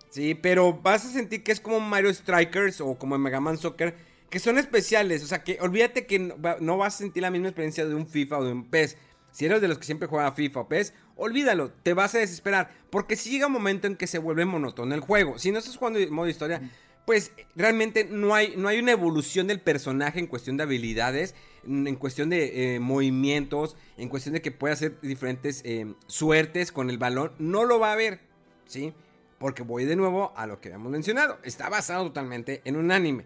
Sí, 0.10 0.36
pero 0.36 0.74
vas 0.74 1.06
a 1.06 1.10
sentir 1.10 1.44
que 1.44 1.54
es 1.54 1.62
como 1.62 1.80
Mario 1.80 2.14
Strikers 2.14 2.82
o 2.82 2.96
como 2.96 3.18
Mega 3.18 3.40
Man 3.40 3.58
Soccer, 3.58 3.96
que 4.30 4.40
son 4.40 4.58
especiales. 4.58 5.24
O 5.24 5.28
sea, 5.28 5.46
que 5.46 5.58
olvídate 5.62 6.06
que 6.06 6.20
no 6.20 6.78
vas 6.78 6.96
a 6.96 6.98
sentir 6.98 7.24
la 7.24 7.32
misma 7.32 7.48
experiencia 7.48 7.86
de 7.86 7.96
un 7.96 8.06
FIFA 8.06 8.40
o 8.40 8.44
de 8.44 8.52
un 8.52 8.70
PES. 8.70 8.98
Si 9.32 9.46
eres 9.46 9.62
de 9.62 9.70
los 9.70 9.78
que 9.78 9.86
siempre 9.86 10.10
juega 10.10 10.34
FIFA 10.34 10.60
o 10.60 10.68
PES, 10.68 10.94
olvídalo, 11.16 11.72
te 11.72 11.94
vas 11.94 12.16
a 12.16 12.20
desesperar. 12.20 12.72
Porque 12.90 13.16
si 13.16 13.30
llega 13.30 13.48
un 13.48 13.54
momento 13.54 13.88
en 13.88 13.96
que 13.96 14.08
se 14.08 14.20
vuelve 14.20 14.46
monótono 14.46 14.94
el 14.96 15.02
juego. 15.02 15.40
Si 15.40 15.52
no 15.52 15.60
estás 15.60 15.78
jugando 15.78 16.00
en 16.00 16.14
modo 16.14 16.28
historia, 16.28 16.62
pues 17.06 17.32
realmente 17.56 18.06
no 18.06 18.36
hay, 18.36 18.54
no 18.58 18.68
hay 18.68 18.80
una 18.80 18.92
evolución 18.92 19.48
del 19.48 19.60
personaje 19.60 20.20
en 20.20 20.28
cuestión 20.28 20.58
de 20.58 20.64
habilidades, 20.64 21.36
en 21.66 21.96
cuestión 21.96 22.30
de 22.30 22.76
eh, 22.76 22.80
movimientos, 22.80 23.76
en 23.98 24.10
cuestión 24.10 24.34
de 24.34 24.42
que 24.42 24.52
pueda 24.52 24.74
hacer 24.74 25.00
diferentes 25.02 25.62
eh, 25.66 25.94
suertes 26.08 26.72
con 26.72 26.90
el 26.90 26.98
balón. 26.98 27.34
No 27.40 27.66
lo 27.66 27.80
va 27.80 27.94
a 27.94 27.96
ver, 27.96 28.22
¿sí? 28.66 28.94
Porque 29.40 29.64
voy 29.64 29.86
de 29.86 29.96
nuevo 29.96 30.34
a 30.36 30.46
lo 30.46 30.62
que 30.62 30.70
habíamos 30.70 30.92
mencionado. 30.92 31.40
Está 31.44 31.70
basado 31.70 32.06
totalmente 32.06 32.62
en 32.66 32.76
un 32.76 32.92
anime. 32.92 33.26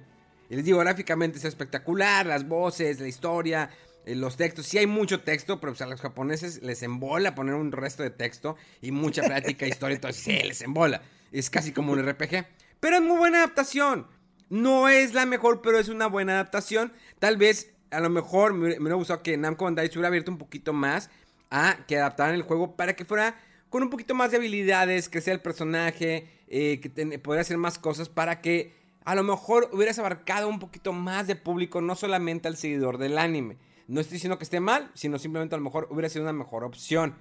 Y 0.50 0.56
les 0.56 0.66
digo, 0.66 0.80
gráficamente 0.80 1.38
es 1.38 1.46
espectacular, 1.46 2.26
las 2.26 2.48
voces, 2.48 3.00
la 3.00 3.08
historia, 3.08 3.70
los 4.06 4.38
textos. 4.38 4.66
Sí 4.68 4.78
hay 4.78 4.88
mucho 4.88 5.22
texto, 5.22 5.60
pero 5.60 5.74
pues, 5.74 5.82
a 5.82 5.88
los 5.88 6.02
japoneses 6.02 6.62
les 6.62 6.84
embola 6.84 7.36
poner 7.36 7.56
un 7.56 7.72
resto 7.72 8.04
de 8.04 8.12
texto 8.12 8.56
y 8.82 8.92
mucha 8.92 9.24
práctica, 9.24 9.66
historia, 9.68 9.96
entonces 9.96 10.22
sí, 10.24 10.38
les 10.48 10.62
embola. 10.62 11.02
Es 11.32 11.50
casi 11.50 11.72
como 11.72 11.94
un 11.94 12.06
RPG. 12.08 12.46
Pero 12.80 12.98
es 12.98 13.02
muy 13.02 13.18
buena 13.18 13.40
adaptación. 13.40 14.08
No 14.50 14.90
es 14.90 15.14
la 15.14 15.26
mejor, 15.26 15.62
pero 15.62 15.80
es 15.80 15.90
una 15.90 16.08
buena 16.08 16.34
adaptación. 16.34 16.94
Tal 17.20 17.38
vez, 17.38 17.74
a 17.90 18.00
lo 18.00 18.10
mejor, 18.10 18.54
me, 18.54 18.70
me 18.70 18.78
hubiera 18.78 18.96
gustado 18.96 19.24
que 19.24 19.36
Namco 19.38 19.66
Bandai 19.66 19.88
se 19.88 19.94
hubiera 19.94 20.10
abierto 20.10 20.32
un 20.32 20.38
poquito 20.38 20.72
más 20.72 21.10
a 21.50 21.78
que 21.88 21.98
adaptaran 21.98 22.36
el 22.36 22.44
juego 22.44 22.76
para 22.76 22.96
que 22.96 23.06
fuera 23.06 23.36
con 23.70 23.84
un 23.84 23.90
poquito 23.90 24.14
más 24.14 24.32
de 24.32 24.38
habilidades, 24.38 25.10
que 25.10 25.22
sea 25.22 25.34
el 25.34 25.42
personaje, 25.42 26.30
eh, 26.48 26.80
que 26.80 27.20
podría 27.20 27.42
hacer 27.42 27.58
más 27.58 27.80
cosas 27.80 28.08
para 28.08 28.40
que 28.40 28.74
a 29.04 29.16
lo 29.16 29.24
mejor 29.24 29.70
hubieras 29.72 30.00
abarcado 30.00 30.48
un 30.48 30.60
poquito 30.60 30.94
más 30.94 31.28
de 31.28 31.36
público, 31.36 31.82
no 31.82 31.96
solamente 31.96 32.48
al 32.48 32.58
seguidor 32.58 32.98
del 32.98 33.18
anime. 33.18 33.58
No 33.88 34.02
estoy 34.02 34.16
diciendo 34.16 34.38
que 34.38 34.44
esté 34.44 34.60
mal, 34.60 34.90
sino 34.94 35.20
simplemente 35.20 35.56
a 35.56 35.58
lo 35.58 35.64
mejor 35.64 35.88
hubiera 35.92 36.10
sido 36.10 36.24
una 36.24 36.34
mejor 36.34 36.64
opción 36.64 37.16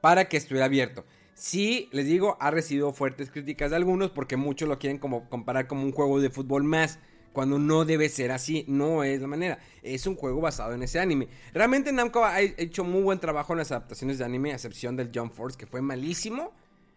para 0.00 0.28
que 0.28 0.36
estuviera 0.36 0.66
abierto. 0.66 1.04
Sí, 1.34 1.88
les 1.92 2.06
digo, 2.06 2.36
ha 2.40 2.50
recibido 2.50 2.92
fuertes 2.92 3.30
críticas 3.30 3.70
de 3.70 3.76
algunos 3.76 4.10
porque 4.10 4.36
muchos 4.36 4.68
lo 4.68 4.78
quieren 4.78 4.98
como 4.98 5.28
comparar 5.28 5.66
como 5.66 5.82
un 5.82 5.92
juego 5.92 6.20
de 6.20 6.30
fútbol 6.30 6.64
más. 6.64 6.98
Cuando 7.32 7.58
no 7.58 7.84
debe 7.84 8.08
ser 8.08 8.30
así, 8.32 8.64
no 8.66 9.04
es 9.04 9.20
la 9.20 9.26
manera. 9.26 9.58
Es 9.82 10.06
un 10.06 10.16
juego 10.16 10.40
basado 10.40 10.72
en 10.72 10.82
ese 10.82 10.98
anime. 10.98 11.28
Realmente 11.52 11.92
Namco 11.92 12.24
ha 12.24 12.40
hecho 12.40 12.82
muy 12.82 13.02
buen 13.02 13.18
trabajo 13.18 13.52
en 13.52 13.58
las 13.58 13.70
adaptaciones 13.70 14.16
de 14.16 14.24
anime, 14.24 14.52
a 14.52 14.54
excepción 14.54 14.96
del 14.96 15.10
Jump 15.14 15.34
Force, 15.34 15.58
que 15.58 15.66
fue 15.66 15.82
malísimo. 15.82 16.54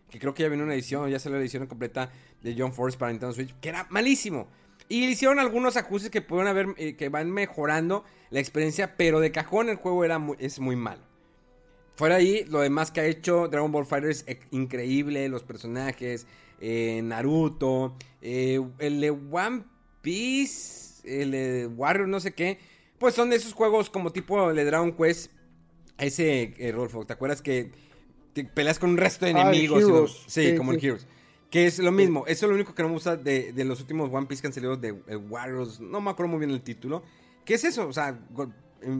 Que 0.09 0.17
creo 0.17 0.33
que 0.33 0.43
ya 0.43 0.49
vino 0.49 0.63
una 0.63 0.73
edición, 0.73 1.09
ya 1.09 1.19
salió 1.19 1.37
la 1.37 1.41
edición 1.41 1.67
completa 1.67 2.09
de 2.41 2.55
Jump 2.57 2.73
Force 2.73 2.97
para 2.97 3.11
Nintendo 3.11 3.33
Switch, 3.33 3.53
que 3.59 3.67
era 3.67 3.85
malísimo. 3.89 4.47
Y 4.91 5.05
hicieron 5.05 5.39
algunos 5.39 5.77
ajustes 5.77 6.09
que 6.09 6.21
pueden 6.21 6.47
haber, 6.47 6.73
eh, 6.77 6.95
que 6.95 7.09
van 7.09 7.29
mejorando 7.29 8.03
la 8.31 8.39
experiencia, 8.39 8.97
pero 8.97 9.19
de 9.19 9.31
cajón 9.31 9.69
el 9.69 9.75
juego 9.75 10.03
era 10.03 10.19
es 10.39 10.59
muy 10.59 10.75
malo. 10.75 11.03
Fuera 11.95 12.15
ahí, 12.15 12.43
lo 12.45 12.61
demás 12.61 12.89
que 12.89 13.01
ha 13.01 13.05
hecho 13.05 13.47
Dragon 13.49 13.71
Ball 13.71 13.85
Fighter 13.85 14.09
es 14.09 14.25
increíble, 14.49 15.29
los 15.29 15.43
personajes, 15.43 16.25
eh, 16.59 17.01
Naruto, 17.03 17.95
eh, 18.21 18.59
el 18.79 18.99
de 18.99 19.11
One 19.11 19.63
Piece, 20.01 21.01
el 21.03 21.31
de 21.31 21.67
Warrior, 21.67 22.07
no 22.07 22.19
sé 22.19 22.33
qué, 22.33 22.57
pues 22.97 23.13
son 23.13 23.29
de 23.29 23.35
esos 23.35 23.53
juegos 23.53 23.91
como 23.91 24.11
tipo 24.11 24.49
el 24.49 24.55
de 24.55 24.65
Dragon 24.65 24.93
Quest, 24.93 25.31
ese, 25.99 26.55
Rolfo, 26.73 27.05
¿te 27.05 27.13
acuerdas 27.13 27.43
que 27.43 27.71
te 28.33 28.43
peleas 28.43 28.79
con 28.79 28.91
un 28.91 28.97
resto 28.97 29.25
de 29.25 29.33
ah, 29.33 29.41
enemigos? 29.41 30.23
sí, 30.25 30.55
como 30.55 30.73
en 30.73 30.79
Heroes. 30.83 31.05
Que 31.49 31.65
es 31.65 31.79
lo 31.79 31.91
mismo, 31.91 32.25
eso 32.27 32.45
es 32.45 32.49
lo 32.49 32.55
único 32.55 32.75
que 32.75 32.83
no 32.83 32.89
me 32.89 32.93
gusta 32.93 33.17
de, 33.17 33.53
los 33.65 33.79
últimos 33.79 34.11
One 34.13 34.27
Piece 34.27 34.41
que 34.41 34.47
han 34.47 34.53
salido 34.53 34.77
de 34.77 34.91
Warriors, 34.91 35.79
no 35.79 35.99
me 35.99 36.11
acuerdo 36.11 36.29
muy 36.29 36.39
bien 36.39 36.51
el 36.51 36.61
título. 36.61 37.03
¿Qué 37.43 37.55
es 37.55 37.63
eso? 37.63 37.87
O 37.87 37.93
sea, 37.93 38.19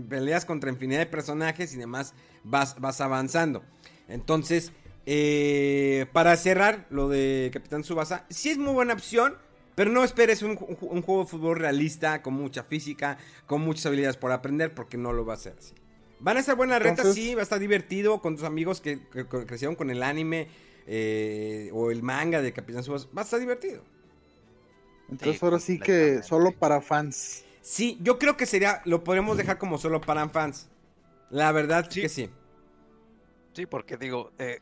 peleas 0.10 0.46
contra 0.46 0.72
infinidad 0.72 1.00
de 1.00 1.06
personajes 1.06 1.74
y 1.74 1.78
demás 1.78 2.14
vas, 2.44 2.80
vas 2.80 3.02
avanzando. 3.02 3.64
Entonces, 4.08 4.72
eh, 5.06 6.08
para 6.14 6.36
cerrar 6.36 6.88
lo 6.90 7.10
de 7.10 7.52
Capitán 7.54 7.84
Subasa, 7.84 8.26
sí 8.30 8.50
es 8.50 8.58
muy 8.58 8.74
buena 8.74 8.94
opción, 8.94 9.36
pero 9.76 9.92
no 9.92 10.04
esperes 10.04 10.42
un, 10.42 10.56
juego 10.56 11.24
de 11.24 11.30
fútbol 11.30 11.58
realista, 11.58 12.22
con 12.22 12.34
mucha 12.34 12.64
física, 12.64 13.18
con 13.46 13.62
muchas 13.62 13.86
habilidades 13.86 14.18
por 14.18 14.32
aprender, 14.32 14.74
porque 14.74 14.98
no 14.98 15.14
lo 15.14 15.26
va 15.26 15.34
a 15.34 15.38
hacer 15.38 15.56
así. 15.58 15.74
Van 16.20 16.36
a 16.36 16.44
ser 16.44 16.56
buenas 16.56 16.82
retas, 16.82 17.14
sí, 17.14 17.34
va 17.34 17.42
a 17.42 17.44
estar 17.44 17.60
divertido 17.60 18.20
con 18.20 18.36
tus 18.36 18.44
amigos 18.44 18.82
que 18.82 19.00
crecieron 19.48 19.76
con 19.76 19.90
el 19.90 20.04
anime 20.04 20.50
eh, 20.92 21.70
o 21.72 21.92
el 21.92 22.02
manga 22.02 22.42
de 22.42 22.52
Capitán 22.52 22.84
Subasa, 22.84 23.08
va 23.16 23.22
a 23.22 23.24
estar 23.24 23.40
divertido. 23.40 23.84
Entonces 25.08 25.42
ahora 25.44 25.60
sí 25.60 25.80
que 25.80 26.24
solo 26.24 26.52
para 26.52 26.82
fans. 26.82 27.44
Sí, 27.62 28.00
yo 28.02 28.18
creo 28.18 28.36
que 28.36 28.48
sería, 28.48 28.82
lo 28.86 29.04
podemos 29.04 29.38
dejar 29.38 29.60
como 29.60 29.78
solo 29.78 30.02
para 30.02 30.28
fans. 30.30 30.68
La 31.30 31.52
verdad 31.52 31.86
sí. 31.92 32.02
que 32.02 32.10
sí. 32.10 32.30
Sí, 33.54 33.68
porque 33.68 33.98
digo, 33.98 34.32
eh, 34.40 34.62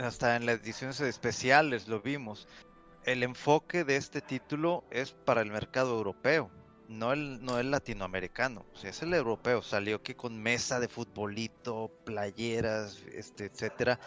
hasta 0.00 0.36
en 0.36 0.46
las 0.46 0.60
ediciones 0.60 1.00
especiales 1.00 1.88
lo 1.88 2.00
vimos. 2.00 2.46
El 3.04 3.24
enfoque 3.24 3.82
de 3.82 3.96
este 3.96 4.20
título 4.20 4.84
es 4.92 5.10
para 5.10 5.42
el 5.42 5.50
mercado 5.50 5.96
europeo, 5.96 6.50
no 6.88 7.12
el, 7.12 7.44
no 7.44 7.58
el 7.58 7.72
latinoamericano. 7.72 8.64
O 8.74 8.76
sea, 8.76 8.90
es 8.90 9.02
el 9.02 9.12
europeo. 9.12 9.60
Salió 9.60 9.96
aquí 9.96 10.14
con 10.14 10.40
mesa 10.40 10.78
de 10.78 10.86
futbolito, 10.86 11.90
playeras, 12.04 13.02
este, 13.12 13.46
etcétera 13.46 13.98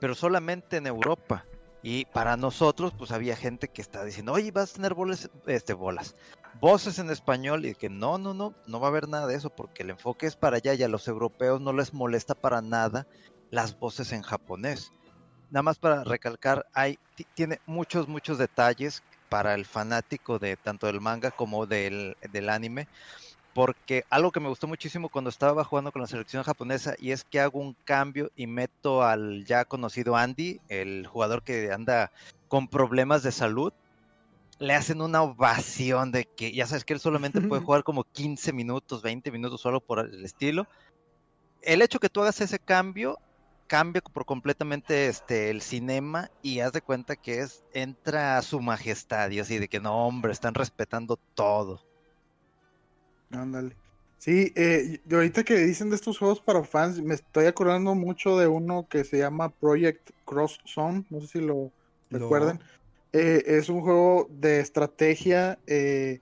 pero 0.00 0.14
solamente 0.14 0.76
en 0.76 0.86
Europa. 0.86 1.44
Y 1.82 2.04
para 2.06 2.36
nosotros, 2.36 2.92
pues 2.96 3.12
había 3.12 3.36
gente 3.36 3.68
que 3.68 3.80
está 3.80 4.04
diciendo, 4.04 4.32
oye, 4.32 4.50
vas 4.50 4.72
a 4.72 4.74
tener 4.74 4.94
bolas, 4.94 5.30
este, 5.46 5.72
bolas, 5.72 6.16
voces 6.60 6.98
en 6.98 7.10
español 7.10 7.64
y 7.64 7.74
que 7.74 7.88
no, 7.88 8.18
no, 8.18 8.34
no, 8.34 8.54
no 8.66 8.80
va 8.80 8.88
a 8.88 8.90
haber 8.90 9.08
nada 9.08 9.26
de 9.26 9.36
eso 9.36 9.50
porque 9.50 9.84
el 9.84 9.90
enfoque 9.90 10.26
es 10.26 10.34
para 10.34 10.56
allá 10.56 10.74
y 10.74 10.82
a 10.82 10.88
los 10.88 11.06
europeos 11.06 11.60
no 11.60 11.72
les 11.72 11.94
molesta 11.94 12.34
para 12.34 12.60
nada 12.60 13.06
las 13.50 13.78
voces 13.78 14.12
en 14.12 14.22
japonés. 14.22 14.90
Nada 15.50 15.62
más 15.62 15.78
para 15.78 16.02
recalcar, 16.02 16.66
hay, 16.74 16.98
tiene 17.34 17.60
muchos, 17.66 18.08
muchos 18.08 18.36
detalles 18.36 19.04
para 19.28 19.54
el 19.54 19.64
fanático 19.64 20.38
de 20.40 20.56
tanto 20.56 20.86
del 20.88 21.00
manga 21.00 21.30
como 21.30 21.66
del, 21.66 22.16
del 22.32 22.48
anime 22.48 22.88
porque 23.56 24.04
algo 24.10 24.32
que 24.32 24.40
me 24.40 24.50
gustó 24.50 24.66
muchísimo 24.66 25.08
cuando 25.08 25.30
estaba 25.30 25.64
jugando 25.64 25.90
con 25.90 26.02
la 26.02 26.06
selección 26.06 26.42
japonesa 26.42 26.94
y 26.98 27.12
es 27.12 27.24
que 27.24 27.40
hago 27.40 27.58
un 27.58 27.74
cambio 27.86 28.30
y 28.36 28.46
meto 28.46 29.02
al 29.02 29.46
ya 29.46 29.64
conocido 29.64 30.14
Andy, 30.14 30.60
el 30.68 31.06
jugador 31.06 31.42
que 31.42 31.72
anda 31.72 32.12
con 32.48 32.68
problemas 32.68 33.22
de 33.22 33.32
salud, 33.32 33.72
le 34.58 34.74
hacen 34.74 35.00
una 35.00 35.22
ovación 35.22 36.12
de 36.12 36.26
que 36.26 36.52
ya 36.52 36.66
sabes 36.66 36.84
que 36.84 36.92
él 36.92 37.00
solamente 37.00 37.40
puede 37.40 37.62
jugar 37.64 37.82
como 37.82 38.04
15 38.04 38.52
minutos, 38.52 39.00
20 39.00 39.30
minutos 39.30 39.62
solo 39.62 39.80
por 39.80 40.00
el 40.00 40.22
estilo. 40.22 40.66
El 41.62 41.80
hecho 41.80 41.98
que 41.98 42.10
tú 42.10 42.20
hagas 42.20 42.42
ese 42.42 42.58
cambio 42.58 43.18
cambia 43.68 44.02
por 44.02 44.26
completamente 44.26 45.06
este 45.06 45.48
el 45.48 45.62
cinema 45.62 46.30
y 46.42 46.60
haz 46.60 46.72
de 46.72 46.82
cuenta 46.82 47.16
que 47.16 47.40
es 47.40 47.64
entra 47.72 48.36
a 48.36 48.42
su 48.42 48.60
majestad 48.60 49.30
y 49.30 49.40
así 49.40 49.58
de 49.58 49.68
que 49.68 49.80
no 49.80 50.06
hombre 50.06 50.32
están 50.32 50.52
respetando 50.52 51.18
todo 51.32 51.85
Ándale. 53.30 53.76
Sí, 54.18 54.52
eh, 54.56 55.00
ahorita 55.12 55.44
que 55.44 55.56
dicen 55.58 55.90
de 55.90 55.96
estos 55.96 56.18
juegos 56.18 56.40
para 56.40 56.64
fans, 56.64 57.00
me 57.00 57.14
estoy 57.14 57.46
acordando 57.46 57.94
mucho 57.94 58.38
de 58.38 58.46
uno 58.46 58.86
que 58.88 59.04
se 59.04 59.18
llama 59.18 59.50
Project 59.50 60.10
Cross 60.24 60.60
Zone, 60.66 61.04
no 61.10 61.20
sé 61.20 61.26
si 61.26 61.40
lo 61.40 61.70
recuerden. 62.10 62.58
Eh, 63.12 63.42
es 63.46 63.68
un 63.68 63.80
juego 63.80 64.28
de 64.30 64.60
estrategia 64.60 65.58
eh, 65.66 66.20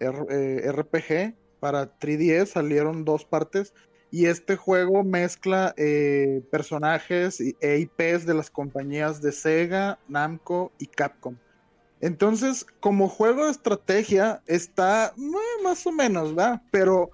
RPG 0.00 1.10
eh, 1.10 1.34
para 1.58 1.98
3DS, 1.98 2.46
salieron 2.46 3.04
dos 3.04 3.24
partes. 3.24 3.74
Y 4.12 4.26
este 4.26 4.56
juego 4.56 5.02
mezcla 5.02 5.74
personajes 6.50 7.40
e 7.40 7.78
IPs 7.78 8.24
de 8.24 8.34
las 8.34 8.50
compañías 8.50 9.20
de 9.20 9.32
Sega, 9.32 9.98
Namco 10.08 10.72
y 10.78 10.86
Capcom. 10.86 11.34
Entonces, 12.00 12.66
como 12.80 13.08
juego 13.08 13.46
de 13.46 13.52
estrategia, 13.52 14.42
está 14.46 15.14
más 15.62 15.86
o 15.86 15.92
menos, 15.92 16.36
¿va? 16.36 16.62
Pero 16.70 17.10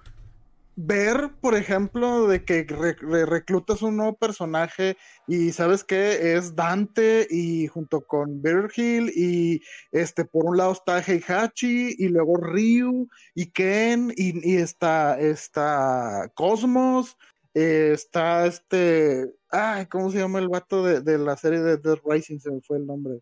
ver, 0.75 1.31
por 1.41 1.55
ejemplo, 1.55 2.27
de 2.27 2.43
que 2.43 2.63
reclutas 2.63 3.81
un 3.81 3.97
nuevo 3.97 4.15
personaje 4.15 4.97
y 5.27 5.51
sabes 5.51 5.83
que 5.83 6.35
es 6.35 6.55
Dante 6.55 7.27
y 7.29 7.67
junto 7.67 8.01
con 8.01 8.41
Virgil 8.41 9.11
y 9.15 9.61
este 9.91 10.25
por 10.25 10.45
un 10.45 10.57
lado 10.57 10.73
está 10.73 10.99
Heihachi 10.99 11.95
y 11.97 12.07
luego 12.09 12.37
Ryu 12.37 13.07
y 13.35 13.47
Ken 13.51 14.11
y, 14.15 14.55
está, 14.55 15.19
está 15.19 16.31
Cosmos, 16.35 17.17
eh, 17.53 17.91
está 17.93 18.47
este, 18.47 19.31
ay, 19.49 19.85
¿cómo 19.87 20.11
se 20.11 20.19
llama 20.19 20.39
el 20.39 20.49
vato 20.49 20.83
de, 20.83 21.01
de 21.01 21.17
la 21.19 21.37
serie 21.37 21.59
de 21.59 21.77
Death 21.77 22.01
Rising? 22.05 22.39
Se 22.39 22.51
me 22.51 22.61
fue 22.61 22.77
el 22.77 22.87
nombre. 22.87 23.21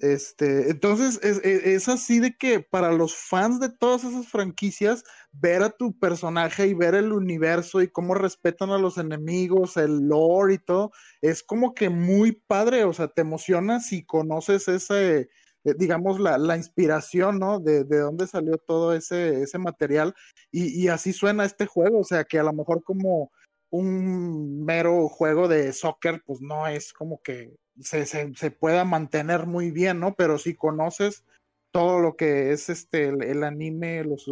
Este, 0.00 0.70
entonces 0.70 1.20
e, 1.22 1.74
es, 1.74 1.86
así 1.90 2.20
de 2.20 2.34
que 2.34 2.60
para 2.60 2.90
los 2.90 3.14
fans 3.14 3.60
de 3.60 3.68
todas 3.68 4.02
esas 4.02 4.26
franquicias, 4.28 5.04
ver 5.30 5.62
a 5.62 5.70
tu 5.70 5.98
personaje 5.98 6.66
y 6.66 6.74
ver 6.74 6.94
el 6.94 7.12
universo 7.12 7.82
y 7.82 7.88
cómo 7.88 8.14
respetan 8.14 8.70
a 8.70 8.78
los 8.78 8.96
enemigos, 8.96 9.76
el 9.76 10.08
lore 10.08 10.54
y 10.54 10.58
todo, 10.58 10.90
es 11.20 11.42
como 11.42 11.74
que 11.74 11.90
muy 11.90 12.32
padre, 12.32 12.84
o 12.84 12.94
sea, 12.94 13.08
te 13.08 13.20
emociona 13.20 13.80
si 13.80 14.02
conoces 14.02 14.68
ese, 14.68 15.28
eh, 15.64 15.74
digamos, 15.76 16.18
la, 16.18 16.38
la 16.38 16.56
inspiración, 16.56 17.38
¿no? 17.38 17.60
De, 17.60 17.84
de, 17.84 17.98
dónde 17.98 18.26
salió 18.26 18.56
todo 18.56 18.94
ese, 18.94 19.42
ese 19.42 19.58
material 19.58 20.14
y, 20.50 20.82
y 20.82 20.88
así 20.88 21.12
suena 21.12 21.44
este 21.44 21.66
juego, 21.66 22.00
o 22.00 22.04
sea, 22.04 22.24
que 22.24 22.38
a 22.38 22.42
lo 22.44 22.54
mejor 22.54 22.82
como 22.82 23.30
un 23.70 24.64
mero 24.64 25.08
juego 25.08 25.46
de 25.48 25.72
soccer, 25.72 26.22
pues 26.26 26.40
no 26.40 26.66
es 26.66 26.92
como 26.92 27.20
que 27.22 27.54
se, 27.82 28.06
se, 28.06 28.50
pueda 28.50 28.84
mantener 28.84 29.46
muy 29.46 29.70
bien, 29.70 30.00
¿no? 30.00 30.14
Pero 30.14 30.38
si 30.38 30.54
conoces 30.54 31.24
todo 31.70 32.00
lo 32.00 32.16
que 32.16 32.52
es 32.52 32.68
este 32.68 33.08
el, 33.08 33.44
anime, 33.44 34.04
los, 34.04 34.26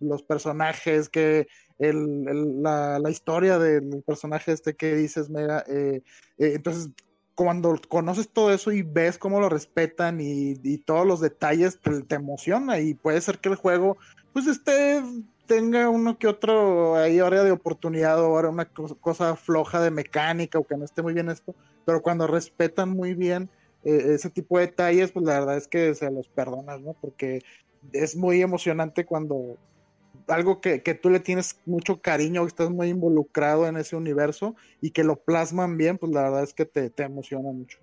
los, 0.00 0.22
personajes, 0.22 1.08
que 1.08 1.46
el, 1.78 2.62
la, 2.62 3.10
historia 3.10 3.58
del 3.58 4.02
personaje 4.06 4.52
este 4.52 4.74
que 4.74 4.94
dices, 4.94 5.28
mega, 5.28 5.64
eh, 5.68 6.02
eh, 6.38 6.52
entonces 6.54 6.90
cuando 7.34 7.74
conoces 7.88 8.28
todo 8.28 8.52
eso 8.52 8.72
y 8.72 8.82
ves 8.82 9.18
cómo 9.18 9.40
lo 9.40 9.48
respetan 9.48 10.18
y, 10.20 10.78
todos 10.78 11.06
los 11.06 11.20
detalles 11.20 11.78
te, 11.80 12.14
emociona 12.14 12.78
y 12.80 12.94
puede 12.94 13.20
ser 13.20 13.38
que 13.38 13.48
el 13.48 13.56
juego 13.56 13.96
pues 14.32 14.46
esté 14.46 15.02
tenga 15.46 15.88
uno 15.88 16.18
que 16.18 16.28
otro 16.28 16.96
ahí 16.96 17.18
área 17.20 17.42
de 17.42 17.50
oportunidad 17.50 18.20
o 18.20 18.48
una 18.48 18.66
cosa 18.66 19.36
floja 19.36 19.80
de 19.80 19.90
mecánica 19.90 20.58
o 20.58 20.66
que 20.66 20.76
no 20.76 20.84
esté 20.84 21.02
muy 21.02 21.12
bien 21.14 21.28
esto, 21.28 21.54
pero 21.84 22.02
cuando 22.02 22.26
respetan 22.26 22.90
muy 22.90 23.14
bien 23.14 23.50
eh, 23.84 24.14
ese 24.14 24.30
tipo 24.30 24.58
de 24.58 24.66
detalles, 24.66 25.12
pues 25.12 25.24
la 25.24 25.40
verdad 25.40 25.56
es 25.56 25.68
que 25.68 25.94
se 25.94 26.10
los 26.10 26.28
perdonas, 26.28 26.80
¿no? 26.80 26.94
Porque 27.00 27.42
es 27.92 28.16
muy 28.16 28.42
emocionante 28.42 29.04
cuando 29.04 29.58
algo 30.28 30.60
que, 30.60 30.78
tú 31.00 31.10
le 31.10 31.20
tienes 31.20 31.58
mucho 31.66 32.00
cariño, 32.00 32.42
que 32.42 32.48
estás 32.48 32.70
muy 32.70 32.88
involucrado 32.88 33.66
en 33.66 33.76
ese 33.76 33.96
universo 33.96 34.54
y 34.80 34.90
que 34.90 35.04
lo 35.04 35.16
plasman 35.16 35.76
bien, 35.76 35.98
pues 35.98 36.12
la 36.12 36.22
verdad 36.22 36.42
es 36.42 36.54
que 36.54 36.64
te, 36.64 36.90
emociona 37.02 37.50
mucho. 37.50 37.78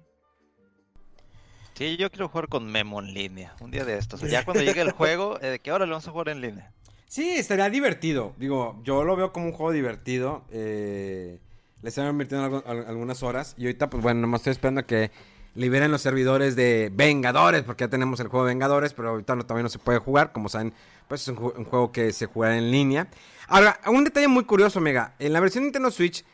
Sí, 1.73 1.95
yo 1.95 2.09
quiero 2.09 2.27
jugar 2.27 2.49
con 2.49 2.65
Memo 2.65 2.99
en 2.99 3.13
línea, 3.13 3.55
un 3.61 3.71
día 3.71 3.85
de 3.85 3.97
estos. 3.97 4.21
Ya 4.21 4.43
cuando 4.43 4.63
llegue 4.63 4.81
el 4.81 4.91
juego, 4.93 5.39
eh, 5.41 5.47
de 5.47 5.59
que 5.59 5.71
ahora 5.71 5.85
le 5.85 5.91
vamos 5.91 6.07
a 6.07 6.11
jugar 6.11 6.29
en 6.29 6.41
línea. 6.41 6.73
Sí, 7.07 7.29
estaría 7.29 7.69
divertido. 7.69 8.35
Digo, 8.37 8.79
yo 8.83 9.03
lo 9.03 9.15
veo 9.15 9.31
como 9.31 9.47
un 9.47 9.53
juego 9.53 9.71
divertido. 9.71 10.43
Eh, 10.51 11.39
le 11.81 11.89
están 11.89 12.07
invirtiendo 12.07 12.63
algunas 12.65 13.23
horas. 13.23 13.55
Y 13.57 13.65
ahorita, 13.65 13.89
pues 13.89 14.03
bueno, 14.03 14.21
nomás 14.21 14.41
estoy 14.41 14.51
esperando 14.51 14.81
a 14.81 14.85
que 14.85 15.11
liberen 15.55 15.91
los 15.91 16.01
servidores 16.01 16.55
de 16.55 16.91
Vengadores. 16.93 17.63
Porque 17.63 17.85
ya 17.85 17.89
tenemos 17.89 18.19
el 18.19 18.27
juego 18.27 18.45
de 18.45 18.53
Vengadores. 18.53 18.93
Pero 18.93 19.09
ahorita 19.09 19.35
no, 19.35 19.43
todavía 19.43 19.63
no 19.63 19.69
se 19.69 19.79
puede 19.79 19.99
jugar. 19.99 20.31
Como 20.31 20.49
saben, 20.49 20.73
pues 21.07 21.21
es 21.21 21.27
un, 21.29 21.35
juego 21.35 21.91
que 21.91 22.11
se 22.11 22.25
juega 22.25 22.57
en 22.57 22.71
línea. 22.71 23.07
Ahora, 23.47 23.79
un 23.87 24.03
detalle 24.03 24.27
muy 24.27 24.43
curioso, 24.43 24.81
Mega. 24.81 25.15
En 25.19 25.33
la 25.33 25.39
versión 25.39 25.63
de 25.63 25.67
Nintendo 25.67 25.91
Switch, 25.91 26.25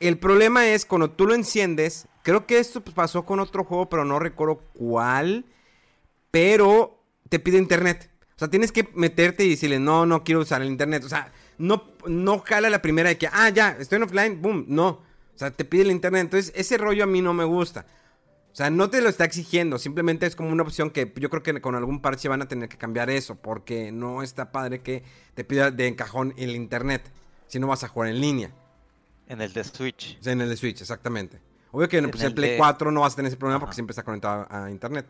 el 0.00 0.18
problema 0.18 0.66
es 0.66 0.84
cuando 0.84 1.10
tú 1.10 1.26
lo 1.26 1.34
enciendes. 1.34 2.06
Creo 2.22 2.46
que 2.46 2.58
esto 2.58 2.80
pues, 2.80 2.94
pasó 2.94 3.24
con 3.24 3.40
otro 3.40 3.64
juego, 3.64 3.88
pero 3.88 4.04
no 4.04 4.18
recuerdo 4.18 4.62
cuál. 4.72 5.44
Pero 6.30 7.02
te 7.28 7.38
pide 7.38 7.58
internet. 7.58 8.10
O 8.36 8.38
sea, 8.38 8.48
tienes 8.48 8.72
que 8.72 8.88
meterte 8.94 9.44
y 9.44 9.50
decirle, 9.50 9.78
no, 9.78 10.06
no 10.06 10.24
quiero 10.24 10.40
usar 10.40 10.62
el 10.62 10.68
internet. 10.68 11.04
O 11.04 11.08
sea, 11.08 11.32
no, 11.58 11.84
no 12.06 12.40
jala 12.40 12.70
la 12.70 12.82
primera 12.82 13.08
de 13.08 13.18
que, 13.18 13.28
ah, 13.32 13.48
ya, 13.50 13.76
estoy 13.78 13.96
en 13.96 14.02
offline, 14.04 14.42
boom, 14.42 14.64
no. 14.68 14.88
O 14.88 15.38
sea, 15.38 15.50
te 15.50 15.64
pide 15.64 15.82
el 15.82 15.90
internet. 15.90 16.22
Entonces, 16.22 16.52
ese 16.54 16.78
rollo 16.78 17.04
a 17.04 17.06
mí 17.06 17.20
no 17.20 17.34
me 17.34 17.44
gusta. 17.44 17.86
O 18.52 18.56
sea, 18.56 18.70
no 18.70 18.88
te 18.88 19.00
lo 19.02 19.08
está 19.08 19.24
exigiendo, 19.24 19.78
simplemente 19.78 20.26
es 20.26 20.36
como 20.36 20.50
una 20.50 20.62
opción 20.62 20.90
que 20.90 21.12
yo 21.16 21.28
creo 21.28 21.42
que 21.42 21.60
con 21.60 21.74
algún 21.74 22.00
parche 22.00 22.28
van 22.28 22.40
a 22.40 22.46
tener 22.46 22.68
que 22.68 22.76
cambiar 22.76 23.10
eso, 23.10 23.34
porque 23.34 23.90
no 23.90 24.22
está 24.22 24.52
padre 24.52 24.80
que 24.80 25.02
te 25.34 25.42
pida 25.42 25.72
de 25.72 25.88
encajón 25.88 26.34
el 26.36 26.54
internet, 26.54 27.02
si 27.48 27.58
no 27.58 27.66
vas 27.66 27.82
a 27.82 27.88
jugar 27.88 28.10
en 28.10 28.20
línea. 28.20 28.52
En 29.26 29.40
el 29.40 29.52
de 29.52 29.64
Switch. 29.64 30.18
O 30.20 30.22
sea, 30.22 30.34
en 30.34 30.40
el 30.40 30.48
de 30.48 30.56
Switch, 30.56 30.80
exactamente. 30.80 31.40
Obvio 31.72 31.88
que 31.88 31.98
en, 31.98 32.08
pues, 32.08 32.22
el, 32.22 32.32
Play 32.32 32.56
4 32.56 32.92
no 32.92 33.00
vas 33.00 33.14
a 33.14 33.16
tener 33.16 33.30
ese 33.30 33.36
problema 33.36 33.58
porque 33.58 33.74
siempre 33.74 33.90
está 33.90 34.04
conectado 34.04 34.46
a 34.48 34.70
internet. 34.70 35.06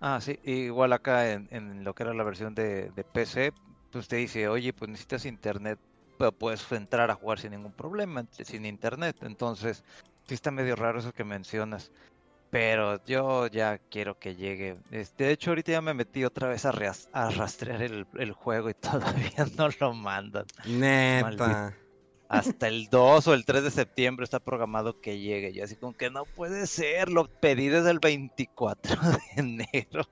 Ah, 0.00 0.20
sí, 0.20 0.38
igual 0.44 0.92
acá 0.92 1.32
en, 1.32 1.82
lo 1.82 1.94
que 1.94 2.04
era 2.04 2.14
la 2.14 2.22
versión 2.22 2.54
de, 2.54 2.92
PC, 3.12 3.52
pues 3.94 4.08
te 4.08 4.16
dice, 4.16 4.48
oye, 4.48 4.72
pues 4.72 4.90
necesitas 4.90 5.24
internet, 5.24 5.78
pero 6.18 6.32
puedes 6.32 6.70
entrar 6.72 7.10
a 7.10 7.14
jugar 7.14 7.38
sin 7.38 7.52
ningún 7.52 7.72
problema, 7.72 8.24
sin 8.30 8.66
internet. 8.66 9.16
Entonces, 9.22 9.84
sí 10.26 10.34
está 10.34 10.50
medio 10.50 10.76
raro 10.76 10.98
eso 10.98 11.12
que 11.12 11.24
mencionas. 11.24 11.90
Pero 12.50 13.04
yo 13.04 13.48
ya 13.48 13.78
quiero 13.78 14.18
que 14.18 14.36
llegue. 14.36 14.76
Este, 14.90 15.24
de 15.24 15.32
hecho, 15.32 15.50
ahorita 15.50 15.72
ya 15.72 15.80
me 15.80 15.94
metí 15.94 16.24
otra 16.24 16.48
vez 16.48 16.64
a, 16.64 16.72
rastrear 16.72 17.82
el, 17.82 18.06
el, 18.14 18.32
juego 18.32 18.70
y 18.70 18.74
todavía 18.74 19.46
no 19.56 19.68
lo 19.80 19.92
mandan. 19.92 20.44
Neta 20.66 21.74
hasta 22.28 22.68
el 22.68 22.88
2 22.88 23.28
o 23.28 23.34
el 23.34 23.44
3 23.44 23.64
de 23.64 23.70
septiembre 23.70 24.24
está 24.24 24.40
programado 24.40 25.00
que 25.00 25.18
llegue. 25.18 25.50
Y 25.50 25.60
así 25.60 25.76
como 25.76 25.96
que 25.96 26.10
no 26.10 26.24
puede 26.24 26.66
ser, 26.66 27.08
lo 27.08 27.28
pedí 27.28 27.68
desde 27.68 27.90
el 27.90 28.00
24 28.00 28.96
de 29.36 29.40
enero. 29.40 30.08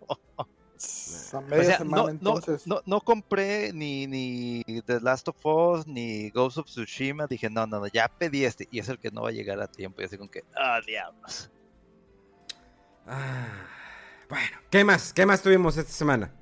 No, 2.67 2.81
no, 2.87 3.01
compré 3.01 3.73
ni, 3.73 4.07
ni 4.07 4.63
The 4.87 5.01
Last 5.01 5.29
of 5.29 5.37
Us 5.45 5.87
ni 5.87 6.31
Ghost 6.31 6.59
of 6.59 6.67
Tsushima. 6.67 7.27
Dije, 7.27 7.51
no, 7.51 7.67
no, 7.67 7.81
no, 7.81 7.87
ya 7.87 8.09
pedí 8.09 8.45
este 8.45 8.69
y 8.71 8.79
es 8.79 8.89
el 8.89 8.99
que 8.99 9.11
no 9.11 9.23
va 9.23 9.29
a 9.29 9.33
llegar 9.33 9.61
a 9.61 9.67
tiempo. 9.67 10.03
Y 10.03 10.05
así 10.05 10.17
como 10.17 10.31
que, 10.31 10.45
ah, 10.57 10.81
diablos. 10.87 11.51
Ah, 13.07 13.67
bueno, 14.29 14.59
¿qué 14.71 14.85
más? 14.85 15.13
¿Qué 15.13 15.27
más 15.27 15.43
tuvimos 15.43 15.77
esta 15.77 15.93
semana? 15.93 16.33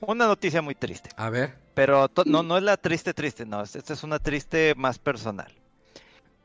Una 0.00 0.26
noticia 0.26 0.62
muy 0.62 0.74
triste. 0.74 1.10
A 1.16 1.30
ver. 1.30 1.58
Pero 1.74 2.10
no, 2.26 2.42
no 2.42 2.56
es 2.56 2.62
la 2.62 2.76
triste 2.76 3.14
triste, 3.14 3.46
no, 3.46 3.62
esta 3.62 3.92
es 3.92 4.02
una 4.02 4.18
triste 4.18 4.74
más 4.76 4.98
personal. 4.98 5.52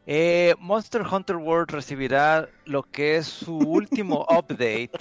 Eh, 0.06 0.54
Monster 0.60 1.02
Hunter 1.02 1.38
World 1.38 1.72
recibirá 1.72 2.50
lo 2.66 2.84
que 2.84 3.18
es 3.18 3.28
su 3.28 3.58
último 3.58 4.26
update. 4.30 4.92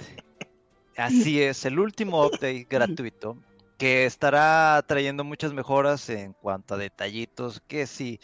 Así 0.97 1.41
es, 1.41 1.65
el 1.65 1.79
último 1.79 2.25
update 2.25 2.67
gratuito 2.69 3.37
que 3.77 4.05
estará 4.05 4.81
trayendo 4.87 5.23
muchas 5.23 5.53
mejoras 5.53 6.09
en 6.09 6.33
cuanto 6.33 6.75
a 6.75 6.77
detallitos, 6.77 7.61
que 7.67 7.87
si 7.87 8.19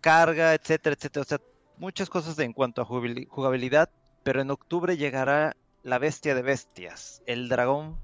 carga, 0.00 0.54
etcétera, 0.54 0.96
etcétera. 0.96 1.22
O 1.22 1.26
sea, 1.26 1.40
muchas 1.76 2.08
cosas 2.08 2.38
en 2.38 2.52
cuanto 2.52 2.82
a 2.82 2.84
jugabilidad, 2.84 3.90
pero 4.22 4.40
en 4.40 4.50
octubre 4.50 4.96
llegará 4.96 5.54
la 5.82 5.98
bestia 5.98 6.34
de 6.34 6.42
bestias, 6.42 7.22
el 7.26 7.48
dragón 7.48 7.98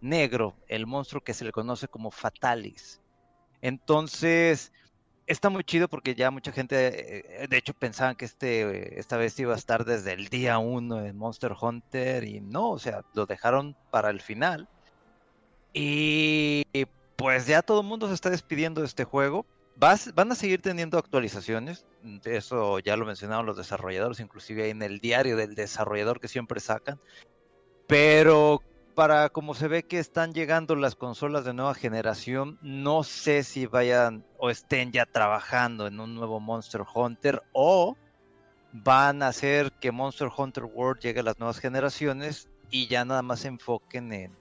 negro, 0.00 0.54
el 0.68 0.86
monstruo 0.86 1.22
que 1.22 1.34
se 1.34 1.44
le 1.44 1.52
conoce 1.52 1.88
como 1.88 2.10
Fatalis. 2.10 3.00
Entonces, 3.60 4.72
está 5.26 5.50
muy 5.50 5.64
chido 5.64 5.88
porque 5.88 6.14
ya 6.14 6.30
mucha 6.30 6.52
gente, 6.52 7.42
eh, 7.42 7.48
de 7.48 7.56
hecho, 7.56 7.74
pensaban 7.74 8.16
que 8.16 8.24
este, 8.24 8.98
esta 8.98 9.16
bestia 9.16 9.42
iba 9.42 9.54
a 9.54 9.58
estar 9.58 9.84
desde 9.84 10.12
el 10.12 10.28
día 10.28 10.58
uno 10.58 11.04
en 11.04 11.16
Monster 11.16 11.54
Hunter 11.60 12.24
y 12.24 12.40
no, 12.40 12.70
o 12.70 12.78
sea, 12.78 13.02
lo 13.14 13.26
dejaron 13.26 13.76
para 13.90 14.10
el 14.10 14.20
final. 14.20 14.68
Y 15.72 16.64
pues 17.16 17.46
ya 17.46 17.62
todo 17.62 17.80
el 17.80 17.86
mundo 17.86 18.08
se 18.08 18.14
está 18.14 18.30
despidiendo 18.30 18.80
de 18.80 18.86
este 18.86 19.04
juego. 19.04 19.44
van 19.76 20.32
a 20.32 20.34
seguir 20.34 20.62
teniendo 20.62 20.98
actualizaciones, 20.98 21.84
eso 22.24 22.78
ya 22.78 22.96
lo 22.96 23.04
mencionaron 23.04 23.46
los 23.46 23.56
desarrolladores, 23.56 24.20
inclusive 24.20 24.70
en 24.70 24.82
el 24.82 25.00
diario 25.00 25.36
del 25.36 25.54
desarrollador 25.54 26.20
que 26.20 26.28
siempre 26.28 26.60
sacan. 26.60 26.98
Pero 27.86 28.62
para 28.96 29.28
como 29.28 29.52
se 29.52 29.68
ve 29.68 29.82
que 29.82 29.98
están 29.98 30.32
llegando 30.32 30.74
las 30.74 30.94
consolas 30.94 31.44
de 31.44 31.52
nueva 31.52 31.74
generación, 31.74 32.58
no 32.62 33.02
sé 33.04 33.44
si 33.44 33.66
vayan 33.66 34.24
o 34.38 34.48
estén 34.48 34.90
ya 34.90 35.04
trabajando 35.04 35.86
en 35.86 36.00
un 36.00 36.14
nuevo 36.14 36.40
Monster 36.40 36.80
Hunter 36.94 37.42
o 37.52 37.94
van 38.72 39.22
a 39.22 39.28
hacer 39.28 39.70
que 39.72 39.92
Monster 39.92 40.30
Hunter 40.34 40.64
World 40.64 41.02
llegue 41.02 41.20
a 41.20 41.24
las 41.24 41.38
nuevas 41.38 41.58
generaciones 41.58 42.48
y 42.70 42.86
ya 42.86 43.04
nada 43.04 43.20
más 43.20 43.40
se 43.40 43.48
enfoquen 43.48 44.14
en, 44.14 44.32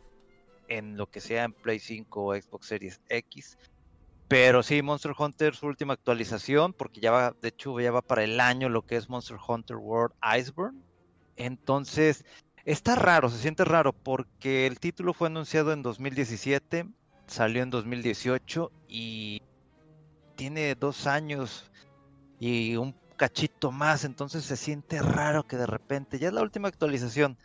en 0.69 0.95
lo 0.95 1.11
que 1.11 1.19
sea 1.19 1.43
en 1.43 1.51
Play 1.51 1.79
5 1.79 2.23
o 2.23 2.33
Xbox 2.33 2.67
Series 2.67 3.01
X. 3.09 3.57
Pero 4.29 4.63
sí, 4.63 4.81
Monster 4.81 5.11
Hunter, 5.17 5.53
su 5.53 5.67
última 5.67 5.93
actualización, 5.95 6.71
porque 6.71 7.01
ya 7.01 7.11
va, 7.11 7.35
de 7.41 7.49
hecho, 7.49 7.77
ya 7.81 7.91
va 7.91 8.01
para 8.01 8.23
el 8.23 8.39
año 8.39 8.69
lo 8.69 8.83
que 8.83 8.95
es 8.95 9.09
Monster 9.09 9.37
Hunter 9.45 9.75
World 9.75 10.15
Iceborne. 10.39 10.79
Entonces, 11.35 12.23
está 12.65 12.95
raro, 12.95 13.29
se 13.29 13.37
siente 13.37 13.63
raro, 13.63 13.93
porque 13.93 14.67
el 14.67 14.79
título 14.79 15.13
fue 15.13 15.27
anunciado 15.27 15.71
en 15.71 15.83
2017, 15.83 16.87
salió 17.27 17.63
en 17.63 17.69
2018 17.69 18.71
y 18.87 19.41
tiene 20.35 20.75
dos 20.75 21.07
años 21.07 21.71
y 22.39 22.75
un 22.75 22.95
cachito 23.15 23.71
más, 23.71 24.03
entonces 24.03 24.43
se 24.43 24.57
siente 24.57 25.01
raro 25.01 25.43
que 25.43 25.57
de 25.57 25.67
repente, 25.67 26.19
ya 26.19 26.27
es 26.27 26.33
la 26.33 26.41
última 26.41 26.67
actualización, 26.67 27.37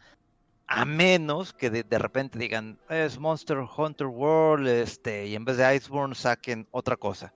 a 0.66 0.84
menos 0.84 1.52
que 1.52 1.68
de, 1.70 1.98
repente 1.98 2.38
digan, 2.38 2.78
es 2.88 3.18
Monster 3.18 3.58
Hunter 3.58 4.06
World, 4.06 4.68
este, 4.68 5.26
y 5.26 5.34
en 5.34 5.44
vez 5.44 5.56
de 5.56 5.74
Iceborne 5.74 6.14
saquen 6.14 6.68
otra 6.70 6.96
cosa. 6.96 7.34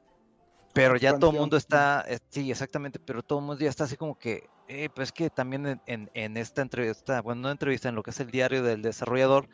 Pero 0.73 0.97
ya 0.97 1.19
todo 1.19 1.31
el 1.31 1.39
mundo 1.39 1.57
está, 1.57 2.05
eh, 2.09 2.19
sí, 2.31 2.51
exactamente, 2.51 2.99
pero 2.99 3.23
todo 3.23 3.41
el 3.41 3.45
mundo 3.45 3.63
ya 3.63 3.71
está 3.71 3.85
así 3.85 3.97
como 3.97 4.19
que, 4.19 4.49
eh, 4.69 4.89
pues 4.95 5.13
que 5.13 5.31
también 5.31 5.81
en, 5.87 6.37
esta 6.37 6.63
entrevista, 6.63 7.21
bueno, 7.21 7.43
no 7.43 7.51
entrevista, 7.51 7.89
en 7.89 7.95
lo 7.95 8.03
que 8.03 8.11
es 8.11 8.21
el 8.21 8.31
diario 8.31 8.63
del 8.63 8.83
desarrollador, 8.83 9.49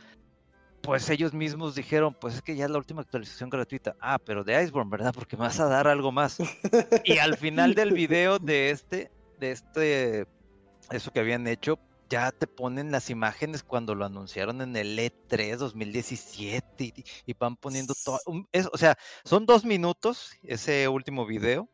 pues 0.82 1.10
ellos 1.10 1.34
mismos 1.34 1.74
dijeron, 1.74 2.16
pues 2.18 2.36
es 2.36 2.42
que 2.42 2.56
ya 2.56 2.64
es 2.64 2.70
la 2.70 2.78
última 2.78 3.02
actualización 3.02 3.50
gratuita. 3.50 3.96
Ah, 4.00 4.18
pero 4.18 4.44
de 4.44 4.62
Iceborne, 4.62 4.90
¿verdad? 4.90 5.12
Porque 5.12 5.36
me 5.36 5.42
vas 5.42 5.60
a 5.60 5.66
dar 5.66 5.88
algo 5.88 6.12
más. 6.12 6.38
y 7.04 7.18
al 7.18 7.36
final 7.36 7.74
del 7.74 7.92
video 7.92 8.38
de 8.38 8.70
este, 8.70 9.10
de 9.38 9.50
este, 9.50 10.26
eso 10.90 11.12
que 11.12 11.20
habían 11.20 11.46
hecho, 11.46 11.78
ya 12.08 12.32
te 12.32 12.46
ponen 12.46 12.90
las 12.90 13.10
imágenes 13.10 13.62
cuando 13.62 13.94
lo 13.94 14.04
anunciaron 14.04 14.60
en 14.62 14.76
el 14.76 14.98
E3 14.98 15.56
2017 15.56 16.94
y, 17.26 17.34
van 17.34 17.56
poniendo 17.56 17.94
todo. 18.04 18.18
o 18.72 18.78
sea, 18.78 18.96
son 19.24 19.46
dos 19.46 19.64
minutos 19.64 20.32
ese 20.42 20.88
último 20.88 21.26
video 21.26 21.68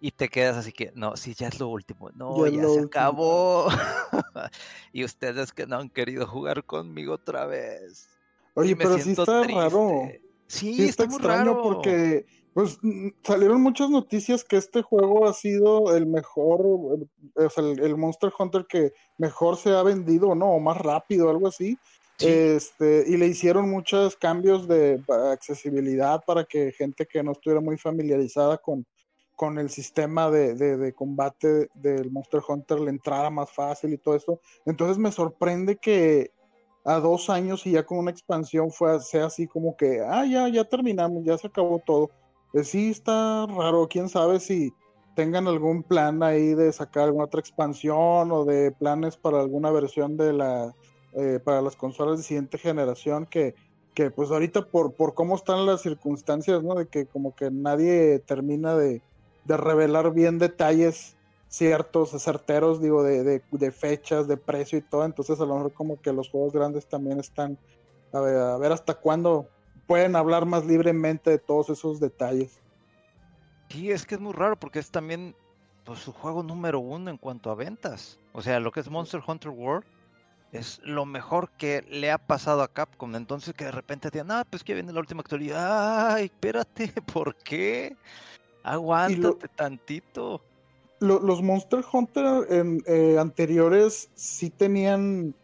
y 0.00 0.12
te 0.12 0.28
quedas 0.28 0.56
así 0.56 0.72
que, 0.72 0.92
no, 0.94 1.16
sí, 1.16 1.34
ya 1.34 1.48
es 1.48 1.60
lo 1.60 1.68
último. 1.68 2.10
No, 2.14 2.46
ya, 2.46 2.66
se 2.66 2.80
acabó. 2.80 3.68
y 4.92 5.04
ustedes 5.04 5.52
que 5.52 5.66
no 5.66 5.76
han 5.76 5.90
querido 5.90 6.26
jugar 6.26 6.64
conmigo 6.64 7.14
otra 7.14 7.44
vez. 7.46 8.08
Oye, 8.54 8.74
pero 8.76 8.98
sí 8.98 9.10
está 9.10 9.44
raro. 9.44 10.08
Sí, 10.46 10.84
está, 10.84 11.04
extraño 11.04 11.62
porque 11.62 12.26
pues 12.54 12.78
salieron 13.22 13.60
muchas 13.62 13.90
noticias 13.90 14.42
que 14.42 14.56
este 14.56 14.82
juego 14.82 15.28
ha 15.28 15.32
sido 15.32 15.94
el 15.94 16.06
mejor, 16.06 16.60
o 16.62 17.50
sea, 17.50 17.62
el, 17.62 17.96
Monster 17.96 18.32
Hunter 18.36 18.66
que 18.68 18.92
mejor 19.18 19.56
se 19.56 19.70
ha 19.70 19.82
vendido, 19.82 20.34
¿no? 20.34 20.46
O 20.46 20.60
más 20.60 20.78
rápido, 20.78 21.30
algo 21.30 21.46
así. 21.46 21.78
Este, 22.18 23.04
y 23.06 23.16
le 23.16 23.28
hicieron 23.28 23.70
muchos 23.70 24.16
cambios 24.16 24.66
de 24.66 25.02
accesibilidad 25.32 26.22
para 26.26 26.44
que 26.44 26.72
gente 26.72 27.06
que 27.06 27.22
no 27.22 27.32
estuviera 27.32 27.60
muy 27.60 27.78
familiarizada 27.78 28.58
con, 28.58 28.84
con 29.40 29.58
el 29.58 29.70
sistema 29.70 30.30
de, 30.30 30.54
de, 30.54 30.92
combate 30.92 31.70
del 31.72 32.10
Monster 32.10 32.42
Hunter 32.46 32.78
le 32.78 32.90
entrara 32.90 33.30
más 33.30 33.50
fácil 33.50 33.94
y 33.94 33.96
todo 33.96 34.14
eso. 34.14 34.38
Entonces 34.66 34.98
me 34.98 35.10
sorprende 35.10 35.78
que 35.78 36.30
a 36.84 37.00
dos 37.00 37.30
años 37.30 37.66
y 37.66 37.70
ya 37.70 37.86
con 37.86 37.96
una 37.96 38.10
expansión 38.10 38.70
fue, 38.70 39.00
sea 39.00 39.24
así 39.24 39.46
como 39.46 39.78
que, 39.78 40.02
ah, 40.06 40.26
ya, 40.26 40.46
ya 40.50 40.64
terminamos, 40.64 41.24
ya 41.24 41.38
se 41.38 41.46
acabó 41.46 41.78
todo. 41.78 42.10
Pues 42.52 42.68
sí, 42.68 42.90
está 42.90 43.46
raro, 43.46 43.88
quién 43.88 44.10
sabe 44.10 44.40
si 44.40 44.74
tengan 45.16 45.48
algún 45.48 45.84
plan 45.84 46.22
ahí 46.22 46.52
de 46.52 46.70
sacar 46.70 47.04
alguna 47.04 47.24
otra 47.24 47.40
expansión 47.40 48.30
o 48.30 48.44
de 48.44 48.72
planes 48.72 49.16
para 49.16 49.40
alguna 49.40 49.70
versión 49.70 50.18
de 50.18 50.34
la, 50.34 50.74
eh, 51.14 51.40
para 51.42 51.62
las 51.62 51.76
consolas 51.76 52.18
de 52.18 52.24
siguiente 52.24 52.58
generación 52.58 53.24
que, 53.24 53.54
que 53.94 54.10
pues 54.10 54.30
ahorita 54.30 54.66
por, 54.66 54.92
por 54.92 55.14
cómo 55.14 55.34
están 55.34 55.64
las 55.64 55.80
circunstancias, 55.80 56.62
¿no? 56.62 56.74
De 56.74 56.88
que 56.88 57.06
como 57.06 57.34
que 57.34 57.50
nadie 57.50 58.18
termina 58.18 58.76
de, 58.76 59.00
de 59.44 59.56
revelar 59.56 60.12
bien 60.12 60.38
detalles 60.38 61.16
ciertos, 61.48 62.10
certeros, 62.22 62.80
digo, 62.80 63.02
de, 63.02 63.24
de, 63.24 63.42
de, 63.50 63.72
fechas, 63.72 64.28
de 64.28 64.36
precio 64.36 64.78
y 64.78 64.82
todo. 64.82 65.04
Entonces, 65.04 65.40
a 65.40 65.44
lo 65.44 65.56
mejor, 65.56 65.72
como 65.72 66.00
que 66.00 66.12
los 66.12 66.30
juegos 66.30 66.52
grandes 66.52 66.86
también 66.86 67.18
están 67.18 67.58
a 68.12 68.20
ver, 68.20 68.36
a 68.36 68.56
ver 68.56 68.72
hasta 68.72 68.94
cuándo 68.94 69.48
pueden 69.86 70.16
hablar 70.16 70.46
más 70.46 70.64
libremente 70.64 71.30
de 71.30 71.38
todos 71.38 71.70
esos 71.70 72.00
detalles. 72.00 72.60
Sí, 73.68 73.90
es 73.90 74.06
que 74.06 74.16
es 74.16 74.20
muy 74.20 74.32
raro 74.32 74.56
porque 74.56 74.78
es 74.78 74.90
también 74.90 75.34
pues, 75.84 76.00
su 76.00 76.12
juego 76.12 76.42
número 76.42 76.80
uno 76.80 77.10
en 77.10 77.16
cuanto 77.16 77.50
a 77.50 77.54
ventas. 77.54 78.18
O 78.32 78.42
sea, 78.42 78.60
lo 78.60 78.72
que 78.72 78.80
es 78.80 78.90
Monster 78.90 79.22
Hunter 79.26 79.50
World 79.50 79.84
es 80.52 80.80
lo 80.84 81.06
mejor 81.06 81.50
que 81.50 81.82
le 81.88 82.10
ha 82.10 82.18
pasado 82.18 82.62
a 82.62 82.68
Capcom. 82.68 83.14
Entonces 83.14 83.54
que 83.54 83.64
de 83.64 83.70
repente 83.70 84.10
digan, 84.10 84.30
ah, 84.30 84.46
pues 84.48 84.64
que 84.64 84.74
viene 84.74 84.92
la 84.92 85.00
última 85.00 85.20
actualidad. 85.20 86.14
Ay, 86.14 86.24
espérate, 86.26 86.92
¿por 87.12 87.34
qué? 87.36 87.96
Aguántate 88.62 89.48
tantito. 89.48 90.42
los 91.00 91.42
Monster 91.42 91.84
Hunter 91.90 92.46
en, 92.50 92.82
eh, 92.86 93.16
anteriores 93.18 94.10
sí 94.14 94.50
tenían 94.50 95.34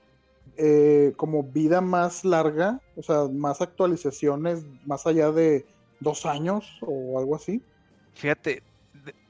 eh, 0.58 1.12
como 1.16 1.42
vida 1.42 1.80
más 1.80 2.24
larga, 2.24 2.80
o 2.96 3.02
sea, 3.02 3.24
más 3.30 3.60
actualizaciones 3.60 4.64
más 4.86 5.06
allá 5.06 5.30
de 5.30 5.66
dos 6.00 6.24
años 6.26 6.78
o 6.80 7.18
algo 7.18 7.36
así. 7.36 7.62
Fíjate, 8.14 8.62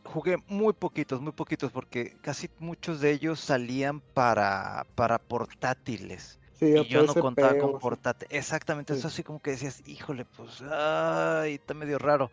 jugué 0.05 0.37
muy 0.49 0.73
poquitos, 0.73 1.21
muy 1.21 1.33
poquitos, 1.33 1.73
porque 1.73 2.17
casi 2.21 2.49
muchos 2.59 3.01
de 3.01 3.11
ellos 3.13 3.41
salían 3.41 4.01
para, 4.01 4.87
para 4.95 5.19
portátiles. 5.19 6.39
y 6.61 6.85
yo 6.85 7.05
no 7.05 7.15
contaba 7.15 7.59
con 7.59 7.79
portátil. 7.79 8.29
Exactamente, 8.31 8.95
eso 8.95 9.09
así 9.09 9.23
como 9.23 9.41
que 9.41 9.51
decías, 9.53 9.83
híjole, 9.87 10.25
pues, 10.25 10.63
ay, 10.63 11.55
está 11.55 11.75
medio 11.75 11.99
raro. 11.99 12.31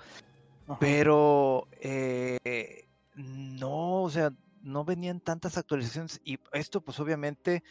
Pero, 0.79 1.67
eh, 1.81 2.87
no, 3.15 4.03
o 4.03 4.09
sea, 4.09 4.31
no 4.61 4.85
venían 4.85 5.19
tantas 5.19 5.57
actualizaciones. 5.57 6.21
Y 6.23 6.39
esto, 6.53 6.81
pues, 6.81 6.99
obviamente, 6.99 7.63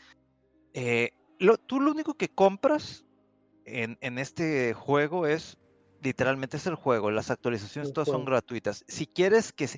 eh, 0.74 1.11
lo, 1.38 1.59
tú 1.59 1.80
lo 1.80 1.90
único 1.90 2.14
que 2.14 2.28
compras 2.28 3.05
en, 3.64 4.18
este 4.18 4.74
juego 4.74 5.26
es, 5.26 5.59
literalmente 6.03 6.57
es 6.57 6.66
el 6.66 6.74
juego, 6.74 7.11
las 7.11 7.30
actualizaciones 7.30 7.93
todas 7.93 8.09
son 8.09 8.24
gratuitas. 8.24 8.84
Si 8.88 9.07
quieres 9.07 9.53
que, 9.53 9.68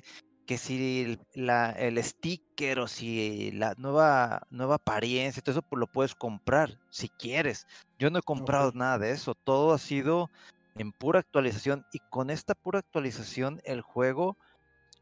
que 0.45 0.57
si 0.57 1.19
la, 1.33 1.71
el 1.71 2.01
sticker 2.03 2.79
o 2.79 2.87
si 2.87 3.51
la 3.51 3.73
nueva, 3.77 4.47
nueva 4.49 4.75
apariencia, 4.75 5.41
todo 5.41 5.53
eso 5.53 5.61
pues 5.61 5.79
lo 5.79 5.87
puedes 5.87 6.15
comprar 6.15 6.79
si 6.89 7.09
quieres. 7.09 7.67
Yo 7.99 8.09
no 8.09 8.19
he 8.19 8.23
comprado 8.23 8.71
nada 8.73 8.99
de 8.99 9.11
eso, 9.11 9.35
todo 9.35 9.73
ha 9.73 9.77
sido 9.77 10.29
en 10.77 10.91
pura 10.91 11.19
actualización 11.19 11.85
y 11.91 11.99
con 12.09 12.29
esta 12.29 12.53
pura 12.53 12.79
actualización 12.79 13.61
el 13.63 13.81
juego, 13.81 14.37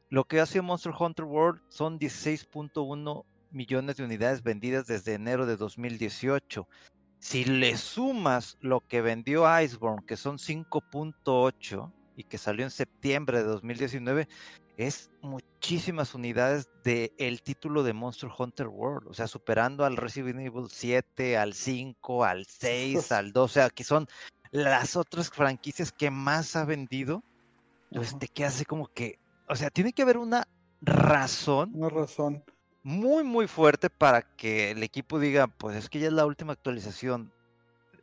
lo 0.10 0.26
que 0.26 0.40
hace 0.40 0.62
Monster 0.62 0.94
Hunter 0.98 1.26
World 1.26 1.62
son 1.70 2.00
16.1 2.00 3.26
millones 3.52 3.98
de 3.98 4.04
unidades 4.04 4.44
vendidas 4.44 4.88
desde 4.88 5.16
enero 5.16 5.46
de 5.46 5.58
2018. 5.58 6.68
Si 7.20 7.46
le 7.46 7.78
sumas 7.78 8.58
lo 8.62 8.82
que 8.82 9.02
vendió 9.02 9.46
Iceborne, 9.62 10.06
que 10.06 10.18
son 10.18 10.38
5.8 10.38 11.92
y 12.18 12.24
que 12.26 12.38
salió 12.38 12.66
en 12.66 12.72
septiembre 12.72 13.40
de 13.40 13.46
2019, 13.46 14.28
es 14.78 15.12
muchísimas 15.22 16.14
unidades 16.16 16.68
del 16.84 17.12
el 17.18 17.42
título 17.42 17.84
de 17.84 17.94
Monster 17.94 18.30
Hunter 18.38 18.68
World, 18.68 19.08
o 19.08 19.14
sea, 19.14 19.28
superando 19.28 19.86
al 19.86 19.98
Resident 19.98 20.40
Evil 20.40 20.68
7, 20.70 21.38
al 21.38 21.54
5, 21.54 22.26
al 22.26 22.46
6, 22.46 23.12
al 23.12 23.32
12, 23.34 23.62
aquí 23.62 23.84
son 23.84 24.08
las 24.54 24.96
otras 24.96 25.32
franquicias 25.32 25.92
que 25.92 26.12
más 26.12 26.56
ha 26.56 26.64
vendido, 26.64 27.24
pues 27.92 28.18
te 28.20 28.28
queda 28.28 28.50
así 28.50 28.66
como 28.66 28.88
que, 28.88 29.18
o 29.50 29.56
sea, 29.56 29.72
tiene 29.72 29.94
que 29.94 30.04
haber 30.04 30.18
una 30.20 30.48
razón. 30.80 31.72
Una 31.74 31.90
razón. 31.90 32.44
Muy, 32.84 33.24
muy 33.24 33.48
fuerte 33.48 33.90
para 33.90 34.22
que 34.22 34.72
el 34.72 34.84
equipo 34.84 35.20
diga, 35.20 35.48
pues 35.48 35.76
es 35.76 35.90
que 35.90 36.00
ya 36.00 36.08
es 36.08 36.14
la 36.14 36.28
última 36.28 36.54
actualización. 36.54 37.34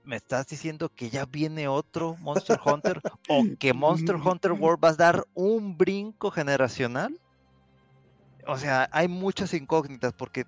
¿Me 0.02 0.16
estás 0.16 0.48
diciendo 0.48 0.88
que 0.88 1.08
ya 1.08 1.24
viene 1.24 1.68
otro 1.68 2.16
Monster 2.16 2.58
Hunter? 2.66 3.00
¿O 3.28 3.44
que 3.56 3.72
Monster 3.72 4.16
Hunter 4.16 4.52
World 4.52 4.84
va 4.84 4.88
a 4.88 4.94
dar 4.94 5.24
un 5.34 5.78
brinco 5.78 6.32
generacional? 6.32 7.16
O 8.48 8.58
sea, 8.58 8.88
hay 8.90 9.06
muchas 9.06 9.54
incógnitas 9.54 10.12
porque 10.14 10.40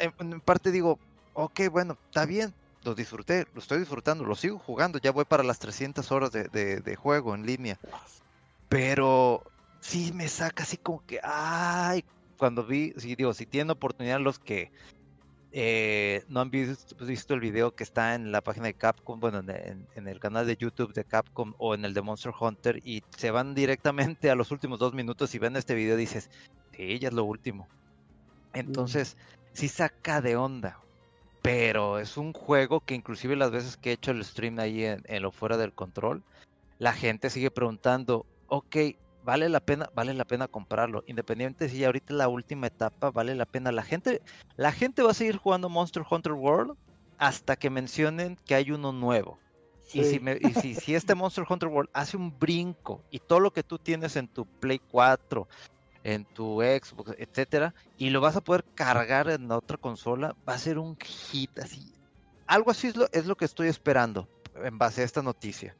eh, 0.00 0.10
en 0.18 0.40
parte 0.40 0.70
digo, 0.70 0.98
ok, 1.34 1.60
bueno, 1.70 1.98
está 2.06 2.24
bien, 2.24 2.54
lo 2.84 2.94
disfruté, 2.94 3.46
lo 3.54 3.60
estoy 3.60 3.78
disfrutando, 3.78 4.24
lo 4.24 4.34
sigo 4.34 4.58
jugando, 4.58 4.98
ya 4.98 5.12
voy 5.12 5.24
para 5.24 5.42
las 5.42 5.58
300 5.58 6.10
horas 6.12 6.32
de, 6.32 6.48
de 6.48 6.96
juego 6.96 7.34
en 7.34 7.46
línea. 7.46 7.78
Pero 8.68 9.44
sí 9.80 10.12
me 10.14 10.28
saca 10.28 10.62
así 10.62 10.76
como 10.76 11.04
que, 11.04 11.20
ay, 11.22 12.04
cuando 12.36 12.64
vi, 12.64 12.94
sí, 12.96 13.14
digo, 13.16 13.34
si 13.34 13.46
tienen 13.46 13.70
oportunidad 13.70 14.20
los 14.20 14.38
que 14.38 14.70
eh, 15.52 16.24
no 16.28 16.40
han 16.40 16.50
visto, 16.50 16.94
el 17.34 17.40
video 17.40 17.74
que 17.74 17.82
está 17.82 18.14
en 18.14 18.30
la 18.30 18.40
página 18.40 18.66
de 18.66 18.74
Capcom, 18.74 19.18
bueno, 19.18 19.40
en, 19.40 20.08
el 20.08 20.20
canal 20.20 20.46
de 20.46 20.56
YouTube 20.56 20.92
de 20.92 21.04
Capcom 21.04 21.54
o 21.58 21.74
en 21.74 21.84
el 21.84 21.92
de 21.92 22.02
Monster 22.02 22.32
Hunter 22.38 22.80
y 22.84 23.02
se 23.16 23.32
van 23.32 23.54
directamente 23.54 24.30
a 24.30 24.36
los 24.36 24.52
últimos 24.52 24.78
dos 24.78 24.94
minutos 24.94 25.34
y 25.34 25.38
ven 25.38 25.56
este 25.56 25.74
video 25.74 25.96
dices, 25.96 26.30
sí, 26.76 26.98
ya 27.00 27.08
es 27.08 27.14
lo 27.14 27.24
último. 27.24 27.66
Entonces, 28.52 29.16
sí 29.52 29.68
saca 29.68 30.20
de 30.20 30.36
onda, 30.36 30.78
pero 31.42 31.98
es 31.98 32.16
un 32.16 32.32
juego 32.32 32.80
que 32.80 32.94
inclusive 32.94 33.36
las 33.36 33.50
veces 33.50 33.76
que 33.76 33.90
he 33.90 33.94
hecho 33.94 34.10
el 34.10 34.24
stream 34.24 34.58
ahí 34.58 34.84
en, 34.84 35.02
en 35.06 35.22
lo 35.22 35.32
fuera 35.32 35.56
del 35.56 35.72
control, 35.72 36.22
la 36.78 36.92
gente 36.92 37.30
sigue 37.30 37.50
preguntando, 37.50 38.26
ok, 38.48 38.76
vale 39.24 39.48
la 39.48 39.60
pena, 39.60 39.90
vale 39.94 40.14
la 40.14 40.24
pena 40.24 40.48
comprarlo. 40.48 41.04
Independiente 41.06 41.68
si 41.68 41.84
ahorita 41.84 42.14
la 42.14 42.28
última 42.28 42.66
etapa, 42.66 43.10
vale 43.10 43.34
la 43.34 43.46
pena. 43.46 43.72
La 43.72 43.82
gente, 43.82 44.22
la 44.56 44.72
gente 44.72 45.02
va 45.02 45.10
a 45.10 45.14
seguir 45.14 45.36
jugando 45.36 45.68
Monster 45.68 46.04
Hunter 46.08 46.32
World 46.32 46.76
hasta 47.18 47.56
que 47.56 47.70
mencionen 47.70 48.36
que 48.46 48.54
hay 48.54 48.70
uno 48.70 48.92
nuevo. 48.92 49.38
Y, 49.92 50.04
si, 50.04 50.20
y 50.40 50.74
si, 50.74 50.94
este 50.94 51.14
Monster 51.16 51.44
Hunter 51.48 51.68
World 51.68 51.90
hace 51.92 52.16
un 52.16 52.38
brinco 52.38 53.02
y 53.10 53.18
todo 53.18 53.40
lo 53.40 53.52
que 53.52 53.62
tú 53.62 53.78
tienes 53.78 54.16
en 54.16 54.28
tu 54.28 54.46
Play 54.46 54.80
4, 54.90 55.48
en 56.04 56.24
tu 56.24 56.60
Xbox, 56.60 57.14
etcétera, 57.18 57.74
y 57.98 58.10
lo 58.10 58.20
vas 58.20 58.36
a 58.36 58.40
poder 58.40 58.64
cargar 58.74 59.28
en 59.30 59.50
otra 59.50 59.76
consola, 59.76 60.34
va 60.48 60.54
a 60.54 60.58
ser 60.58 60.78
un 60.78 60.96
hit 60.98 61.58
así. 61.58 61.92
Algo 62.46 62.70
así 62.70 62.88
es 62.88 62.96
lo, 62.96 63.08
es 63.12 63.26
lo 63.26 63.36
que 63.36 63.44
estoy 63.44 63.68
esperando 63.68 64.28
en 64.62 64.78
base 64.78 65.02
a 65.02 65.04
esta 65.04 65.22
noticia 65.22 65.76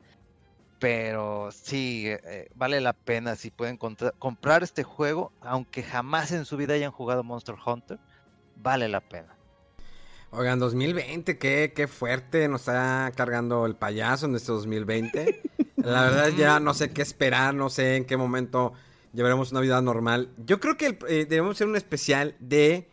pero 0.81 1.51
sí, 1.53 2.09
eh, 2.09 2.21
eh, 2.25 2.49
vale 2.55 2.81
la 2.81 2.95
pena 2.95 3.37
si 3.37 3.51
pueden 3.51 3.77
comprar 3.77 4.63
este 4.63 4.83
juego, 4.83 5.31
aunque 5.43 5.83
jamás 5.83 6.33
en 6.33 6.47
su 6.47 6.57
vida 6.57 6.75
hayan 6.75 6.91
jugado 6.91 7.23
Monster 7.23 7.55
Hunter, 7.65 7.99
vale 8.57 8.89
la 8.89 9.01
pena. 9.01 9.37
Oigan, 10.31 10.59
2020, 10.59 11.39
qué, 11.39 11.73
qué 11.77 11.87
fuerte 11.87 12.49
nos 12.49 12.63
está 12.63 13.13
cargando 13.15 13.67
el 13.67 13.77
payaso 13.77 14.27
en 14.27 14.35
este 14.37 14.53
2020. 14.53 15.43
La 15.77 16.03
verdad 16.03 16.29
ya 16.29 16.61
no 16.61 16.73
sé 16.73 16.93
qué 16.93 17.03
esperar, 17.03 17.55
no 17.55 17.69
sé 17.69 17.97
en 17.97 18.05
qué 18.05 18.17
momento 18.17 18.73
llevaremos 19.13 19.53
una 19.53 19.61
vida 19.61 19.81
normal. 19.81 20.31
Yo 20.45 20.61
creo 20.61 20.77
que 20.77 20.99
eh, 21.09 21.27
debemos 21.29 21.57
hacer 21.57 21.67
un 21.67 21.77
especial 21.77 22.37
de 22.41 22.89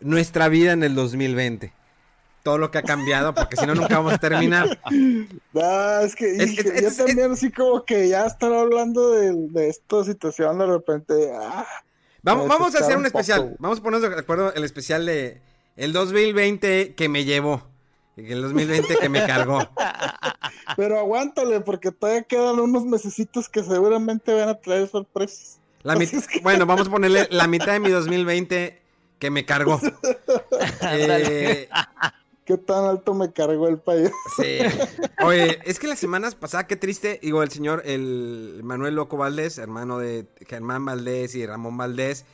nuestra 0.00 0.48
vida 0.48 0.72
en 0.72 0.82
el 0.82 0.94
2020 0.94 1.72
todo 2.46 2.58
lo 2.58 2.70
que 2.70 2.78
ha 2.78 2.82
cambiado, 2.82 3.34
porque 3.34 3.56
si 3.56 3.66
no, 3.66 3.74
nunca 3.74 3.96
vamos 3.98 4.12
a 4.12 4.18
terminar. 4.18 4.78
Ah, 5.60 6.02
es 6.04 6.14
que 6.14 6.36
yo 6.82 6.94
también 6.94 7.32
así 7.32 7.50
como 7.50 7.82
que 7.84 8.08
ya 8.08 8.26
estar 8.26 8.52
hablando 8.52 9.12
de, 9.12 9.68
esta 9.68 10.04
situación 10.04 10.58
de 10.58 10.66
repente. 10.66 11.32
Ah, 11.34 11.66
vamos, 12.22 12.46
vamos 12.46 12.74
a 12.74 12.80
hacer 12.80 12.96
un, 12.96 13.06
especial. 13.06 13.56
Vamos 13.58 13.80
a 13.80 13.82
ponernos 13.82 14.08
de 14.08 14.20
acuerdo 14.20 14.52
el 14.52 14.62
especial 14.64 15.06
de 15.06 15.40
el 15.76 15.92
2020 15.92 16.94
que 16.94 17.08
me 17.08 17.24
llevó. 17.24 17.66
Y 18.16 18.32
el 18.32 18.42
2020 18.42 18.96
que 18.96 19.08
me 19.08 19.26
cargó. 19.26 19.58
Pero 20.76 20.98
aguántale, 20.98 21.60
porque 21.60 21.92
todavía 21.92 22.22
quedan 22.22 22.58
unos 22.58 22.84
mesecitos 22.84 23.48
que 23.48 23.62
seguramente 23.62 24.34
van 24.34 24.48
a 24.48 24.54
traer 24.54 24.88
sorpresas. 24.88 25.60
Bueno, 26.42 26.66
vamos 26.66 26.88
a 26.88 26.90
ponerle 26.90 27.28
la 27.30 27.46
mitad 27.46 27.72
de 27.72 27.80
mi 27.80 27.90
2020 27.90 28.82
que 29.18 29.30
me 29.30 29.44
cargó. 29.44 29.80
eh, 30.82 31.68
qué 32.44 32.58
tan 32.58 32.84
alto 32.84 33.14
me 33.14 33.32
cargó 33.32 33.68
el 33.68 33.78
país. 33.78 34.10
Sí. 34.36 34.58
Oye, 35.24 35.60
es 35.64 35.78
que 35.78 35.86
las 35.86 35.98
semanas 35.98 36.34
pasadas, 36.34 36.66
qué 36.66 36.76
triste, 36.76 37.20
digo, 37.22 37.42
el 37.42 37.50
señor, 37.50 37.82
el 37.84 38.60
Manuel 38.64 38.96
Loco 38.96 39.16
Valdés, 39.16 39.58
hermano 39.58 39.98
de 39.98 40.26
Germán 40.48 40.84
Valdés 40.84 41.34
y 41.34 41.46
Ramón 41.46 41.76
Valdés. 41.76 42.24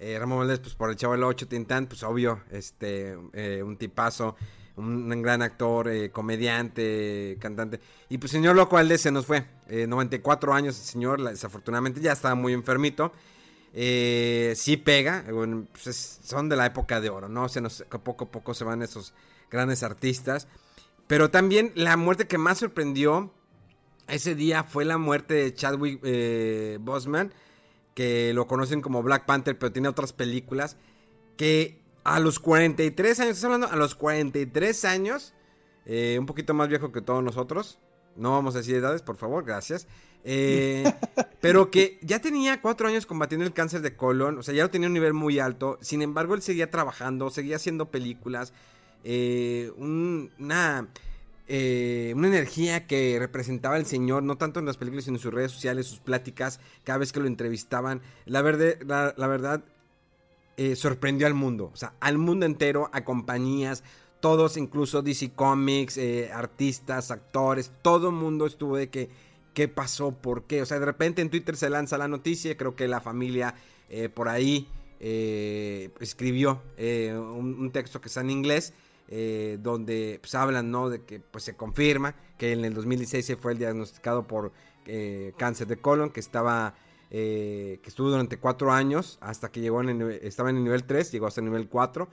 Eh, 0.00 0.16
Ramón 0.18 0.38
Valdés, 0.38 0.60
pues 0.60 0.74
por 0.74 0.90
el 0.90 0.96
Chavo 0.96 1.14
del 1.14 1.24
8 1.24 1.48
Tintán, 1.48 1.86
pues 1.86 2.02
obvio, 2.02 2.42
este, 2.50 3.16
eh, 3.32 3.62
un 3.64 3.76
tipazo, 3.76 4.36
un, 4.78 5.22
gran 5.22 5.42
actor, 5.42 5.88
eh, 5.88 6.10
comediante, 6.10 7.36
cantante. 7.40 7.80
Y 8.08 8.18
pues 8.18 8.32
señor 8.32 8.56
Loco 8.56 8.76
Valdés 8.76 9.02
se 9.02 9.10
nos 9.10 9.26
fue, 9.26 9.44
94 9.68 10.54
años 10.54 10.78
el 10.78 10.84
señor, 10.84 11.22
desafortunadamente 11.22 12.00
ya 12.00 12.12
estaba 12.12 12.34
muy 12.34 12.52
enfermito. 12.52 13.12
sí 13.74 14.76
pega, 14.84 15.24
pues 15.72 16.20
son 16.22 16.48
de 16.48 16.56
la 16.56 16.66
época 16.66 17.00
de 17.00 17.10
oro, 17.10 17.28
¿no? 17.28 17.48
Se 17.48 17.60
nos, 17.60 17.84
poco 18.02 18.24
a 18.24 18.30
poco 18.30 18.54
se 18.54 18.64
van 18.64 18.82
esos 18.82 19.12
grandes 19.50 19.82
artistas. 19.82 20.48
Pero 21.06 21.30
también 21.30 21.72
la 21.74 21.96
muerte 21.96 22.26
que 22.26 22.38
más 22.38 22.58
sorprendió 22.58 23.32
ese 24.08 24.34
día 24.34 24.64
fue 24.64 24.84
la 24.84 24.98
muerte 24.98 25.34
de 25.34 25.54
Chadwick 25.54 26.00
eh, 26.02 26.78
Boseman, 26.80 27.32
que 27.94 28.32
lo 28.34 28.46
conocen 28.46 28.80
como 28.80 29.02
Black 29.02 29.26
Panther, 29.26 29.58
pero 29.58 29.72
tiene 29.72 29.88
otras 29.88 30.12
películas, 30.12 30.76
que 31.36 31.82
a 32.14 32.20
los 32.20 32.38
43 32.38 33.20
años, 33.20 33.36
¿estás 33.36 33.44
hablando? 33.44 33.68
A 33.68 33.76
los 33.76 33.94
43 33.94 34.84
años, 34.84 35.34
eh, 35.86 36.16
un 36.18 36.26
poquito 36.26 36.54
más 36.54 36.68
viejo 36.68 36.92
que 36.92 37.00
todos 37.00 37.22
nosotros, 37.22 37.78
no 38.16 38.32
vamos 38.32 38.54
a 38.54 38.58
decir 38.58 38.76
edades, 38.76 39.02
por 39.02 39.16
favor, 39.16 39.44
gracias. 39.44 39.86
Eh, 40.24 40.84
pero 41.40 41.70
que 41.70 41.98
ya 42.02 42.20
tenía 42.20 42.60
cuatro 42.60 42.88
años 42.88 43.06
combatiendo 43.06 43.46
el 43.46 43.52
cáncer 43.52 43.80
de 43.80 43.96
colon, 43.96 44.38
o 44.38 44.42
sea, 44.42 44.54
ya 44.54 44.64
lo 44.64 44.70
tenía 44.70 44.88
un 44.88 44.94
nivel 44.94 45.14
muy 45.14 45.38
alto. 45.38 45.78
Sin 45.80 46.02
embargo, 46.02 46.34
él 46.34 46.42
seguía 46.42 46.70
trabajando, 46.70 47.30
seguía 47.30 47.56
haciendo 47.56 47.90
películas, 47.90 48.52
eh, 49.04 49.72
una, 49.76 50.88
eh, 51.46 52.12
una 52.16 52.28
energía 52.28 52.86
que 52.86 53.16
representaba 53.18 53.76
al 53.76 53.86
Señor, 53.86 54.22
no 54.22 54.36
tanto 54.36 54.60
en 54.60 54.66
las 54.66 54.76
películas, 54.76 55.04
sino 55.04 55.16
en 55.16 55.22
sus 55.22 55.32
redes 55.32 55.52
sociales, 55.52 55.86
sus 55.86 56.00
pláticas, 56.00 56.60
cada 56.84 56.98
vez 56.98 57.12
que 57.12 57.20
lo 57.20 57.26
entrevistaban. 57.26 58.02
La, 58.26 58.42
la, 58.42 59.26
verdad, 59.26 59.64
eh, 60.58 60.76
sorprendió 60.76 61.26
al 61.26 61.32
mundo, 61.32 61.70
o 61.72 61.76
sea, 61.76 61.94
al 62.00 62.18
mundo 62.18 62.44
entero, 62.44 62.90
a 62.92 63.02
compañías, 63.04 63.82
todos, 64.20 64.58
incluso 64.58 65.00
DC 65.00 65.30
Comics, 65.30 65.98
artistas, 66.34 67.10
actores, 67.10 67.72
todo 67.80 68.08
el 68.08 68.16
mundo 68.16 68.44
estuvo 68.44 68.76
de 68.76 68.90
que, 68.90 69.08
¿qué 69.54 69.68
pasó? 69.68 70.10
¿Por 70.12 70.42
qué? 70.42 70.60
O 70.60 70.66
sea, 70.66 70.78
de 70.78 70.84
repente 70.84 71.22
en 71.22 71.30
Twitter 71.30 71.56
se 71.56 71.70
lanza 71.70 71.96
la 71.96 72.08
noticia, 72.08 72.56
creo 72.56 72.76
que 72.76 72.88
la 72.88 73.00
familia 73.00 73.54
por 74.14 74.28
ahí 74.28 74.66
escribió 74.98 76.60
un, 76.76 77.70
texto 77.72 78.00
que 78.00 78.08
está 78.08 78.20
en 78.22 78.30
inglés 78.30 78.74
eh, 79.10 79.56
donde 79.62 80.18
pues, 80.20 80.34
hablan, 80.34 80.70
¿no? 80.70 80.90
De 80.90 81.02
que 81.02 81.18
pues 81.18 81.42
se 81.42 81.56
confirma 81.56 82.14
que 82.36 82.52
en 82.52 82.64
el 82.66 82.74
2016 82.74 83.24
se 83.24 83.36
fue 83.36 83.52
el 83.52 83.58
diagnosticado 83.58 84.26
por 84.26 84.52
eh, 84.84 85.32
cáncer 85.38 85.66
de 85.66 85.78
colon, 85.78 86.10
que 86.10 86.20
estaba, 86.20 86.74
eh, 87.10 87.80
que 87.82 87.88
estuvo 87.88 88.10
durante 88.10 88.38
cuatro 88.38 88.72
años 88.72 89.18
hasta 89.20 89.50
que 89.50 89.60
llegó 89.60 89.80
en 89.82 90.10
estaba 90.22 90.50
en 90.50 90.56
el 90.56 90.64
nivel 90.64 90.84
3, 90.84 91.12
llegó 91.12 91.26
hasta 91.26 91.40
el 91.40 91.46
nivel 91.46 91.68
4, 91.68 92.08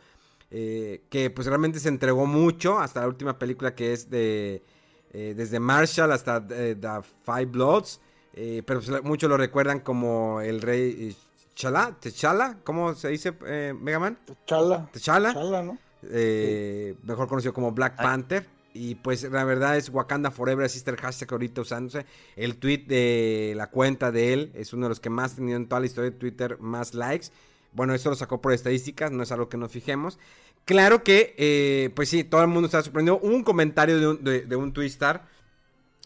que 0.49 1.33
pues 1.35 1.47
realmente 1.47 1.79
se 1.79 1.89
entregó 1.89 2.25
mucho 2.25 2.79
hasta 2.79 3.01
la 3.01 3.07
última 3.07 3.37
película 3.37 3.75
que 3.75 3.91
es 3.91 4.09
de, 4.09 4.63
desde 5.11 5.59
Marshall 5.59 6.11
hasta 6.11 6.45
The 6.47 6.77
Five 7.25 7.47
Bloods, 7.47 7.99
pero 8.33 8.79
pues, 8.79 9.03
muchos 9.03 9.29
lo 9.29 9.35
recuerdan 9.35 9.81
como 9.81 10.39
el 10.39 10.61
rey 10.61 11.15
Chala, 11.55 11.97
Techala, 11.99 12.57
¿cómo 12.63 12.93
se 12.95 13.09
dice 13.09 13.33
Megaman? 13.73 14.17
Techala. 14.25 14.89
Techala. 14.93 15.33
¿no? 15.61 15.77
Eh, 16.11 16.95
mejor 17.03 17.27
conocido 17.27 17.53
como 17.53 17.71
Black 17.71 17.95
Panther. 17.95 18.45
Y 18.75 18.95
pues 18.95 19.23
la 19.23 19.45
verdad 19.45 19.77
es 19.77 19.89
Wakanda 19.89 20.31
Forever, 20.31 20.65
así 20.65 20.77
está 20.77 20.91
el 20.91 20.97
hashtag 20.97 21.31
ahorita 21.31 21.61
usándose. 21.61 22.05
El 22.35 22.57
tweet 22.57 22.79
de 22.79 23.53
la 23.55 23.69
cuenta 23.69 24.11
de 24.11 24.33
él 24.33 24.51
es 24.53 24.73
uno 24.73 24.87
de 24.87 24.89
los 24.89 24.99
que 24.99 25.09
más 25.09 25.31
ha 25.31 25.35
tenido 25.37 25.55
en 25.55 25.67
toda 25.67 25.79
la 25.79 25.85
historia 25.85 26.11
de 26.11 26.17
Twitter 26.17 26.57
más 26.59 26.93
likes. 26.93 27.27
Bueno, 27.71 27.93
eso 27.93 28.09
lo 28.09 28.17
sacó 28.17 28.41
por 28.41 28.51
estadísticas, 28.51 29.11
no 29.11 29.23
es 29.23 29.31
algo 29.31 29.47
que 29.47 29.55
nos 29.55 29.71
fijemos. 29.71 30.19
Claro 30.65 31.03
que, 31.03 31.35
eh, 31.37 31.89
pues 31.95 32.09
sí, 32.09 32.25
todo 32.25 32.41
el 32.41 32.47
mundo 32.47 32.65
está 32.65 32.83
sorprendido. 32.83 33.17
un 33.19 33.45
comentario 33.45 33.97
de 33.97 34.07
un, 34.07 34.23
de, 34.23 34.55
un 34.57 34.73
Twistar. 34.73 35.25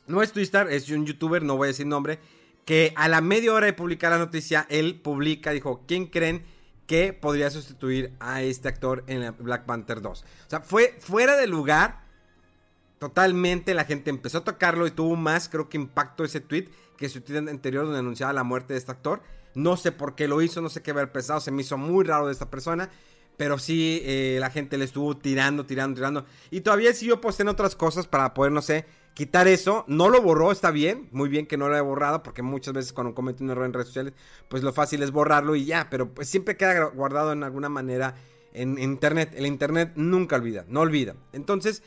No 0.06 0.22
es 0.22 0.32
Twistar, 0.32 0.72
es 0.72 0.92
un 0.92 1.08
youtuber, 1.08 1.42
no 1.42 1.58
voy 1.58 1.66
a 1.66 1.70
decir 1.70 1.88
nombre. 1.88 2.20
Que 2.66 2.94
a 2.98 3.08
la 3.08 3.22
media 3.22 3.52
hora 3.52 3.66
de 3.66 3.74
publicar 3.74 4.12
la 4.12 4.20
noticia, 4.20 4.68
él 4.70 5.02
publica, 5.02 5.52
dijo, 5.52 5.84
¿quién 5.88 6.06
creen? 6.06 6.46
que 6.86 7.14
podría 7.14 7.52
sustituir 7.52 8.14
a 8.20 8.42
este 8.42 8.68
actor 8.68 9.04
en 9.06 9.36
Black 9.38 9.66
Panther 9.66 10.02
2. 10.02 10.22
O 10.24 10.50
sea, 10.50 10.62
fue 10.62 10.96
fuera 11.00 11.38
de 11.38 11.46
lugar 11.46 12.09
totalmente 13.00 13.74
la 13.74 13.86
gente 13.86 14.10
empezó 14.10 14.40
a 14.40 14.44
tocarlo 14.44 14.86
y 14.86 14.92
tuvo 14.92 15.16
más, 15.16 15.50
creo 15.50 15.70
que 15.70 15.78
impacto 15.78 16.24
ese 16.24 16.42
tweet 16.42 16.70
que 16.98 17.10
su 17.10 17.22
tweet 17.22 17.38
anterior 17.38 17.86
donde 17.86 18.00
anunciaba 18.00 18.34
la 18.34 18.44
muerte 18.44 18.74
de 18.74 18.80
este 18.80 18.92
actor. 18.92 19.22
No 19.56 19.78
sé 19.78 19.92
por 19.92 20.16
qué 20.16 20.28
lo 20.28 20.42
hizo, 20.42 20.62
no 20.62 20.70
sé 20.70 20.82
qué 20.82 20.92
haber 20.92 21.12
pesado, 21.12 21.40
se 21.40 21.50
me 21.50 21.62
hizo 21.62 21.78
muy 21.78 22.04
raro 22.04 22.28
de 22.28 22.34
esta 22.34 22.50
persona. 22.50 22.90
Pero 23.38 23.58
sí, 23.58 24.02
eh, 24.04 24.38
la 24.42 24.50
gente 24.50 24.78
le 24.78 24.84
estuvo 24.84 25.16
tirando, 25.16 25.66
tirando, 25.66 25.96
tirando. 25.96 26.26
Y 26.52 26.60
todavía 26.60 26.94
siguió 26.94 27.22
posteando 27.22 27.54
otras 27.54 27.74
cosas 27.74 28.06
para 28.06 28.34
poder, 28.34 28.52
no 28.52 28.62
sé, 28.62 28.86
quitar 29.14 29.48
eso. 29.48 29.86
No 29.88 30.10
lo 30.10 30.22
borró, 30.22 30.52
está 30.52 30.72
bien. 30.72 31.08
Muy 31.14 31.30
bien 31.30 31.48
que 31.48 31.56
no 31.56 31.70
lo 31.70 31.76
haya 31.76 31.82
borrado, 31.82 32.22
porque 32.22 32.42
muchas 32.42 32.74
veces 32.74 32.92
cuando 32.92 33.16
comete 33.16 33.42
un 33.42 33.50
error 33.50 33.66
en 33.66 33.72
redes 33.72 33.88
sociales, 33.88 34.14
pues 34.50 34.62
lo 34.62 34.74
fácil 34.74 35.02
es 35.04 35.12
borrarlo 35.12 35.56
y 35.56 35.64
ya. 35.64 35.90
Pero 35.90 36.14
pues 36.14 36.28
siempre 36.28 36.58
queda 36.58 36.84
guardado 36.88 37.32
en 37.32 37.44
alguna 37.44 37.70
manera 37.70 38.16
en, 38.54 38.78
internet. 38.78 39.34
El 39.36 39.46
internet 39.46 39.94
nunca 39.96 40.36
olvida, 40.36 40.66
no 40.68 40.82
olvida. 40.82 41.16
Entonces, 41.32 41.82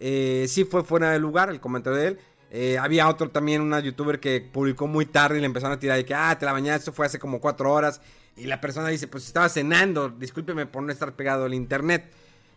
eh, 0.00 0.46
sí 0.48 0.64
fue 0.64 0.84
fuera 0.84 1.10
de 1.10 1.18
lugar 1.18 1.50
el 1.50 1.60
comentario 1.60 1.98
de 1.98 2.06
él. 2.08 2.18
Eh, 2.50 2.78
había 2.78 3.08
otro 3.08 3.30
también, 3.30 3.60
una 3.60 3.80
youtuber 3.80 4.20
que 4.20 4.40
publicó 4.40 4.86
muy 4.86 5.04
tarde 5.06 5.38
y 5.38 5.40
le 5.40 5.46
empezaron 5.46 5.76
a 5.76 5.80
tirar 5.80 5.98
y 5.98 6.04
que, 6.04 6.14
ah, 6.14 6.36
te 6.38 6.46
la 6.46 6.52
bañaste, 6.52 6.84
eso 6.84 6.92
fue 6.92 7.06
hace 7.06 7.18
como 7.18 7.40
cuatro 7.40 7.72
horas. 7.72 8.00
Y 8.36 8.44
la 8.44 8.60
persona 8.60 8.88
dice, 8.88 9.08
pues 9.08 9.26
estaba 9.26 9.48
cenando, 9.48 10.08
discúlpeme 10.08 10.66
por 10.66 10.82
no 10.82 10.92
estar 10.92 11.14
pegado 11.14 11.44
al 11.44 11.54
internet. 11.54 12.10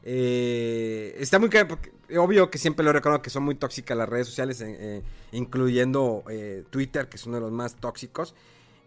Eh, 0.03 1.15
está 1.19 1.39
muy 1.39 1.49
porque, 1.49 1.91
obvio 2.17 2.49
que 2.49 2.57
siempre 2.57 2.83
lo 2.85 2.93
reconozco 2.93 3.21
que 3.21 3.29
son 3.29 3.43
muy 3.43 3.55
tóxicas 3.55 3.97
las 3.97 4.07
redes 4.07 4.27
sociales, 4.27 4.61
eh, 4.61 5.01
incluyendo 5.31 6.23
Twitter, 6.69 7.09
que 7.09 7.17
es 7.17 7.25
uno 7.25 7.35
de 7.35 7.41
los 7.41 7.51
más 7.51 7.75
tóxicos. 7.75 8.35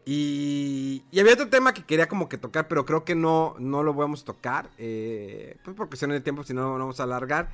Y, 0.07 1.02
había 1.18 1.34
otro 1.34 1.48
tema 1.48 1.74
que 1.74 1.84
quería 1.84 2.09
como 2.09 2.28
que 2.28 2.38
tocar, 2.38 2.68
pero 2.68 2.84
creo 2.84 3.05
que 3.05 3.14
no, 3.14 3.57
no 3.59 3.82
lo 3.82 3.94
vamos 3.94 4.22
a 4.22 4.24
tocar, 4.26 4.70
pues 4.76 5.76
por 5.76 5.88
cuestión 5.88 6.11
de 6.12 6.20
tiempo, 6.20 6.44
si 6.44 6.55
no, 6.55 6.72
no 6.72 6.78
vamos 6.78 7.00
a 7.00 7.05
alargar. 7.05 7.50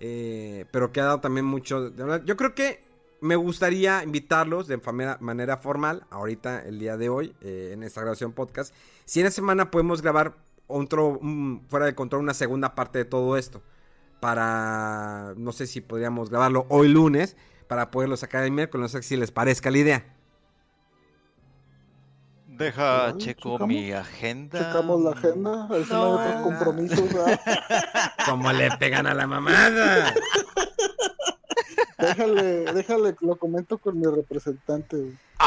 Pero 0.00 0.92
que 0.92 1.00
ha 1.00 1.04
dado 1.04 1.20
también 1.20 1.44
mucho... 1.44 1.94
Yo 2.24 2.36
creo 2.36 2.54
que 2.54 2.82
me 3.20 3.36
gustaría 3.36 4.02
invitarlos 4.02 4.66
de 4.66 4.80
manera 5.20 5.58
formal, 5.58 6.06
ahorita 6.10 6.62
el 6.64 6.78
día 6.78 6.96
de 6.96 7.08
hoy, 7.08 7.34
eh, 7.42 7.70
en 7.72 7.82
esta 7.82 8.00
grabación 8.00 8.32
podcast. 8.32 8.74
Si 9.04 9.20
en 9.20 9.26
la 9.26 9.30
semana 9.30 9.70
podemos 9.70 10.02
grabar 10.02 10.36
otro, 10.66 11.20
fuera 11.68 11.86
de 11.86 11.94
control, 11.94 12.22
una 12.22 12.34
segunda 12.34 12.74
parte 12.74 12.98
de 12.98 13.04
todo 13.04 13.36
esto. 13.36 13.62
Para, 14.20 15.34
no 15.36 15.52
sé 15.52 15.66
si 15.66 15.80
podríamos 15.80 16.30
grabarlo 16.30 16.66
hoy 16.68 16.88
lunes, 16.88 17.36
para 17.68 17.90
poderlo 17.90 18.16
sacar 18.16 18.44
el 18.44 18.52
miércoles, 18.52 18.82
no 18.82 18.88
sé 18.88 19.02
si 19.02 19.16
les 19.16 19.30
parezca 19.30 19.70
la 19.70 19.78
idea. 19.78 20.16
Deja, 22.60 23.16
checo 23.16 23.58
mi 23.66 23.90
agenda. 23.90 24.58
Checamos 24.58 25.00
la 25.00 25.12
agenda, 25.12 25.66
si 25.66 25.90
no, 25.90 26.18
hay 26.18 26.28
otros 26.28 26.42
compromisos. 26.42 27.00
Como 28.26 28.52
le 28.52 28.70
pegan 28.72 29.06
a 29.06 29.14
la 29.14 29.26
mamada. 29.26 30.12
Déjale, 31.98 32.72
déjale, 32.72 33.16
lo 33.20 33.36
comento 33.36 33.76
con 33.76 33.98
mi 33.98 34.06
representante. 34.06 34.96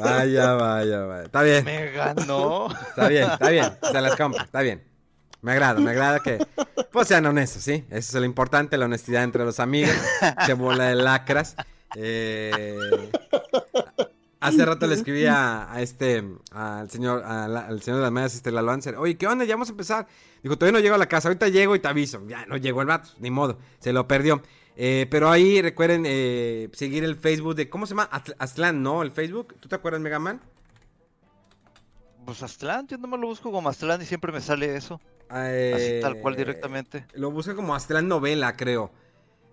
vaya, 0.00 0.54
vaya, 0.54 1.04
vaya. 1.04 1.22
Está 1.24 1.42
bien. 1.42 1.64
Me 1.64 1.90
ganó. 1.90 2.68
Está 2.70 3.08
bien, 3.08 3.30
está 3.30 3.50
bien. 3.50 3.78
Se 3.80 4.00
las 4.00 4.16
compro, 4.16 4.42
está 4.42 4.60
bien. 4.60 4.84
Me 5.40 5.52
agrada, 5.52 5.80
me 5.80 5.90
agrada 5.90 6.20
que 6.20 6.44
pues 6.90 7.08
sean 7.08 7.26
honestos, 7.26 7.62
¿sí? 7.62 7.84
Eso 7.90 7.96
es 7.96 8.14
lo 8.14 8.24
importante, 8.24 8.76
la 8.76 8.86
honestidad 8.86 9.24
entre 9.24 9.44
los 9.44 9.60
amigos. 9.60 9.94
Se 10.44 10.54
bola 10.54 10.84
de 10.84 10.96
lacras. 10.96 11.56
Eh, 11.98 13.10
hace 14.40 14.66
rato 14.66 14.86
le 14.86 14.94
escribí 14.94 15.24
a, 15.26 15.68
este, 15.78 16.22
al 16.50 16.90
señor, 16.90 17.24
al 17.24 17.80
señor 17.80 17.98
de 17.98 18.02
las 18.02 18.12
medias, 18.12 18.34
este 18.34 18.52
Lalo 18.52 18.76
Oye, 18.98 19.16
¿qué 19.16 19.26
onda? 19.26 19.44
Ya 19.44 19.54
vamos 19.54 19.68
a 19.68 19.72
empezar. 19.72 20.06
Dijo, 20.42 20.56
todavía 20.56 20.78
no 20.78 20.82
llego 20.82 20.94
a 20.94 20.98
la 20.98 21.06
casa, 21.06 21.28
ahorita 21.28 21.48
llego 21.48 21.74
y 21.74 21.80
te 21.80 21.88
aviso. 21.88 22.22
Ya 22.28 22.44
no 22.46 22.56
llegó 22.56 22.82
el 22.82 22.88
vato, 22.88 23.10
ni 23.18 23.30
modo, 23.30 23.58
se 23.78 23.92
lo 23.92 24.06
perdió. 24.06 24.42
Eh, 24.76 25.06
pero 25.10 25.30
ahí 25.30 25.62
recuerden 25.62 26.04
eh, 26.06 26.68
seguir 26.72 27.02
el 27.02 27.16
Facebook 27.16 27.54
de, 27.54 27.70
¿cómo 27.70 27.86
se 27.86 27.92
llama? 27.92 28.10
Aztlán, 28.38 28.82
¿no? 28.82 29.02
El 29.02 29.10
Facebook. 29.10 29.54
¿Tú 29.58 29.68
te 29.68 29.74
acuerdas, 29.74 30.02
Megaman? 30.02 30.40
Pues 32.26 32.42
Aztlán, 32.42 32.86
yo 32.86 32.98
no 32.98 33.08
me 33.08 33.16
lo 33.16 33.26
busco 33.28 33.50
como 33.50 33.70
Aztlán 33.70 34.02
y 34.02 34.04
siempre 34.04 34.32
me 34.32 34.40
sale 34.42 34.76
eso. 34.76 35.00
Así 35.28 36.00
tal 36.02 36.20
cual 36.20 36.36
directamente. 36.36 37.06
Lo 37.14 37.30
busca 37.30 37.54
como 37.54 37.74
Aztlán 37.74 38.06
Novela, 38.06 38.54
creo. 38.56 38.92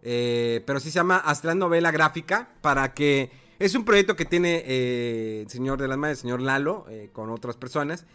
Pero 0.03 0.79
sí 0.79 0.91
se 0.91 0.95
llama 0.95 1.17
Aztlán 1.17 1.59
Novela 1.59 1.91
Gráfica 1.91 2.49
para 2.61 2.93
que... 2.93 3.31
Es 3.59 3.75
un 3.75 3.85
proyecto 3.85 4.15
que 4.15 4.25
tiene 4.25 4.63
el 5.41 5.49
señor 5.49 5.79
de 5.79 5.87
las 5.87 5.97
madres, 5.97 6.17
el 6.17 6.21
señor 6.23 6.41
Lalo, 6.41 6.85
con 7.13 7.29
otras 7.29 7.55
personas 7.55 8.05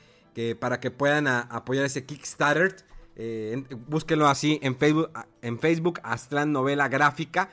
para 0.58 0.80
que 0.80 0.90
puedan 0.90 1.26
apoyar 1.26 1.84
ese 1.84 2.04
Kickstarter. 2.04 2.76
Eh, 3.16 3.64
búsquenlo 3.88 4.28
así 4.28 4.60
en 4.62 4.76
Facebook, 4.76 5.10
en 5.42 5.58
Facebook, 5.58 6.00
Aztlán 6.04 6.52
Novela 6.52 6.88
Gráfica, 6.88 7.50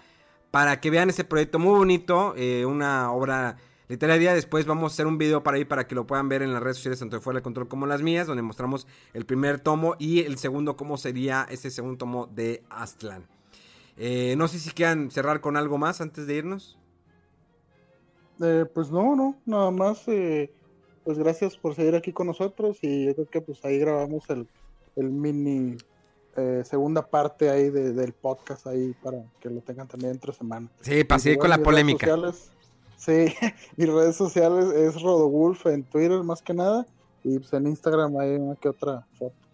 para 0.52 0.80
que 0.80 0.92
vean 0.92 1.10
ese 1.10 1.24
proyecto 1.24 1.58
muy 1.58 1.80
bonito, 1.80 2.36
eh, 2.38 2.66
una 2.66 3.12
obra 3.12 3.58
literaria. 3.88 4.36
Después 4.36 4.68
vamos 4.68 4.92
a 4.92 4.94
hacer 4.94 5.08
un 5.08 5.18
video 5.18 5.42
para 5.42 5.58
ahí 5.58 5.66
para 5.66 5.88
que 5.88 5.96
lo 5.96 6.06
puedan 6.06 6.30
ver 6.30 6.44
en 6.44 6.54
las 6.54 6.62
redes 6.62 6.78
sociales, 6.78 7.00
tanto 7.00 7.16
de 7.16 7.22
Fuera 7.22 7.38
del 7.38 7.44
Control 7.44 7.68
como 7.68 7.88
las 7.88 8.04
mías, 8.04 8.28
donde 8.28 8.44
mostramos 8.44 8.86
el 9.14 9.26
primer 9.26 9.60
tomo 9.60 9.96
y 9.98 10.20
el 10.20 10.38
segundo, 10.38 10.78
cómo 10.78 10.98
sería 10.98 11.48
ese 11.50 11.72
segundo 11.72 11.98
tomo 11.98 12.28
de 12.28 12.64
Aztlán. 12.70 13.26
Eh, 13.98 14.36
no 14.38 14.48
sé 14.48 14.60
si 14.60 14.72
quieran 14.72 15.10
cerrar 15.12 15.42
con 15.42 15.58
algo 15.58 15.78
más 15.78 16.02
antes 16.02 16.28
de 16.28 16.36
irnos. 16.36 16.78
pues 18.38 18.92
no, 18.92 19.16
no, 19.16 19.38
nada 19.46 19.72
más 19.72 20.06
pues 21.06 21.20
gracias 21.20 21.56
por 21.56 21.76
seguir 21.76 21.96
aquí 21.96 22.12
con 22.12 22.28
nosotros 22.28 22.80
y 22.82 23.06
yo 23.06 23.14
creo 23.14 23.30
que 23.30 23.42
pues 23.42 23.64
ahí 23.64 23.78
grabamos 23.78 24.24
el, 24.30 24.48
mini 24.96 25.78
eh, 26.36 26.64
segunda 26.66 27.06
parte 27.06 27.50
ahí 27.50 27.70
del 27.70 28.12
podcast 28.12 28.66
ahí 28.68 28.94
para 29.04 29.24
que 29.40 29.50
lo 29.50 29.62
tengan 29.62 29.88
también 29.88 30.14
entre 30.14 30.34
semana. 30.34 30.70
Sí, 30.82 31.04
para 31.04 31.20
seguir 31.20 31.38
con 31.38 31.52
la 31.52 31.60
polémica. 31.60 32.08
sí, 32.98 33.34
mis 33.78 33.88
redes 33.88 34.16
sociales 34.16 34.66
es 34.74 35.00
Rodowulf 35.02 35.68
en 35.68 35.84
Twitter 35.84 36.24
más 36.24 36.42
que 36.42 36.56
nada 36.56 36.88
y 37.24 37.38
pues 37.38 37.54
en 37.54 37.68
Instagram 37.68 38.18
hay 38.18 38.36
una 38.36 38.56
que 38.56 38.70
otra 38.70 39.06
foto 39.14 39.45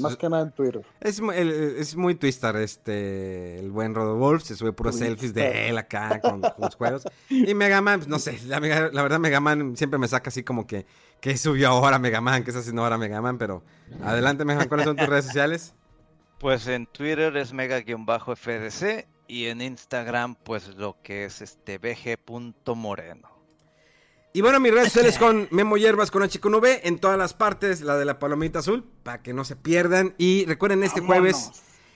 más, 0.00 0.16
que 0.16 0.28
nada 0.28 0.42
en 0.42 0.52
Twitter. 0.52 0.82
Es, 1.00 1.20
es 1.20 1.96
muy 1.96 2.14
twister 2.14 2.56
este, 2.56 3.58
el 3.58 3.70
buen 3.70 3.94
Rodolfo, 3.94 4.44
se 4.44 4.56
sube 4.56 4.72
puros 4.72 4.96
selfies 4.96 5.34
de 5.34 5.68
él 5.68 5.78
acá 5.78 6.20
con, 6.20 6.42
los 6.58 6.74
juegos. 6.76 7.04
Y 7.28 7.54
Megaman, 7.54 8.00
pues, 8.00 8.08
no 8.08 8.18
sé, 8.18 8.38
la, 8.46 8.60
la, 8.60 9.02
verdad 9.02 9.18
Megaman 9.18 9.76
siempre 9.76 9.98
me 9.98 10.08
saca 10.08 10.28
así 10.28 10.42
como 10.42 10.66
que, 10.66 10.86
que 11.20 11.36
subió 11.36 11.68
ahora 11.68 11.98
Megaman, 11.98 12.44
que 12.44 12.50
está 12.50 12.60
haciendo 12.60 12.82
ahora 12.82 12.98
Megaman, 12.98 13.38
pero 13.38 13.62
adelante 14.02 14.44
Megaman, 14.44 14.68
¿cuáles 14.68 14.86
son 14.86 14.96
tus 14.96 15.08
redes 15.08 15.26
sociales? 15.26 15.74
Pues 16.38 16.66
en 16.66 16.86
Twitter 16.86 17.36
es 17.36 17.52
mega-fdc 17.52 19.06
y 19.28 19.46
en 19.46 19.60
Instagram 19.62 20.34
pues 20.34 20.68
lo 20.76 20.96
que 21.02 21.24
es 21.24 21.40
este 21.40 21.78
bg.moreno. 21.78 23.35
Y 24.36 24.42
bueno, 24.42 24.60
mis 24.60 24.70
redes 24.70 24.92
sociales 24.92 25.16
con 25.18 25.48
Memo 25.50 25.78
Hierbas 25.78 26.10
con 26.10 26.22
H 26.22 26.40
con 26.40 26.54
V 26.54 26.86
en 26.86 26.98
todas 26.98 27.16
las 27.16 27.32
partes, 27.32 27.80
la 27.80 27.96
de 27.96 28.04
la 28.04 28.18
palomita 28.18 28.58
azul, 28.58 28.84
para 29.02 29.22
que 29.22 29.32
no 29.32 29.46
se 29.46 29.56
pierdan. 29.56 30.14
Y 30.18 30.44
recuerden, 30.44 30.82
este 30.82 31.00
jueves, 31.00 31.52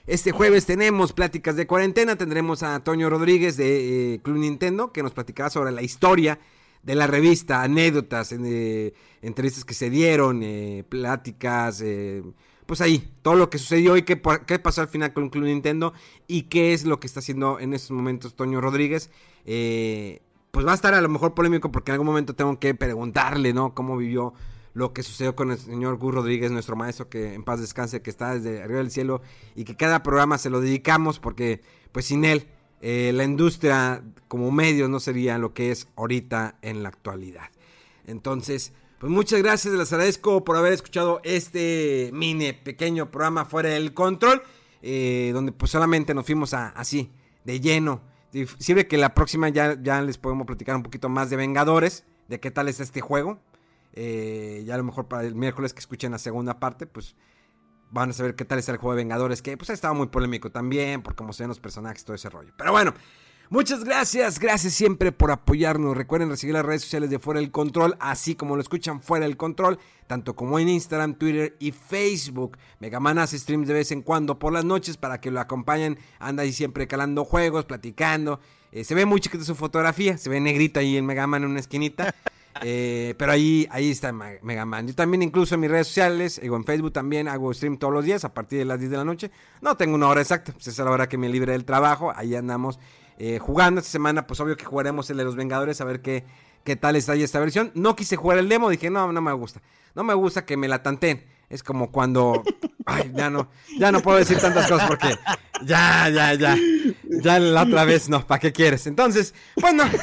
este 0.07 0.32
jueves 0.32 0.64
tenemos 0.64 1.12
pláticas 1.12 1.55
de 1.57 1.66
cuarentena. 1.66 2.16
Tendremos 2.16 2.62
a 2.62 2.82
Toño 2.82 3.11
Rodríguez 3.11 3.59
de 3.59 4.14
eh, 4.14 4.20
Club 4.22 4.38
Nintendo, 4.38 4.91
que 4.91 5.03
nos 5.03 5.12
platicará 5.12 5.51
sobre 5.51 5.70
la 5.70 5.82
historia 5.82 6.38
de 6.82 6.95
la 6.95 7.07
revista, 7.07 7.62
anécdotas, 7.62 8.32
eh, 8.32 8.95
entrevistas 9.20 9.66
que 9.66 9.74
se 9.74 9.91
dieron, 9.91 10.43
eh, 10.43 10.82
pláticas, 10.88 11.84
pues 12.64 12.80
ahí, 12.80 13.12
todo 13.20 13.34
lo 13.34 13.51
que 13.51 13.59
sucedió 13.59 13.99
y 13.99 14.03
qué, 14.05 14.22
qué, 14.47 14.59
pasó 14.59 14.80
al 14.80 14.88
final 14.88 15.12
con 15.12 15.28
Club 15.28 15.45
Nintendo 15.45 15.93
y 16.26 16.45
qué 16.45 16.72
es 16.72 16.86
lo 16.86 17.01
que 17.01 17.07
está 17.07 17.20
haciendo 17.20 17.61
en 17.61 17.74
estos 17.74 17.91
momentos 17.91 18.34
Toño 18.34 18.62
Rodríguez. 18.62 19.11
Eh, 19.45 20.22
pues 20.51 20.67
va 20.67 20.73
a 20.73 20.75
estar 20.75 20.95
a 20.95 21.01
lo 21.01 21.09
mejor 21.09 21.35
polémico 21.35 21.71
porque 21.71 21.91
en 21.91 21.95
algún 21.95 22.07
momento 22.07 22.35
tengo 22.35 22.59
que 22.59 22.75
preguntarle, 22.75 23.53
¿no? 23.53 23.75
Cómo 23.75 23.97
vivió 23.97 24.35
lo 24.73 24.93
que 24.93 25.03
sucedió 25.03 25.35
con 25.35 25.51
el 25.51 25.59
señor 25.59 25.97
Gus 25.99 26.15
Rodríguez, 26.15 26.51
nuestro 26.51 26.77
maestro, 26.77 27.09
que 27.09 27.35
en 27.35 27.43
paz 27.43 27.61
descanse, 27.61 28.03
que 28.03 28.11
está 28.11 28.35
desde 28.35 28.63
arriba 28.63 28.79
del 28.79 28.91
cielo 28.91 29.21
y 29.55 29.65
que 29.65 29.77
cada 29.77 30.03
programa 30.03 30.39
se 30.39 30.51
lo 30.51 30.61
dedicamos 30.61 31.19
porque, 31.19 31.61
pues 31.93 32.07
sin 32.07 32.25
él, 32.25 32.47
eh, 32.81 33.13
la 33.15 33.25
industria 33.25 34.03
como 34.29 34.51
medio 34.51 34.89
no 34.89 35.01
sería 35.01 35.39
lo 35.39 35.53
que 35.55 35.71
es 35.71 35.89
ahorita 35.97 36.59
en 36.63 36.83
la 36.83 36.89
actualidad. 36.89 37.51
Entonces, 38.07 38.73
pues 38.99 39.11
muchas 39.13 39.43
gracias, 39.43 39.75
les 39.75 39.93
agradezco 39.93 40.45
por 40.45 40.57
haber 40.57 40.73
escuchado 40.73 41.21
este 41.25 42.11
mini 42.13 42.53
pequeño 42.53 43.11
programa 43.11 43.45
fuera 43.45 43.71
del 43.71 43.93
control, 43.93 44.43
eh, 44.83 45.31
donde 45.33 45.53
pues 45.53 45.71
solamente 45.71 46.15
nos 46.15 46.27
fuimos 46.27 46.55
a, 46.55 46.69
así, 46.69 47.11
de 47.45 47.61
lleno 47.61 48.10
Sirve 48.59 48.87
que 48.87 48.97
la 48.97 49.14
próxima 49.14 49.49
ya, 49.49 49.76
ya 49.81 50.01
les 50.03 50.18
podemos 50.18 50.47
platicar 50.47 50.76
un 50.76 50.83
poquito 50.83 51.09
más 51.09 51.31
de 51.31 51.37
Vengadores, 51.37 52.05
de 52.28 52.39
qué 52.41 52.51
tal 52.51 52.68
es 52.68 52.81
este 52.81 53.01
juego. 53.01 53.41
Eh, 53.93 54.62
ya 54.64 54.74
a 54.74 54.78
lo 54.78 54.85
mejor 54.85 55.09
para 55.09 55.24
el 55.24 55.35
miércoles 55.35 55.74
que 55.74 55.81
escuchen 55.81 56.12
la 56.12 56.18
segunda 56.18 56.61
parte, 56.61 56.87
pues 56.87 57.16
van 57.91 58.11
a 58.11 58.12
saber 58.12 58.37
qué 58.37 58.45
tal 58.45 58.59
es 58.61 58.68
el 58.68 58.76
juego 58.76 58.95
de 58.95 59.03
Vengadores, 59.03 59.43
que 59.43 59.57
pues 59.57 59.70
ha 59.70 59.72
estado 59.72 59.95
muy 59.95 60.07
polémico 60.07 60.51
también, 60.51 61.03
por 61.03 61.16
cómo 61.16 61.33
se 61.33 61.43
ven 61.43 61.49
los 61.49 61.61
personajes, 61.61 62.05
todo 62.05 62.14
ese 62.14 62.31
rollo. 62.31 62.53
Pero 62.57 62.70
bueno, 62.70 62.95
Muchas 63.53 63.83
gracias, 63.83 64.39
gracias 64.39 64.75
siempre 64.75 65.11
por 65.11 65.33
apoyarnos. 65.33 65.97
Recuerden 65.97 66.37
seguir 66.37 66.55
las 66.55 66.65
redes 66.65 66.83
sociales 66.83 67.11
de 67.11 67.19
Fuera 67.19 67.41
del 67.41 67.51
Control, 67.51 67.97
así 67.99 68.37
como 68.37 68.55
lo 68.55 68.63
escuchan 68.63 69.03
Fuera 69.03 69.27
del 69.27 69.37
Control, 69.37 69.77
tanto 70.07 70.37
como 70.37 70.61
en 70.61 70.69
Instagram, 70.69 71.15
Twitter 71.15 71.57
y 71.59 71.73
Facebook. 71.73 72.57
Megaman 72.79 73.19
hace 73.19 73.37
streams 73.37 73.67
de 73.67 73.75
vez 73.75 73.91
en 73.91 74.03
cuando 74.03 74.39
por 74.39 74.53
las 74.53 74.65
noches 74.65 74.97
para 74.97 75.21
que 75.21 75.33
lo 75.33 75.41
acompañen. 75.41 75.99
Anda 76.21 76.45
ahí 76.45 76.53
siempre 76.53 76.87
calando 76.87 77.25
juegos, 77.25 77.65
platicando. 77.65 78.39
Eh, 78.71 78.85
se 78.85 78.95
ve 78.95 79.05
muy 79.05 79.19
chiquita 79.19 79.43
su 79.43 79.57
fotografía, 79.57 80.17
se 80.17 80.31
ve 80.31 80.39
negrito 80.39 80.79
ahí 80.79 80.97
en 80.97 81.05
Megaman 81.05 81.43
en 81.43 81.51
una 81.51 81.61
esquinita. 81.61 82.15
Eh, 82.63 83.15
pero 83.17 83.33
ahí, 83.33 83.67
ahí 83.71 83.91
está 83.91 84.13
Megaman. 84.13 84.89
Yo 84.89 84.95
también 84.95 85.23
incluso 85.23 85.55
en 85.55 85.63
mis 85.63 85.71
redes 85.71 85.87
sociales, 85.87 86.41
digo, 86.43 86.57
en 86.57 86.65
Facebook 86.65 86.93
también 86.93 87.29
hago 87.29 87.55
stream 87.55 87.79
todos 87.79 87.95
los 87.95 88.05
días 88.05 88.25
a 88.25 88.35
partir 88.35 88.59
de 88.59 88.65
las 88.65 88.79
10 88.79 88.91
de 88.91 88.97
la 88.97 89.05
noche. 89.05 89.31
No 89.63 89.77
tengo 89.77 89.95
una 89.95 90.09
hora 90.09 90.21
exacta, 90.21 90.53
pues 90.53 90.67
esa 90.67 90.83
es 90.83 90.85
la 90.85 90.91
hora 90.91 91.09
que 91.09 91.17
me 91.17 91.29
libre 91.29 91.53
del 91.53 91.65
trabajo. 91.65 92.13
Ahí 92.15 92.35
andamos 92.35 92.79
eh, 93.23 93.39
jugando 93.39 93.81
esta 93.81 93.93
semana, 93.93 94.27
pues 94.27 94.41
obvio 94.41 94.57
que 94.57 94.64
jugaremos 94.64 95.11
el 95.11 95.18
de 95.18 95.25
los 95.25 95.37
Vengadores 95.37 95.79
a 95.83 95.85
ver 95.85 96.01
qué, 96.01 96.25
qué 96.64 96.75
tal 96.75 96.97
está 96.97 97.12
ahí 97.12 97.23
esta 97.23 97.39
versión. 97.39 97.71
No 97.75 97.95
quise 97.95 98.16
jugar 98.16 98.39
el 98.39 98.49
demo, 98.49 98.71
dije, 98.71 98.89
no, 98.89 99.12
no 99.12 99.21
me 99.21 99.31
gusta. 99.35 99.61
No 99.95 100.05
me 100.05 100.14
gusta 100.14 100.47
que 100.47 100.57
me 100.57 100.68
la 100.68 100.83
tanteen. 100.83 101.27
Es 101.51 101.62
como 101.62 101.93
cuando. 101.93 102.43
Ay, 102.87 103.12
ya 103.14 103.29
no. 103.29 103.51
Ya 103.79 103.93
no 103.93 104.01
puedo 104.01 104.16
decir 104.16 104.39
tantas 104.39 104.66
cosas 104.66 104.89
porque. 104.89 105.18
Ya, 105.66 106.09
ya, 106.09 106.33
ya. 106.33 106.57
Ya 107.23 107.39
la 107.39 107.64
otra 107.64 107.85
vez 107.85 108.09
no. 108.09 108.27
¿Para 108.27 108.39
qué 108.39 108.53
quieres? 108.53 108.87
Entonces, 108.87 109.35
bueno. 109.57 109.85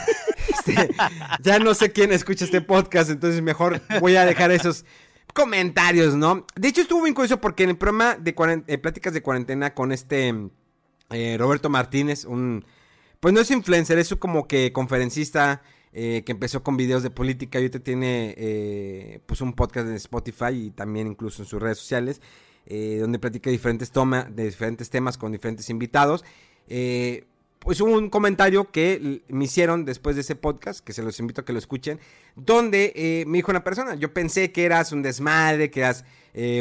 Este, 0.48 0.96
ya 1.42 1.60
no 1.60 1.74
sé 1.74 1.92
quién 1.92 2.14
escucha 2.14 2.46
este 2.46 2.62
podcast. 2.62 3.10
Entonces, 3.10 3.42
mejor 3.42 3.82
voy 4.00 4.16
a 4.16 4.26
dejar 4.26 4.52
esos 4.52 4.86
comentarios, 5.34 6.16
¿no? 6.16 6.46
De 6.56 6.70
hecho, 6.70 6.82
estuvo 6.82 7.04
bien 7.04 7.14
curioso 7.14 7.42
porque 7.42 7.64
en 7.64 7.72
el 7.72 7.78
programa 7.78 8.16
de 8.16 8.34
eh, 8.68 8.78
Pláticas 8.78 9.14
de 9.14 9.22
Cuarentena 9.22 9.74
con 9.74 9.92
este. 9.92 10.34
Eh, 11.10 11.36
Roberto 11.40 11.70
Martínez, 11.70 12.24
un. 12.26 12.64
Pues 13.20 13.34
no 13.34 13.42
es 13.42 13.50
influencer, 13.52 13.98
es 13.98 14.14
como 14.20 14.48
que 14.48 14.72
conferencista 14.72 15.62
eh, 16.00 16.22
que 16.26 16.32
empezó 16.32 16.62
con 16.62 16.78
videos 16.78 17.02
de 17.02 17.10
política 17.10 17.58
y 17.58 17.64
ahorita 17.64 17.80
tiene 17.80 18.36
eh, 18.38 19.20
pues 19.26 19.42
un 19.42 19.54
podcast 19.54 19.88
en 19.88 19.96
Spotify 19.96 20.52
y 20.52 20.70
también 20.70 21.08
incluso 21.08 21.42
en 21.42 21.48
sus 21.48 21.60
redes 21.60 21.80
sociales, 21.80 22.22
eh, 22.68 22.98
donde 23.00 23.18
platica 23.18 23.50
diferentes, 23.50 23.90
toma, 23.90 24.26
de 24.26 24.46
diferentes 24.46 24.92
temas 24.92 25.18
con 25.18 25.32
diferentes 25.32 25.72
invitados. 25.72 26.24
pues 26.68 27.82
hubo 27.82 27.98
un 27.98 28.12
comentario 28.12 28.72
que 28.72 29.24
me 29.30 29.46
hicieron 29.46 29.86
después 29.86 30.16
de 30.16 30.22
ese 30.22 30.36
podcast, 30.36 30.82
que 30.82 30.94
se 30.94 31.02
los 31.02 31.20
invito 31.20 31.42
a 31.42 31.46
que 31.46 31.54
lo 31.54 31.60
escuchen, 31.60 32.00
donde 32.36 33.26
me 33.26 33.40
dijo 33.40 33.50
una 33.50 33.64
persona, 33.64 33.96
yo 33.96 34.14
pensé 34.14 34.52
que 34.52 34.66
eras 34.66 34.92
un 34.92 35.02
desmadre, 35.02 35.72
que 35.72 35.80
eras 35.80 36.06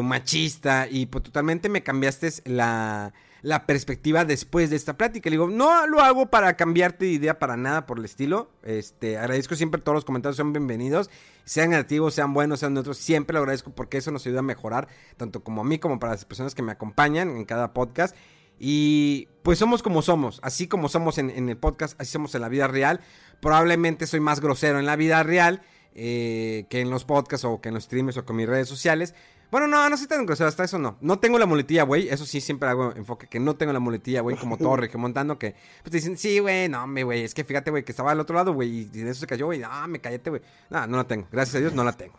machista 0.02 0.88
y 0.90 1.04
pues 1.04 1.24
totalmente 1.24 1.68
me 1.68 1.82
cambiaste 1.82 2.30
la 2.46 3.12
la 3.46 3.64
perspectiva 3.64 4.24
después 4.24 4.70
de 4.70 4.76
esta 4.76 4.96
plática. 4.96 5.30
Le 5.30 5.34
digo, 5.34 5.46
no 5.48 5.86
lo 5.86 6.00
hago 6.00 6.26
para 6.26 6.56
cambiarte 6.56 7.04
de 7.04 7.12
idea 7.12 7.38
para 7.38 7.56
nada 7.56 7.86
por 7.86 8.00
el 8.00 8.04
estilo. 8.04 8.50
Este, 8.64 9.18
agradezco 9.18 9.54
siempre 9.54 9.80
todos 9.80 9.94
los 9.94 10.04
comentarios, 10.04 10.36
son 10.36 10.52
bienvenidos. 10.52 11.10
Sean 11.44 11.70
negativos, 11.70 12.12
sean 12.12 12.34
buenos, 12.34 12.58
sean 12.58 12.74
neutros, 12.74 12.98
siempre 12.98 13.34
lo 13.34 13.38
agradezco 13.38 13.70
porque 13.70 13.98
eso 13.98 14.10
nos 14.10 14.26
ayuda 14.26 14.40
a 14.40 14.42
mejorar, 14.42 14.88
tanto 15.16 15.44
como 15.44 15.60
a 15.60 15.64
mí 15.64 15.78
como 15.78 16.00
para 16.00 16.14
las 16.14 16.24
personas 16.24 16.56
que 16.56 16.62
me 16.62 16.72
acompañan 16.72 17.36
en 17.36 17.44
cada 17.44 17.72
podcast. 17.72 18.16
Y 18.58 19.28
pues 19.44 19.60
somos 19.60 19.80
como 19.80 20.02
somos, 20.02 20.40
así 20.42 20.66
como 20.66 20.88
somos 20.88 21.18
en, 21.18 21.48
el 21.48 21.56
podcast, 21.56 22.00
así 22.00 22.10
somos 22.10 22.34
en 22.34 22.40
la 22.40 22.48
vida 22.48 22.66
real. 22.66 23.00
Probablemente 23.40 24.08
soy 24.08 24.18
más 24.18 24.40
grosero 24.40 24.80
en 24.80 24.86
la 24.86 24.96
vida 24.96 25.22
real 25.22 25.62
eh, 25.98 26.66
que 26.68 26.80
en 26.80 26.90
los 26.90 27.04
podcasts 27.04 27.46
o 27.46 27.60
que 27.60 27.68
en 27.68 27.74
los 27.74 27.84
streams 27.84 28.18
o 28.18 28.24
con 28.24 28.36
mis 28.36 28.46
redes 28.46 28.68
sociales. 28.68 29.14
Bueno, 29.50 29.66
no, 29.66 29.88
no 29.88 29.96
soy 29.96 30.06
tan 30.06 30.26
grosero, 30.26 30.48
hasta 30.48 30.64
eso 30.64 30.78
no. 30.78 30.98
No 31.00 31.18
tengo 31.18 31.38
la 31.38 31.46
muletilla, 31.46 31.84
güey. 31.84 32.08
Eso 32.08 32.26
sí, 32.26 32.42
siempre 32.42 32.68
hago 32.68 32.92
enfoque 32.94 33.28
que 33.28 33.40
no 33.40 33.56
tengo 33.56 33.72
la 33.72 33.78
muletilla, 33.78 34.20
güey, 34.20 34.36
como 34.36 34.58
todo 34.58 34.76
montando 34.98 35.38
que 35.38 35.54
pues 35.82 35.90
te 35.90 35.96
dicen, 35.96 36.18
sí, 36.18 36.40
güey, 36.40 36.68
no, 36.68 36.86
me, 36.86 37.02
güey, 37.02 37.24
es 37.24 37.32
que 37.32 37.44
fíjate, 37.44 37.70
güey, 37.70 37.82
que 37.82 37.92
estaba 37.92 38.12
al 38.12 38.20
otro 38.20 38.36
lado, 38.36 38.52
güey, 38.52 38.80
y 38.80 38.84
de 38.84 39.10
eso 39.10 39.20
se 39.20 39.26
cayó, 39.26 39.46
güey, 39.46 39.58
no, 39.60 39.88
me 39.88 40.00
cállate, 40.00 40.28
güey. 40.28 40.42
No, 40.68 40.86
no 40.86 40.98
la 40.98 41.04
tengo. 41.04 41.26
Gracias 41.32 41.56
a 41.56 41.60
Dios 41.60 41.72
no 41.72 41.82
la 41.82 41.92
tengo. 41.92 42.18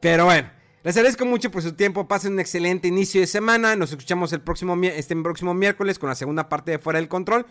Pero 0.00 0.26
bueno, 0.26 0.48
les 0.84 0.96
agradezco 0.96 1.24
mucho 1.24 1.50
por 1.50 1.62
su 1.62 1.72
tiempo. 1.72 2.06
Pasen 2.06 2.34
un 2.34 2.40
excelente 2.40 2.88
inicio 2.88 3.20
de 3.20 3.26
semana. 3.26 3.74
Nos 3.74 3.90
escuchamos 3.90 4.32
el 4.34 4.42
próximo, 4.42 4.76
este 4.84 5.16
próximo 5.16 5.54
miércoles 5.54 5.98
con 5.98 6.10
la 6.10 6.14
segunda 6.14 6.48
parte 6.48 6.72
de 6.72 6.78
Fuera 6.78 6.98
del 6.98 7.08
Control 7.08 7.46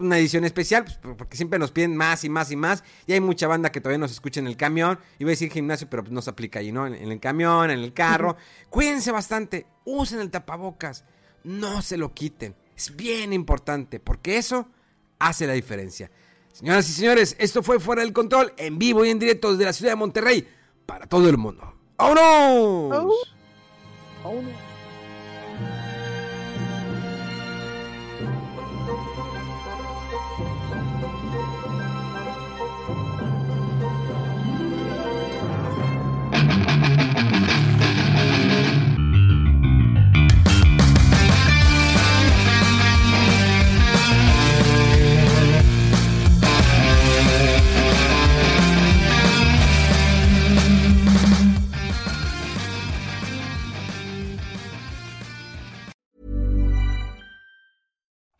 una 0.00 0.18
edición 0.18 0.44
especial, 0.44 0.84
pues, 0.84 1.16
porque 1.16 1.36
siempre 1.36 1.58
nos 1.58 1.70
piden 1.70 1.96
más 1.96 2.24
y 2.24 2.28
más 2.28 2.50
y 2.50 2.56
más. 2.56 2.84
Y 3.06 3.12
hay 3.12 3.20
mucha 3.20 3.46
banda 3.46 3.70
que 3.70 3.80
todavía 3.80 3.98
nos 3.98 4.12
escucha 4.12 4.40
en 4.40 4.46
el 4.46 4.56
camión. 4.56 4.98
Iba 5.18 5.28
a 5.28 5.32
decir 5.32 5.50
gimnasio, 5.50 5.88
pero 5.90 6.02
pues 6.02 6.12
no 6.12 6.22
se 6.22 6.30
aplica 6.30 6.60
ahí, 6.60 6.72
¿no? 6.72 6.86
En, 6.86 6.94
el 6.94 7.20
camión, 7.20 7.70
en 7.70 7.80
el 7.80 7.92
carro. 7.92 8.36
Cuídense 8.70 9.10
bastante, 9.12 9.66
usen 9.84 10.20
el 10.20 10.30
tapabocas, 10.30 11.04
no 11.44 11.82
se 11.82 11.96
lo 11.96 12.12
quiten. 12.14 12.54
Es 12.76 12.94
bien 12.94 13.32
importante, 13.32 14.00
porque 14.00 14.36
eso 14.36 14.68
hace 15.18 15.46
la 15.46 15.54
diferencia. 15.54 16.10
Señoras 16.52 16.88
y 16.88 16.92
señores, 16.92 17.36
esto 17.38 17.62
fue 17.62 17.80
Fuera 17.80 18.02
del 18.02 18.12
Control, 18.12 18.52
en 18.56 18.78
vivo 18.78 19.04
y 19.04 19.10
en 19.10 19.18
directo 19.18 19.52
desde 19.52 19.64
la 19.64 19.72
ciudad 19.72 19.92
de 19.92 19.96
Monterrey, 19.96 20.48
para 20.86 21.06
todo 21.06 21.28
el 21.28 21.36
mundo. 21.36 21.74
¡Vámonos! 21.96 22.90
¡Vámonos! 24.22 24.68